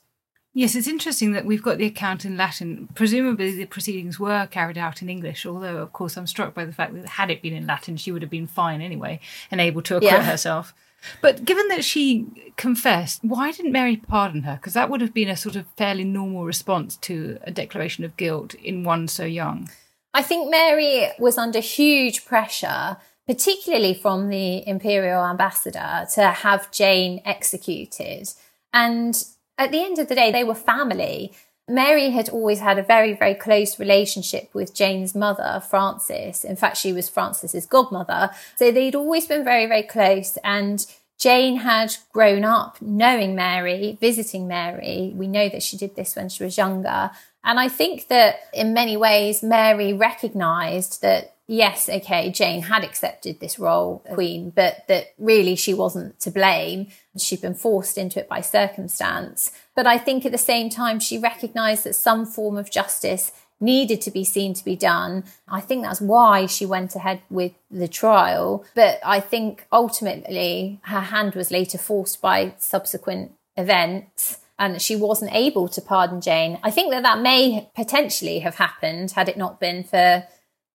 Yes, 0.55 0.75
it's 0.75 0.87
interesting 0.87 1.31
that 1.31 1.45
we've 1.45 1.63
got 1.63 1.79
the 1.79 1.85
account 1.85 2.25
in 2.25 2.37
Latin. 2.37 2.87
Presumably, 2.93 3.55
the 3.55 3.65
proceedings 3.65 4.19
were 4.19 4.45
carried 4.47 4.77
out 4.77 5.01
in 5.01 5.09
English, 5.09 5.47
although, 5.47 5.77
of 5.77 5.93
course, 5.93 6.15
I'm 6.15 6.27
struck 6.27 6.53
by 6.53 6.63
the 6.63 6.71
fact 6.71 6.93
that 6.93 7.05
had 7.07 7.31
it 7.31 7.41
been 7.41 7.55
in 7.55 7.65
Latin, 7.65 7.97
she 7.97 8.11
would 8.11 8.21
have 8.21 8.29
been 8.29 8.45
fine 8.45 8.79
anyway 8.79 9.19
and 9.49 9.59
able 9.59 9.81
to 9.83 9.95
acquit 9.95 10.11
yeah. 10.11 10.23
herself. 10.23 10.75
But 11.21 11.43
given 11.43 11.67
that 11.69 11.83
she 11.83 12.27
confessed, 12.55 13.23
why 13.23 13.51
didn't 13.51 13.71
Mary 13.71 13.97
pardon 13.97 14.43
her? 14.43 14.55
Because 14.55 14.73
that 14.73 14.89
would 14.89 15.01
have 15.01 15.13
been 15.13 15.27
a 15.27 15.35
sort 15.35 15.55
of 15.55 15.65
fairly 15.75 16.03
normal 16.03 16.45
response 16.45 16.97
to 16.97 17.39
a 17.43 17.51
declaration 17.51 18.03
of 18.03 18.15
guilt 18.15 18.53
in 18.53 18.83
one 18.83 19.07
so 19.07 19.25
young. 19.25 19.69
I 20.13 20.21
think 20.21 20.51
Mary 20.51 21.07
was 21.17 21.37
under 21.37 21.59
huge 21.59 22.25
pressure, 22.25 22.97
particularly 23.27 23.95
from 23.95 24.29
the 24.29 24.65
imperial 24.67 25.25
ambassador, 25.25 26.05
to 26.13 26.27
have 26.27 26.71
Jane 26.71 27.21
executed. 27.25 28.29
And 28.71 29.21
at 29.57 29.71
the 29.71 29.83
end 29.83 29.99
of 29.99 30.07
the 30.07 30.15
day, 30.15 30.31
they 30.31 30.43
were 30.43 30.55
family. 30.55 31.33
Mary 31.67 32.09
had 32.09 32.27
always 32.29 32.59
had 32.59 32.77
a 32.77 32.83
very, 32.83 33.13
very 33.13 33.35
close 33.35 33.79
relationship 33.79 34.53
with 34.53 34.75
Jane's 34.75 35.15
mother, 35.15 35.61
Frances. 35.67 36.43
In 36.43 36.55
fact, 36.55 36.77
she 36.77 36.91
was 36.91 37.07
Frances's 37.07 37.65
godmother. 37.65 38.31
So 38.57 38.71
they'd 38.71 38.95
always 38.95 39.27
been 39.27 39.45
very, 39.45 39.65
very 39.65 39.83
close. 39.83 40.37
And 40.43 40.85
Jane 41.17 41.57
had 41.57 41.95
grown 42.11 42.43
up 42.43 42.81
knowing 42.81 43.33
Mary, 43.33 43.97
visiting 44.01 44.45
Mary. 44.45 45.13
We 45.15 45.27
know 45.27 45.47
that 45.47 45.63
she 45.63 45.77
did 45.77 45.95
this 45.95 46.15
when 46.17 46.27
she 46.27 46.43
was 46.43 46.57
younger. 46.57 47.11
And 47.43 47.59
I 47.59 47.67
think 47.67 48.07
that 48.07 48.39
in 48.53 48.73
many 48.73 48.95
ways, 48.95 49.43
Mary 49.43 49.93
recognized 49.93 51.01
that 51.01 51.33
yes, 51.47 51.89
okay, 51.89 52.31
Jane 52.31 52.63
had 52.63 52.83
accepted 52.83 53.39
this 53.39 53.59
role, 53.59 54.03
queen, 54.11 54.49
but 54.49 54.87
that 54.87 55.13
really 55.17 55.55
she 55.55 55.73
wasn't 55.73 56.19
to 56.21 56.31
blame. 56.31 56.87
She'd 57.17 57.41
been 57.41 57.53
forced 57.53 57.97
into 57.97 58.19
it 58.19 58.29
by 58.29 58.41
circumstance. 58.41 59.51
But 59.75 59.87
I 59.87 59.97
think 59.97 60.25
at 60.25 60.31
the 60.31 60.37
same 60.37 60.69
time, 60.69 60.99
she 60.99 61.17
recognized 61.17 61.83
that 61.83 61.95
some 61.95 62.25
form 62.25 62.57
of 62.57 62.71
justice 62.71 63.31
needed 63.59 64.01
to 64.01 64.11
be 64.11 64.23
seen 64.23 64.53
to 64.53 64.65
be 64.65 64.75
done. 64.75 65.23
I 65.47 65.61
think 65.61 65.83
that's 65.83 66.01
why 66.01 66.47
she 66.47 66.65
went 66.65 66.95
ahead 66.95 67.21
with 67.29 67.53
the 67.71 67.87
trial. 67.87 68.65
But 68.75 68.99
I 69.05 69.19
think 69.19 69.65
ultimately 69.71 70.79
her 70.83 70.99
hand 70.99 71.35
was 71.35 71.51
later 71.51 71.77
forced 71.77 72.21
by 72.21 72.55
subsequent 72.57 73.33
events 73.55 74.39
and 74.59 74.81
she 74.81 74.95
wasn't 74.95 75.33
able 75.33 75.67
to 75.69 75.81
pardon 75.81 76.21
Jane. 76.21 76.59
I 76.63 76.71
think 76.71 76.91
that 76.91 77.03
that 77.03 77.21
may 77.21 77.69
potentially 77.75 78.39
have 78.39 78.55
happened 78.55 79.11
had 79.11 79.29
it 79.29 79.37
not 79.37 79.59
been 79.59 79.83
for 79.83 80.25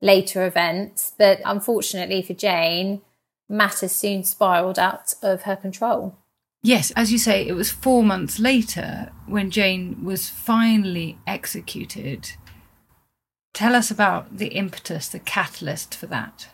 later 0.01 0.47
events. 0.47 1.13
But 1.17 1.41
unfortunately 1.45 2.23
for 2.23 2.35
Jane, 2.35 3.03
matters 3.49 3.93
soon 3.93 4.25
spiraled 4.25 4.79
out 4.79 5.15
of 5.23 5.43
her 5.43 5.57
control. 5.57 6.17
Yes, 6.63 6.91
as 6.93 7.13
you 7.13 7.19
say, 7.19 7.47
it 7.47 7.53
was 7.53 7.71
four 7.71 8.03
months 8.03 8.39
later 8.41 9.13
when 9.27 9.51
Jane 9.51 10.05
was 10.05 10.29
finally 10.29 11.19
executed. 11.27 12.33
Tell 13.55 13.75
us 13.75 13.91
about 13.91 14.39
the 14.39 14.49
impetus, 14.49 15.09
the 15.09 15.21
catalyst 15.21 15.95
for 15.95 16.07
that. 16.07 16.49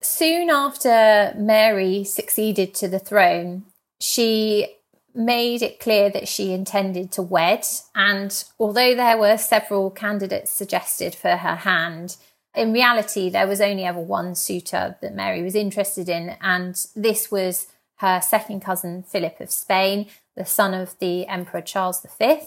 Soon 0.00 0.48
after 0.48 1.34
Mary 1.36 2.04
succeeded 2.04 2.74
to 2.74 2.88
the 2.88 2.98
throne, 2.98 3.64
she 4.00 4.76
made 5.14 5.62
it 5.62 5.80
clear 5.80 6.10
that 6.10 6.28
she 6.28 6.52
intended 6.52 7.12
to 7.12 7.22
wed. 7.22 7.64
And 7.94 8.44
although 8.58 8.94
there 8.94 9.18
were 9.18 9.36
several 9.36 9.90
candidates 9.90 10.50
suggested 10.50 11.14
for 11.14 11.36
her 11.36 11.56
hand, 11.56 12.16
in 12.54 12.72
reality, 12.72 13.30
there 13.30 13.46
was 13.46 13.60
only 13.60 13.84
ever 13.84 14.00
one 14.00 14.34
suitor 14.34 14.96
that 15.00 15.14
Mary 15.14 15.42
was 15.42 15.54
interested 15.54 16.08
in, 16.08 16.36
and 16.40 16.86
this 16.94 17.30
was 17.30 17.68
her 17.96 18.20
second 18.20 18.60
cousin, 18.60 19.02
Philip 19.02 19.40
of 19.40 19.50
Spain, 19.50 20.06
the 20.36 20.44
son 20.44 20.74
of 20.74 20.98
the 20.98 21.26
Emperor 21.26 21.62
Charles 21.62 22.04
V. 22.18 22.40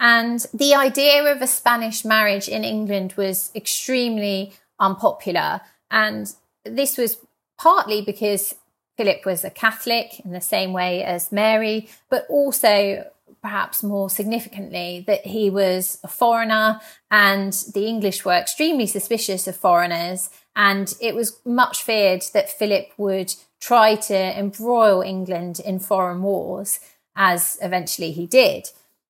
And 0.00 0.46
the 0.54 0.74
idea 0.74 1.24
of 1.30 1.42
a 1.42 1.46
Spanish 1.46 2.04
marriage 2.04 2.48
in 2.48 2.64
England 2.64 3.14
was 3.16 3.50
extremely 3.54 4.52
unpopular. 4.78 5.60
And 5.90 6.34
this 6.64 6.96
was 6.96 7.18
partly 7.58 8.02
because 8.02 8.54
Philip 9.02 9.26
was 9.26 9.42
a 9.42 9.50
Catholic 9.50 10.20
in 10.24 10.30
the 10.30 10.40
same 10.40 10.72
way 10.72 11.02
as 11.02 11.32
Mary, 11.32 11.88
but 12.08 12.24
also 12.30 13.10
perhaps 13.40 13.82
more 13.82 14.08
significantly 14.08 15.02
that 15.08 15.26
he 15.26 15.50
was 15.50 15.98
a 16.04 16.08
foreigner 16.08 16.80
and 17.10 17.52
the 17.74 17.86
English 17.86 18.24
were 18.24 18.34
extremely 18.34 18.86
suspicious 18.86 19.48
of 19.48 19.56
foreigners. 19.56 20.30
And 20.54 20.94
it 21.00 21.16
was 21.16 21.40
much 21.44 21.82
feared 21.82 22.22
that 22.32 22.48
Philip 22.48 22.92
would 22.96 23.34
try 23.58 23.96
to 23.96 24.38
embroil 24.38 25.02
England 25.02 25.58
in 25.58 25.80
foreign 25.80 26.22
wars, 26.22 26.78
as 27.16 27.58
eventually 27.60 28.12
he 28.12 28.28
did. 28.28 28.68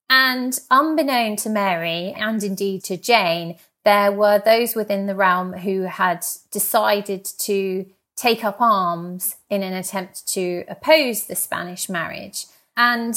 And 0.08 0.58
unbeknown 0.70 1.36
to 1.36 1.50
Mary 1.50 2.14
and 2.16 2.42
indeed 2.42 2.82
to 2.84 2.96
Jane, 2.96 3.58
there 3.84 4.10
were 4.10 4.40
those 4.42 4.74
within 4.74 5.04
the 5.04 5.14
realm 5.14 5.52
who 5.52 5.82
had 5.82 6.24
decided 6.50 7.26
to 7.40 7.84
take 8.16 8.44
up 8.44 8.60
arms 8.60 9.36
in 9.48 9.62
an 9.62 9.72
attempt 9.72 10.26
to 10.28 10.64
oppose 10.68 11.26
the 11.26 11.34
Spanish 11.34 11.88
marriage. 11.88 12.46
And 12.76 13.14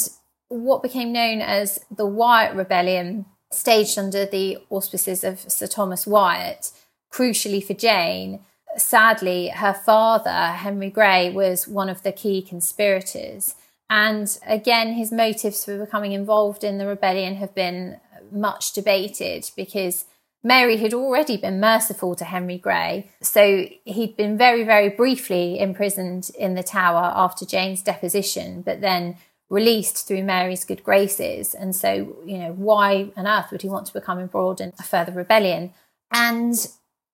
what 0.48 0.82
became 0.82 1.12
known 1.12 1.40
as 1.40 1.80
the 1.90 2.06
Wyatt 2.06 2.56
Rebellion, 2.56 3.26
staged 3.52 3.98
under 3.98 4.26
the 4.26 4.58
auspices 4.70 5.22
of 5.24 5.40
Sir 5.40 5.66
Thomas 5.66 6.06
Wyatt, 6.06 6.70
crucially 7.12 7.64
for 7.64 7.74
Jane, 7.74 8.40
sadly, 8.76 9.48
her 9.48 9.72
father, 9.72 10.52
Henry 10.52 10.90
Grey, 10.90 11.30
was 11.30 11.66
one 11.68 11.88
of 11.88 12.02
the 12.02 12.12
key 12.12 12.42
conspirators. 12.42 13.54
And 13.88 14.36
again, 14.46 14.94
his 14.94 15.12
motives 15.12 15.64
for 15.64 15.78
becoming 15.78 16.12
involved 16.12 16.64
in 16.64 16.78
the 16.78 16.86
rebellion 16.86 17.36
have 17.36 17.54
been 17.54 18.00
much 18.30 18.72
debated 18.72 19.50
because 19.56 20.06
Mary 20.46 20.76
had 20.76 20.94
already 20.94 21.36
been 21.36 21.58
merciful 21.58 22.14
to 22.14 22.24
Henry 22.24 22.56
Grey. 22.56 23.10
So 23.20 23.66
he'd 23.84 24.16
been 24.16 24.38
very, 24.38 24.62
very 24.62 24.88
briefly 24.88 25.58
imprisoned 25.58 26.30
in 26.38 26.54
the 26.54 26.62
tower 26.62 27.12
after 27.16 27.44
Jane's 27.44 27.82
deposition, 27.82 28.62
but 28.62 28.80
then 28.80 29.16
released 29.50 30.06
through 30.06 30.22
Mary's 30.22 30.64
good 30.64 30.84
graces. 30.84 31.52
And 31.52 31.74
so, 31.74 32.16
you 32.24 32.38
know, 32.38 32.52
why 32.52 33.10
on 33.16 33.26
earth 33.26 33.50
would 33.50 33.62
he 33.62 33.68
want 33.68 33.88
to 33.88 33.92
become 33.92 34.20
embroiled 34.20 34.60
in 34.60 34.72
a 34.78 34.84
further 34.84 35.10
rebellion? 35.10 35.74
And 36.12 36.54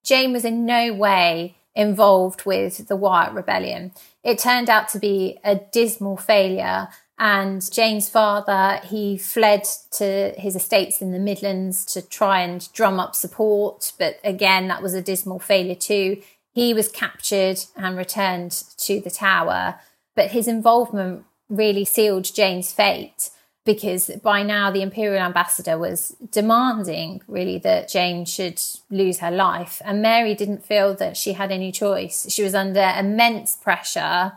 Jane 0.05 0.35
was 0.35 0.45
in 0.45 0.67
no 0.67 0.93
way 0.93 1.57
involved 1.75 2.45
with 2.45 2.87
the 2.87 2.97
Wyatt 2.97 3.33
Rebellion. 3.33 3.93
It 4.23 4.41
turned 4.41 4.69
out 4.69 4.89
to 4.91 4.99
be 4.99 5.39
a 5.43 5.55
dismal 5.55 6.19
failure 6.19 6.89
and 7.25 7.71
Jane's 7.71 8.09
father, 8.09 8.81
he 8.83 9.17
fled 9.17 9.63
to 9.93 10.35
his 10.37 10.57
estates 10.57 11.01
in 11.01 11.13
the 11.13 11.21
Midlands 11.21 11.85
to 11.93 12.03
try 12.03 12.41
and 12.41 12.69
drum 12.73 12.99
up 12.99 13.15
support. 13.15 13.93
But 13.97 14.19
again, 14.25 14.67
that 14.67 14.83
was 14.83 14.93
a 14.93 15.01
dismal 15.01 15.39
failure 15.39 15.77
too. 15.77 16.21
He 16.51 16.75
was 16.75 16.89
captured 16.89 17.61
and 17.77 17.97
returned 17.97 18.51
to 18.79 19.01
the 19.01 19.09
tower. 19.09 19.77
But 20.17 20.33
his 20.33 20.49
involvement 20.49 21.25
really 21.49 21.85
sealed 21.85 22.25
Jane's 22.25 22.73
fate 22.73 23.31
because 23.65 24.11
by 24.21 24.43
now 24.43 24.73
the 24.73 24.83
imperial 24.83 25.23
ambassador 25.23 25.79
was 25.79 26.17
demanding 26.33 27.23
really 27.29 27.59
that 27.59 27.89
Jane 27.89 28.25
should 28.25 28.61
lose 28.91 29.21
her 29.21 29.31
life. 29.31 29.81
And 29.85 30.03
Mary 30.03 30.35
didn't 30.35 30.67
feel 30.67 30.93
that 30.95 31.17
she 31.17 31.35
had 31.35 31.53
any 31.53 31.71
choice. 31.71 32.27
She 32.29 32.43
was 32.43 32.57
under 32.57 32.93
immense 32.99 33.55
pressure 33.55 34.33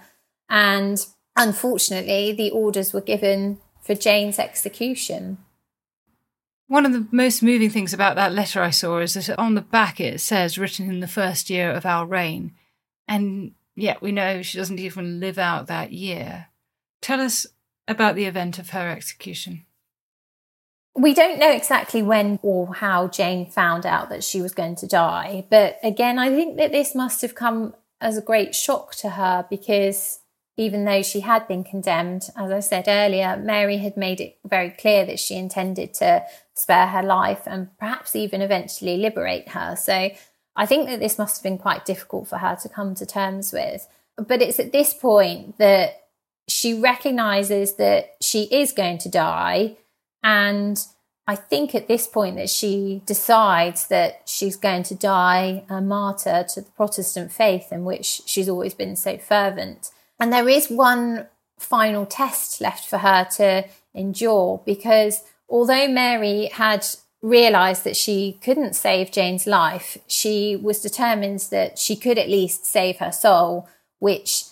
and 0.47 1.03
unfortunately, 1.35 2.31
the 2.33 2.51
orders 2.51 2.93
were 2.93 3.01
given 3.01 3.59
for 3.81 3.95
Jane's 3.95 4.39
execution. 4.39 5.37
One 6.67 6.85
of 6.85 6.93
the 6.93 7.07
most 7.11 7.43
moving 7.43 7.69
things 7.69 7.93
about 7.93 8.15
that 8.15 8.33
letter 8.33 8.61
I 8.61 8.71
saw 8.71 8.97
is 8.97 9.13
that 9.13 9.37
on 9.37 9.53
the 9.53 9.61
back 9.61 9.99
it 9.99 10.19
says, 10.19 10.57
written 10.57 10.89
in 10.89 10.99
the 10.99 11.07
first 11.07 11.49
year 11.49 11.71
of 11.71 11.85
our 11.85 12.05
reign. 12.05 12.53
And 13.07 13.51
yet 13.75 14.01
we 14.01 14.11
know 14.11 14.41
she 14.41 14.57
doesn't 14.57 14.79
even 14.79 15.19
live 15.19 15.37
out 15.37 15.67
that 15.67 15.91
year. 15.91 16.47
Tell 17.01 17.21
us 17.21 17.45
about 17.87 18.15
the 18.15 18.25
event 18.25 18.57
of 18.57 18.71
her 18.71 18.89
execution. 18.89 19.65
We 20.95 21.13
don't 21.13 21.39
know 21.39 21.51
exactly 21.51 22.01
when 22.01 22.39
or 22.41 22.73
how 22.73 23.09
Jane 23.09 23.51
found 23.51 23.85
out 23.85 24.09
that 24.09 24.23
she 24.23 24.41
was 24.41 24.53
going 24.53 24.77
to 24.77 24.87
die. 24.87 25.45
But 25.49 25.77
again, 25.83 26.17
I 26.17 26.29
think 26.29 26.57
that 26.57 26.71
this 26.71 26.95
must 26.95 27.21
have 27.21 27.35
come 27.35 27.75
as 28.01 28.17
a 28.17 28.21
great 28.21 28.55
shock 28.55 28.95
to 28.95 29.11
her 29.11 29.45
because 29.49 30.21
even 30.57 30.85
though 30.85 31.01
she 31.01 31.19
had 31.19 31.47
been 31.47 31.63
condemned, 31.63 32.29
as 32.35 32.51
I 32.51 32.59
said 32.61 32.85
earlier, 32.87 33.35
Mary 33.37 33.77
had 33.77 33.97
made 33.97 34.21
it 34.21 34.37
very 34.45 34.69
clear 34.69 35.05
that 35.05 35.19
she 35.19 35.35
intended 35.35 35.93
to 35.95 36.23
spare 36.53 36.87
her 36.87 37.03
life 37.03 37.41
and 37.45 37.77
perhaps 37.77 38.15
even 38.15 38.41
eventually 38.41 38.97
liberate 38.97 39.49
her. 39.49 39.75
So 39.75 40.11
I 40.55 40.65
think 40.65 40.87
that 40.87 41.01
this 41.01 41.17
must 41.17 41.37
have 41.37 41.43
been 41.43 41.57
quite 41.57 41.85
difficult 41.85 42.29
for 42.29 42.37
her 42.37 42.55
to 42.61 42.69
come 42.69 42.95
to 42.95 43.05
terms 43.05 43.51
with. 43.51 43.87
But 44.15 44.41
it's 44.41 44.59
at 44.59 44.71
this 44.71 44.93
point 44.93 45.57
that 45.57 46.03
she 46.47 46.73
recognizes 46.79 47.73
that 47.73 48.15
she 48.21 48.43
is 48.43 48.71
going 48.71 48.99
to 48.99 49.09
die. 49.09 49.75
And 50.23 50.81
I 51.27 51.35
think 51.35 51.75
at 51.75 51.89
this 51.89 52.07
point 52.07 52.37
that 52.37 52.49
she 52.49 53.01
decides 53.05 53.87
that 53.87 54.21
she's 54.25 54.55
going 54.55 54.83
to 54.83 54.95
die 54.95 55.65
a 55.69 55.81
martyr 55.81 56.45
to 56.53 56.61
the 56.61 56.71
Protestant 56.71 57.33
faith 57.33 57.73
in 57.73 57.83
which 57.83 58.21
she's 58.25 58.47
always 58.47 58.73
been 58.73 58.95
so 58.95 59.17
fervent. 59.17 59.91
And 60.19 60.31
there 60.31 60.49
is 60.49 60.69
one 60.69 61.27
final 61.57 62.05
test 62.05 62.61
left 62.61 62.87
for 62.87 62.99
her 62.99 63.25
to 63.37 63.65
endure 63.93 64.61
because 64.65 65.23
although 65.49 65.87
Mary 65.87 66.47
had 66.47 66.85
realized 67.21 67.83
that 67.83 67.97
she 67.97 68.37
couldn't 68.41 68.75
save 68.75 69.11
Jane's 69.11 69.47
life, 69.47 69.97
she 70.07 70.55
was 70.55 70.79
determined 70.79 71.39
that 71.51 71.79
she 71.79 71.95
could 71.95 72.17
at 72.17 72.29
least 72.29 72.65
save 72.65 72.97
her 72.97 73.11
soul, 73.11 73.67
which, 73.99 74.43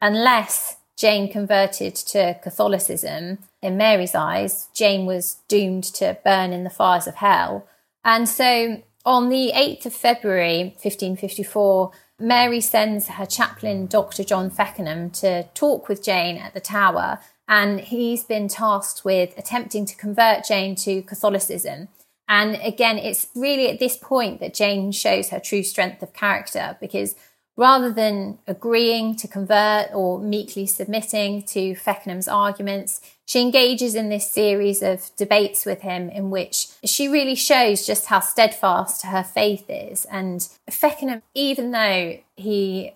unless 0.00 0.76
Jane 0.96 1.30
converted 1.30 1.94
to 1.94 2.38
Catholicism, 2.42 3.38
in 3.60 3.76
Mary's 3.76 4.14
eyes, 4.14 4.68
Jane 4.72 5.04
was 5.04 5.38
doomed 5.48 5.84
to 5.84 6.16
burn 6.24 6.52
in 6.52 6.64
the 6.64 6.70
fires 6.70 7.06
of 7.06 7.16
hell. 7.16 7.66
And 8.04 8.28
so 8.28 8.82
on 9.04 9.28
the 9.28 9.52
8th 9.54 9.86
of 9.86 9.94
February, 9.94 10.74
1554, 10.80 11.90
Mary 12.18 12.60
sends 12.60 13.08
her 13.08 13.26
chaplain, 13.26 13.86
Dr. 13.86 14.24
John 14.24 14.50
Feckenham, 14.50 15.12
to 15.20 15.44
talk 15.54 15.88
with 15.88 16.02
Jane 16.02 16.38
at 16.38 16.54
the 16.54 16.60
Tower, 16.60 17.20
and 17.46 17.80
he's 17.80 18.24
been 18.24 18.48
tasked 18.48 19.04
with 19.04 19.36
attempting 19.36 19.84
to 19.86 19.96
convert 19.96 20.44
Jane 20.44 20.74
to 20.76 21.02
Catholicism. 21.02 21.88
And 22.28 22.56
again, 22.56 22.98
it's 22.98 23.28
really 23.34 23.68
at 23.70 23.78
this 23.78 23.96
point 23.96 24.40
that 24.40 24.54
Jane 24.54 24.92
shows 24.92 25.28
her 25.28 25.38
true 25.38 25.62
strength 25.62 26.02
of 26.02 26.12
character 26.12 26.76
because 26.80 27.14
rather 27.56 27.92
than 27.92 28.38
agreeing 28.46 29.14
to 29.16 29.28
convert 29.28 29.92
or 29.94 30.18
meekly 30.18 30.66
submitting 30.66 31.42
to 31.44 31.74
Feckenham's 31.74 32.28
arguments, 32.28 33.00
she 33.26 33.40
engages 33.40 33.94
in 33.94 34.08
this 34.08 34.30
series 34.30 34.82
of 34.82 35.10
debates 35.16 35.66
with 35.66 35.82
him 35.82 36.08
in 36.08 36.30
which 36.30 36.68
she 36.84 37.08
really 37.08 37.34
shows 37.34 37.84
just 37.84 38.06
how 38.06 38.20
steadfast 38.20 39.04
her 39.04 39.24
faith 39.24 39.64
is. 39.68 40.04
And 40.06 40.48
Feckenham, 40.70 41.22
even 41.34 41.72
though 41.72 42.18
he 42.36 42.92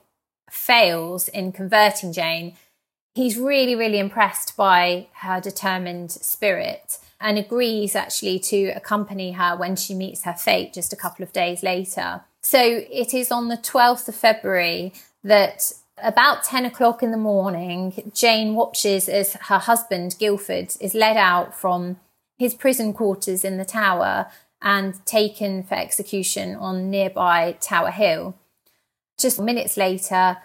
fails 0.49 1.29
in 1.29 1.51
converting 1.51 2.13
Jane, 2.13 2.55
he's 3.15 3.37
really, 3.37 3.75
really 3.75 3.99
impressed 3.99 4.57
by 4.57 5.09
her 5.15 5.41
determined 5.41 6.13
spirit 6.13 6.99
and 7.21 7.37
agrees 7.37 7.97
actually 7.97 8.39
to 8.39 8.69
accompany 8.69 9.33
her 9.33 9.57
when 9.57 9.75
she 9.75 9.95
meets 9.95 10.23
her 10.23 10.33
fate 10.33 10.73
just 10.73 10.93
a 10.93 10.97
couple 10.97 11.25
of 11.25 11.33
days 11.33 11.63
later. 11.63 12.23
So 12.43 12.61
it 12.63 13.13
is 13.13 13.31
on 13.31 13.49
the 13.49 13.57
12th 13.57 14.09
of 14.09 14.15
February 14.15 14.93
that 15.23 15.73
about 16.03 16.45
10 16.45 16.65
o'clock 16.67 17.03
in 17.03 17.11
the 17.11 17.17
morning, 17.17 18.11
Jane 18.15 18.55
watches 18.55 19.09
as 19.09 19.35
her 19.35 19.59
husband, 19.59 20.17
Guildford, 20.19 20.75
is 20.81 20.95
led 20.95 21.17
out 21.17 21.55
from 21.55 21.99
his 22.39 22.55
prison 22.55 22.93
quarters 22.93 23.45
in 23.45 23.59
the 23.59 23.65
tower 23.65 24.27
and 24.63 25.05
taken 25.07 25.63
for 25.63 25.75
execution 25.75 26.55
on 26.55 26.91
nearby 26.91 27.57
Tower 27.61 27.91
Hill. 27.91 28.35
Just 29.19 29.41
minutes 29.41 29.77
later, 29.77 30.39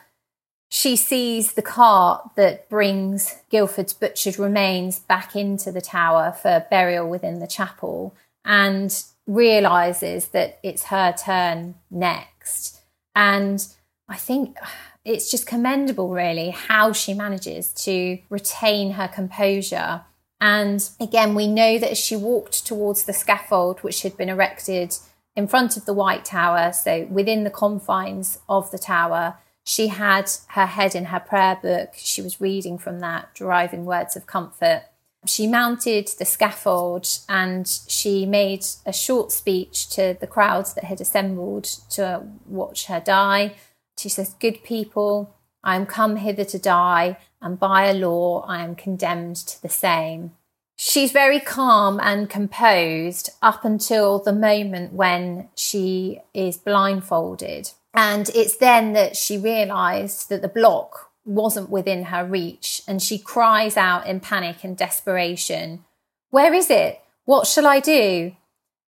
she 0.69 0.95
sees 0.95 1.53
the 1.53 1.61
cart 1.61 2.31
that 2.35 2.67
brings 2.69 3.35
Guildford's 3.49 3.93
butchered 3.93 4.39
remains 4.39 4.99
back 4.99 5.35
into 5.35 5.71
the 5.71 5.81
tower 5.81 6.33
for 6.33 6.65
burial 6.69 7.09
within 7.09 7.39
the 7.39 7.47
chapel 7.47 8.15
and 8.43 9.03
realizes 9.27 10.29
that 10.29 10.59
it's 10.63 10.85
her 10.85 11.13
turn 11.13 11.75
next. 11.89 12.81
And 13.15 13.65
I 14.07 14.17
think 14.17 14.57
it's 15.03 15.31
just 15.31 15.47
commendable, 15.47 16.09
really, 16.09 16.51
how 16.51 16.91
she 16.93 17.13
manages 17.13 17.73
to 17.85 18.19
retain 18.29 18.91
her 18.91 19.07
composure. 19.07 20.01
And 20.39 20.87
again, 20.99 21.33
we 21.33 21.47
know 21.47 21.79
that 21.79 21.91
as 21.91 21.97
she 21.97 22.15
walked 22.15 22.65
towards 22.65 23.05
the 23.05 23.13
scaffold, 23.13 23.79
which 23.79 24.03
had 24.03 24.17
been 24.17 24.29
erected 24.29 24.95
in 25.35 25.47
front 25.47 25.75
of 25.75 25.85
the 25.85 25.93
White 25.93 26.25
Tower, 26.25 26.71
so 26.71 27.05
within 27.09 27.43
the 27.43 27.49
confines 27.49 28.39
of 28.47 28.71
the 28.71 28.77
tower, 28.77 29.37
she 29.63 29.87
had 29.87 30.31
her 30.49 30.67
head 30.67 30.93
in 30.93 31.05
her 31.05 31.19
prayer 31.19 31.57
book. 31.59 31.93
She 31.95 32.21
was 32.21 32.39
reading 32.39 32.77
from 32.77 32.99
that, 32.99 33.33
deriving 33.33 33.85
words 33.85 34.15
of 34.15 34.27
comfort. 34.27 34.83
She 35.25 35.47
mounted 35.47 36.07
the 36.19 36.25
scaffold 36.25 37.07
and 37.27 37.67
she 37.87 38.27
made 38.27 38.63
a 38.85 38.93
short 38.93 39.31
speech 39.31 39.89
to 39.89 40.15
the 40.19 40.27
crowds 40.27 40.75
that 40.75 40.83
had 40.83 41.01
assembled 41.01 41.63
to 41.91 42.21
watch 42.45 42.85
her 42.85 42.99
die. 42.99 43.55
She 43.97 44.09
says, 44.09 44.35
Good 44.39 44.63
people, 44.63 45.35
I 45.63 45.75
am 45.75 45.85
come 45.85 46.17
hither 46.17 46.45
to 46.45 46.59
die, 46.59 47.17
and 47.41 47.59
by 47.59 47.85
a 47.85 47.93
law 47.93 48.41
I 48.47 48.63
am 48.63 48.75
condemned 48.75 49.37
to 49.37 49.61
the 49.61 49.69
same. 49.69 50.31
She's 50.77 51.11
very 51.11 51.39
calm 51.39 51.99
and 52.01 52.29
composed 52.29 53.29
up 53.41 53.63
until 53.63 54.19
the 54.19 54.33
moment 54.33 54.93
when 54.93 55.49
she 55.55 56.21
is 56.33 56.57
blindfolded. 56.57 57.71
And 57.93 58.29
it's 58.35 58.57
then 58.57 58.91
that 58.93 59.15
she 59.15 59.37
realised 59.37 60.27
that 60.29 60.41
the 60.41 60.49
block 60.49 61.11
wasn't 61.25 61.69
within 61.69 62.05
her 62.05 62.25
reach 62.25 62.81
and 62.87 63.01
she 63.01 63.17
cries 63.17 63.77
out 63.77 64.05
in 64.05 64.19
panic 64.19 64.63
and 64.63 64.75
desperation, 64.75 65.85
Where 66.29 66.53
is 66.53 66.69
it? 66.69 67.01
What 67.23 67.47
shall 67.47 67.65
I 67.65 67.79
do? 67.79 68.35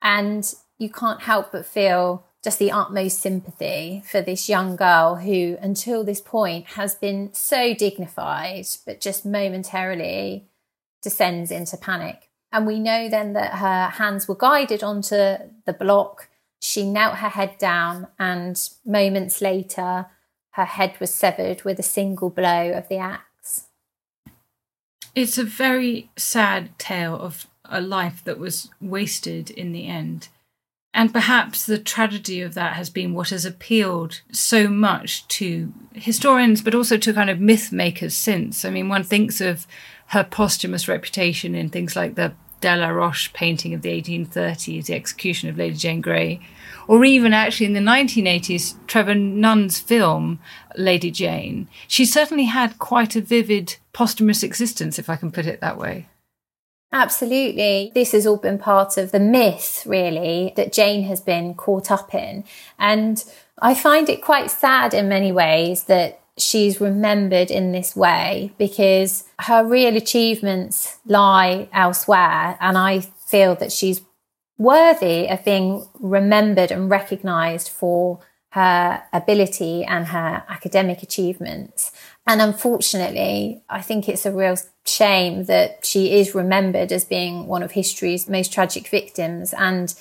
And 0.02 0.54
you 0.78 0.90
can't 0.90 1.22
help 1.22 1.54
but 1.54 1.66
feel 1.66 2.27
just 2.48 2.60
the 2.60 2.72
utmost 2.72 3.20
sympathy 3.20 4.02
for 4.10 4.22
this 4.22 4.48
young 4.48 4.78
girl 4.78 5.16
who, 5.16 5.58
until 5.60 6.06
this 6.06 6.22
point, 6.22 6.66
has 6.66 6.96
been 6.96 7.30
so 7.34 7.74
dignified, 7.74 8.66
but 8.86 9.02
just 9.02 9.26
momentarily 9.26 10.48
descends 11.02 11.52
into 11.52 11.76
panic. 11.76 12.30
And 12.54 12.66
we 12.66 12.80
know 12.80 13.10
then 13.10 13.34
that 13.34 13.56
her 13.56 13.88
hands 13.88 14.30
were 14.30 14.36
guided 14.36 14.82
onto 14.82 15.16
the 15.66 15.76
block. 15.78 16.30
She 16.62 16.90
knelt 16.90 17.16
her 17.16 17.28
head 17.28 17.58
down, 17.58 18.08
and 18.18 18.58
moments 18.86 19.42
later, 19.42 20.06
her 20.52 20.66
head 20.66 20.98
was 21.02 21.14
severed 21.14 21.66
with 21.66 21.78
a 21.80 21.84
single 21.84 22.30
blow 22.30 22.72
of 22.72 22.88
the 22.88 22.96
axe. 22.96 23.66
It's 25.14 25.38
a 25.38 25.44
very 25.44 26.12
sad 26.16 26.80
tale 26.80 27.20
of 27.20 27.46
a 27.66 27.82
life 27.82 28.24
that 28.24 28.40
was 28.40 28.70
wasted 28.80 29.50
in 29.50 29.74
the 29.74 29.88
end. 29.88 30.30
And 30.94 31.14
perhaps 31.14 31.66
the 31.66 31.78
tragedy 31.78 32.42
of 32.42 32.56
that 32.56 32.74
has 32.74 32.90
been 32.90 33.14
what 33.14 33.30
has 33.30 33.46
appealed 33.46 34.22
so 34.32 34.68
much 34.68 35.28
to 35.28 35.72
historians, 35.94 36.62
but 36.62 36.74
also 36.74 36.98
to 36.98 37.14
kind 37.14 37.30
of 37.30 37.40
myth 37.40 37.72
makers 37.72 38.16
since. 38.16 38.66
I 38.66 38.72
mean, 38.72 38.90
one 38.90 39.04
thinks 39.04 39.40
of 39.40 39.68
her 40.08 40.24
posthumous 40.24 40.88
reputation 40.88 41.54
in 41.54 41.70
things 41.70 41.96
like 41.96 42.16
the 42.16 42.34
Delaroche 42.62 43.32
painting 43.34 43.74
of 43.74 43.82
the 43.82 43.90
1830s, 43.90 44.86
The 44.86 44.96
Execution 44.96 45.50
of 45.50 45.58
Lady 45.58 45.76
Jane 45.76 46.02
Grey, 46.02 46.40
or 46.88 47.06
even 47.06 47.34
actually 47.34 47.68
in 47.68 47.74
the 47.74 47.80
1980s, 47.80 48.76
Trevor 48.88 49.14
Nunn's 49.14 49.80
film, 49.80 50.40
Lady 50.76 51.12
Jane. 51.12 51.68
She 51.88 52.06
certainly 52.06 52.46
had 52.46 52.80
quite 52.80 53.16
a 53.16 53.22
vivid 53.22 53.76
posthumous 53.94 54.42
existence, 54.42 54.98
if 54.98 55.10
I 55.10 55.16
can 55.16 55.32
put 55.32 55.46
it 55.46 55.62
that 55.62 55.78
way. 55.78 56.08
Absolutely. 56.92 57.92
This 57.94 58.14
has 58.14 58.26
all 58.26 58.38
been 58.38 58.58
part 58.58 58.98
of 58.98 59.12
the 59.12 59.20
myth, 59.20 59.84
really, 59.86 60.54
that 60.56 60.72
Jane 60.72 61.04
has 61.04 61.20
been 61.20 61.54
caught 61.54 61.92
up 61.92 62.14
in. 62.16 62.46
And 62.80 63.24
I 63.60 63.74
find 63.74 64.08
it 64.10 64.22
quite 64.22 64.50
sad 64.50 64.94
in 64.94 65.10
many 65.10 65.32
ways 65.32 65.84
that 65.86 66.22
she's 66.38 66.80
remembered 66.80 67.52
in 67.52 67.72
this 67.72 67.96
way 67.96 68.52
because 68.58 69.26
her 69.42 69.66
real 69.66 69.98
achievements 69.98 71.00
lie 71.06 71.68
elsewhere. 71.74 72.58
And 72.62 72.78
I 72.78 73.02
feel 73.02 73.56
that 73.56 73.72
she's 73.72 74.02
worthy 74.58 75.28
of 75.28 75.44
being 75.44 75.88
remembered 76.00 76.72
and 76.72 76.90
recognized 76.90 77.70
for 77.70 78.20
her 78.52 79.04
ability 79.12 79.84
and 79.84 80.08
her 80.08 80.44
academic 80.48 81.04
achievements. 81.04 81.92
And 82.28 82.42
unfortunately, 82.42 83.62
I 83.70 83.82
think 83.82 84.10
it's 84.10 84.26
a 84.26 84.34
real 84.34 84.58
shame 84.86 85.46
that 85.46 85.86
she 85.86 86.20
is 86.20 86.36
remembered 86.36 86.92
as 86.92 87.06
being 87.06 87.48
one 87.48 87.64
of 87.64 87.72
history's 87.72 88.28
most 88.28 88.52
tragic 88.52 88.90
victims 88.90 89.54
and 89.54 89.96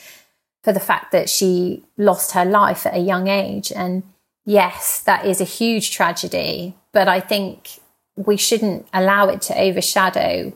for 0.64 0.72
the 0.72 0.81
fact 0.81 1.12
that 1.12 1.31
she 1.31 1.85
lost 1.97 2.33
her 2.33 2.45
life 2.45 2.85
at 2.85 2.95
a 2.95 2.99
young 2.99 3.29
age. 3.29 3.70
And 3.70 4.03
yes, 4.45 5.01
that 5.03 5.24
is 5.24 5.41
a 5.41 5.45
huge 5.45 5.93
tragedy, 5.93 6.74
but 6.93 7.07
I 7.07 7.20
think 7.20 7.79
we 8.16 8.37
shouldn't 8.37 8.89
allow 8.93 9.29
it 9.29 9.41
to 9.43 9.57
overshadow 9.57 10.53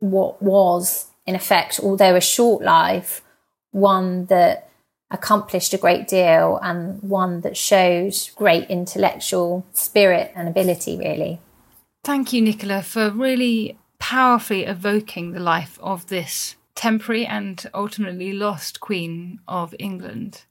what 0.00 0.42
was, 0.42 1.06
in 1.26 1.34
effect, 1.34 1.80
although 1.82 2.16
a 2.16 2.20
short 2.20 2.62
life, 2.62 3.22
one 3.70 4.26
that 4.26 4.67
accomplished 5.10 5.72
a 5.72 5.78
great 5.78 6.06
deal 6.06 6.58
and 6.62 7.02
one 7.02 7.40
that 7.40 7.56
showed 7.56 8.14
great 8.36 8.68
intellectual 8.68 9.64
spirit 9.72 10.32
and 10.34 10.48
ability, 10.48 10.96
really. 10.96 11.40
Thank 12.04 12.32
you, 12.32 12.42
Nicola, 12.42 12.82
for 12.82 13.10
really 13.10 13.78
powerfully 13.98 14.64
evoking 14.64 15.32
the 15.32 15.40
life 15.40 15.78
of 15.82 16.06
this 16.06 16.56
temporary 16.74 17.26
and 17.26 17.68
ultimately 17.74 18.32
lost 18.32 18.80
Queen 18.80 19.40
of 19.48 19.74
England. 19.78 20.44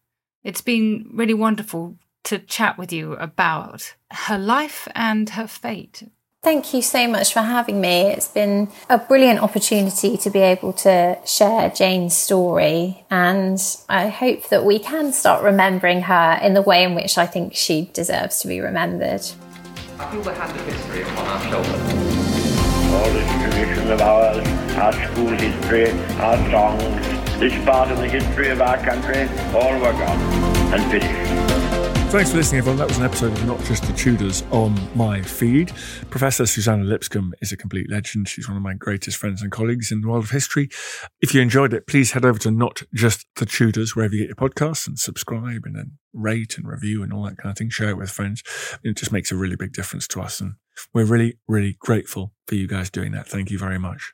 It's 0.44 0.62
been 0.62 1.10
really 1.14 1.34
wonderful 1.34 1.98
to 2.26 2.40
chat 2.40 2.78
with 2.78 2.92
you 2.92 3.14
about 3.14 3.96
her 4.12 4.38
life 4.38 4.88
and 4.94 5.30
her 5.32 5.48
fate. 5.48 6.10
Thank 6.48 6.74
you 6.74 6.82
so 6.82 7.10
much 7.10 7.34
for 7.34 7.42
having 7.42 7.82
me. 7.82 8.04
It's 8.04 8.30
been 8.30 8.70
a 8.90 8.98
brilliant 8.98 9.42
opportunity 9.42 10.16
to 10.16 10.30
be 10.30 10.40
able 10.40 10.72
to 10.88 11.20
share 11.26 11.70
Jane's 11.72 12.16
story, 12.16 13.04
and 13.10 13.60
I 13.90 14.08
hope 14.08 14.48
that 14.48 14.64
we 14.64 14.80
can 14.80 15.12
start 15.12 15.44
remembering 15.44 16.04
her 16.04 16.40
in 16.42 16.54
the 16.54 16.62
way 16.62 16.86
in 16.86 16.96
which 16.96 17.18
I 17.18 17.26
think 17.26 17.54
she 17.54 17.90
deserves 17.92 18.40
to 18.40 18.48
be 18.48 18.62
remembered. 18.62 19.30
I 20.00 20.10
feel 20.10 20.22
the 20.22 20.34
hand 20.34 20.58
of 20.58 20.66
history 20.66 21.02
upon 21.02 21.28
our 21.28 21.42
shoulders. 21.52 21.82
All 22.94 23.12
this 23.12 23.30
tradition 23.44 23.92
of 23.92 24.00
ours, 24.00 24.48
our 24.78 24.94
school 24.94 25.28
history, 25.28 25.92
our 26.22 26.38
songs, 26.50 27.40
this 27.42 27.66
part 27.66 27.92
of 27.92 27.98
the 27.98 28.08
history 28.08 28.52
of 28.52 28.62
our 28.62 28.78
country, 28.78 29.28
all 29.54 29.74
were 29.82 29.92
gone 29.92 30.74
and 30.74 30.92
finished. 30.92 31.57
Thanks 32.10 32.32
for 32.32 32.38
listening, 32.38 32.60
everyone. 32.60 32.78
That 32.78 32.88
was 32.88 32.98
an 33.00 33.04
episode 33.04 33.34
of 33.34 33.46
Not 33.46 33.62
Just 33.66 33.84
the 33.84 33.92
Tudors 33.92 34.42
on 34.52 34.76
my 34.98 35.22
feed. 35.22 35.74
Professor 36.10 36.46
Suzannah 36.46 36.86
Lipscomb 36.86 37.34
is 37.42 37.52
a 37.52 37.58
complete 37.58 37.92
legend. 37.92 38.30
She's 38.30 38.48
one 38.48 38.56
of 38.56 38.64
my 38.64 38.76
greatest 38.76 39.18
friends 39.18 39.42
and 39.42 39.52
colleagues 39.52 39.92
in 39.92 40.00
the 40.00 40.08
world 40.08 40.24
of 40.24 40.32
history. 40.32 40.70
If 41.20 41.36
you 41.36 41.42
enjoyed 41.42 41.74
it, 41.74 41.86
please 41.86 42.14
head 42.14 42.24
over 42.24 42.40
to 42.40 42.50
Not 42.50 42.84
Just 42.94 43.28
the 43.36 43.46
Tudors, 43.46 43.94
wherever 43.94 44.16
you 44.16 44.26
get 44.26 44.30
your 44.30 44.50
podcasts, 44.50 44.88
and 44.88 44.98
subscribe 44.98 45.66
and 45.66 45.76
then 45.76 45.98
rate 46.14 46.58
and 46.58 46.66
review 46.66 47.04
and 47.04 47.12
all 47.12 47.24
that 47.26 47.38
kind 47.38 47.52
of 47.52 47.58
thing. 47.58 47.70
Share 47.70 47.90
it 47.90 47.98
with 47.98 48.10
friends. 48.10 48.42
It 48.84 48.96
just 48.96 49.12
makes 49.12 49.32
a 49.34 49.36
really 49.36 49.58
big 49.58 49.74
difference 49.74 50.08
to 50.08 50.22
us. 50.22 50.40
And 50.40 50.54
we're 50.94 51.04
really, 51.04 51.38
really 51.46 51.76
grateful 51.78 52.32
for 52.48 52.56
you 52.56 52.68
guys 52.68 52.90
doing 52.90 53.12
that. 53.12 53.28
Thank 53.28 53.52
you 53.52 53.60
very 53.60 53.78
much. 53.78 54.14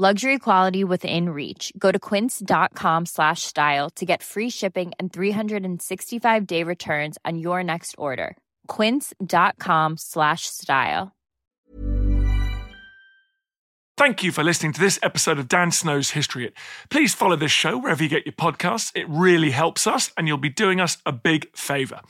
Luxury 0.00 0.38
quality 0.38 0.82
within 0.82 1.28
reach. 1.28 1.74
Go 1.76 1.92
to 1.92 1.98
quince.com 1.98 3.04
slash 3.04 3.42
style 3.42 3.90
to 3.96 4.06
get 4.06 4.22
free 4.22 4.48
shipping 4.48 4.92
and 4.98 5.12
365 5.12 6.46
day 6.46 6.62
returns 6.62 7.18
on 7.26 7.36
your 7.36 7.62
next 7.62 7.94
order. 7.98 8.34
Quince.com 8.66 9.98
slash 9.98 10.46
style. 10.46 11.12
Thank 13.98 14.22
you 14.22 14.32
for 14.32 14.42
listening 14.42 14.72
to 14.72 14.80
this 14.80 14.98
episode 15.02 15.38
of 15.38 15.48
Dan 15.48 15.70
Snow's 15.70 16.12
History 16.12 16.44
Hit. 16.44 16.54
Please 16.88 17.12
follow 17.14 17.36
this 17.36 17.52
show 17.52 17.76
wherever 17.76 18.02
you 18.02 18.08
get 18.08 18.24
your 18.24 18.32
podcasts. 18.32 18.92
It 18.94 19.06
really 19.06 19.50
helps 19.50 19.86
us, 19.86 20.10
and 20.16 20.26
you'll 20.26 20.38
be 20.38 20.48
doing 20.48 20.80
us 20.80 20.96
a 21.04 21.12
big 21.12 21.54
favor. 21.54 22.00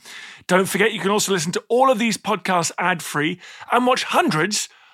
Don't 0.47 0.69
forget, 0.69 0.93
you 0.93 1.01
can 1.01 1.11
also 1.11 1.33
listen 1.33 1.51
to 1.51 1.63
all 1.67 1.91
of 1.91 1.99
these 1.99 2.17
podcasts 2.17 2.71
ad 2.77 3.03
free 3.03 3.41
and 3.69 3.85
watch 3.85 4.05
hundreds 4.05 4.69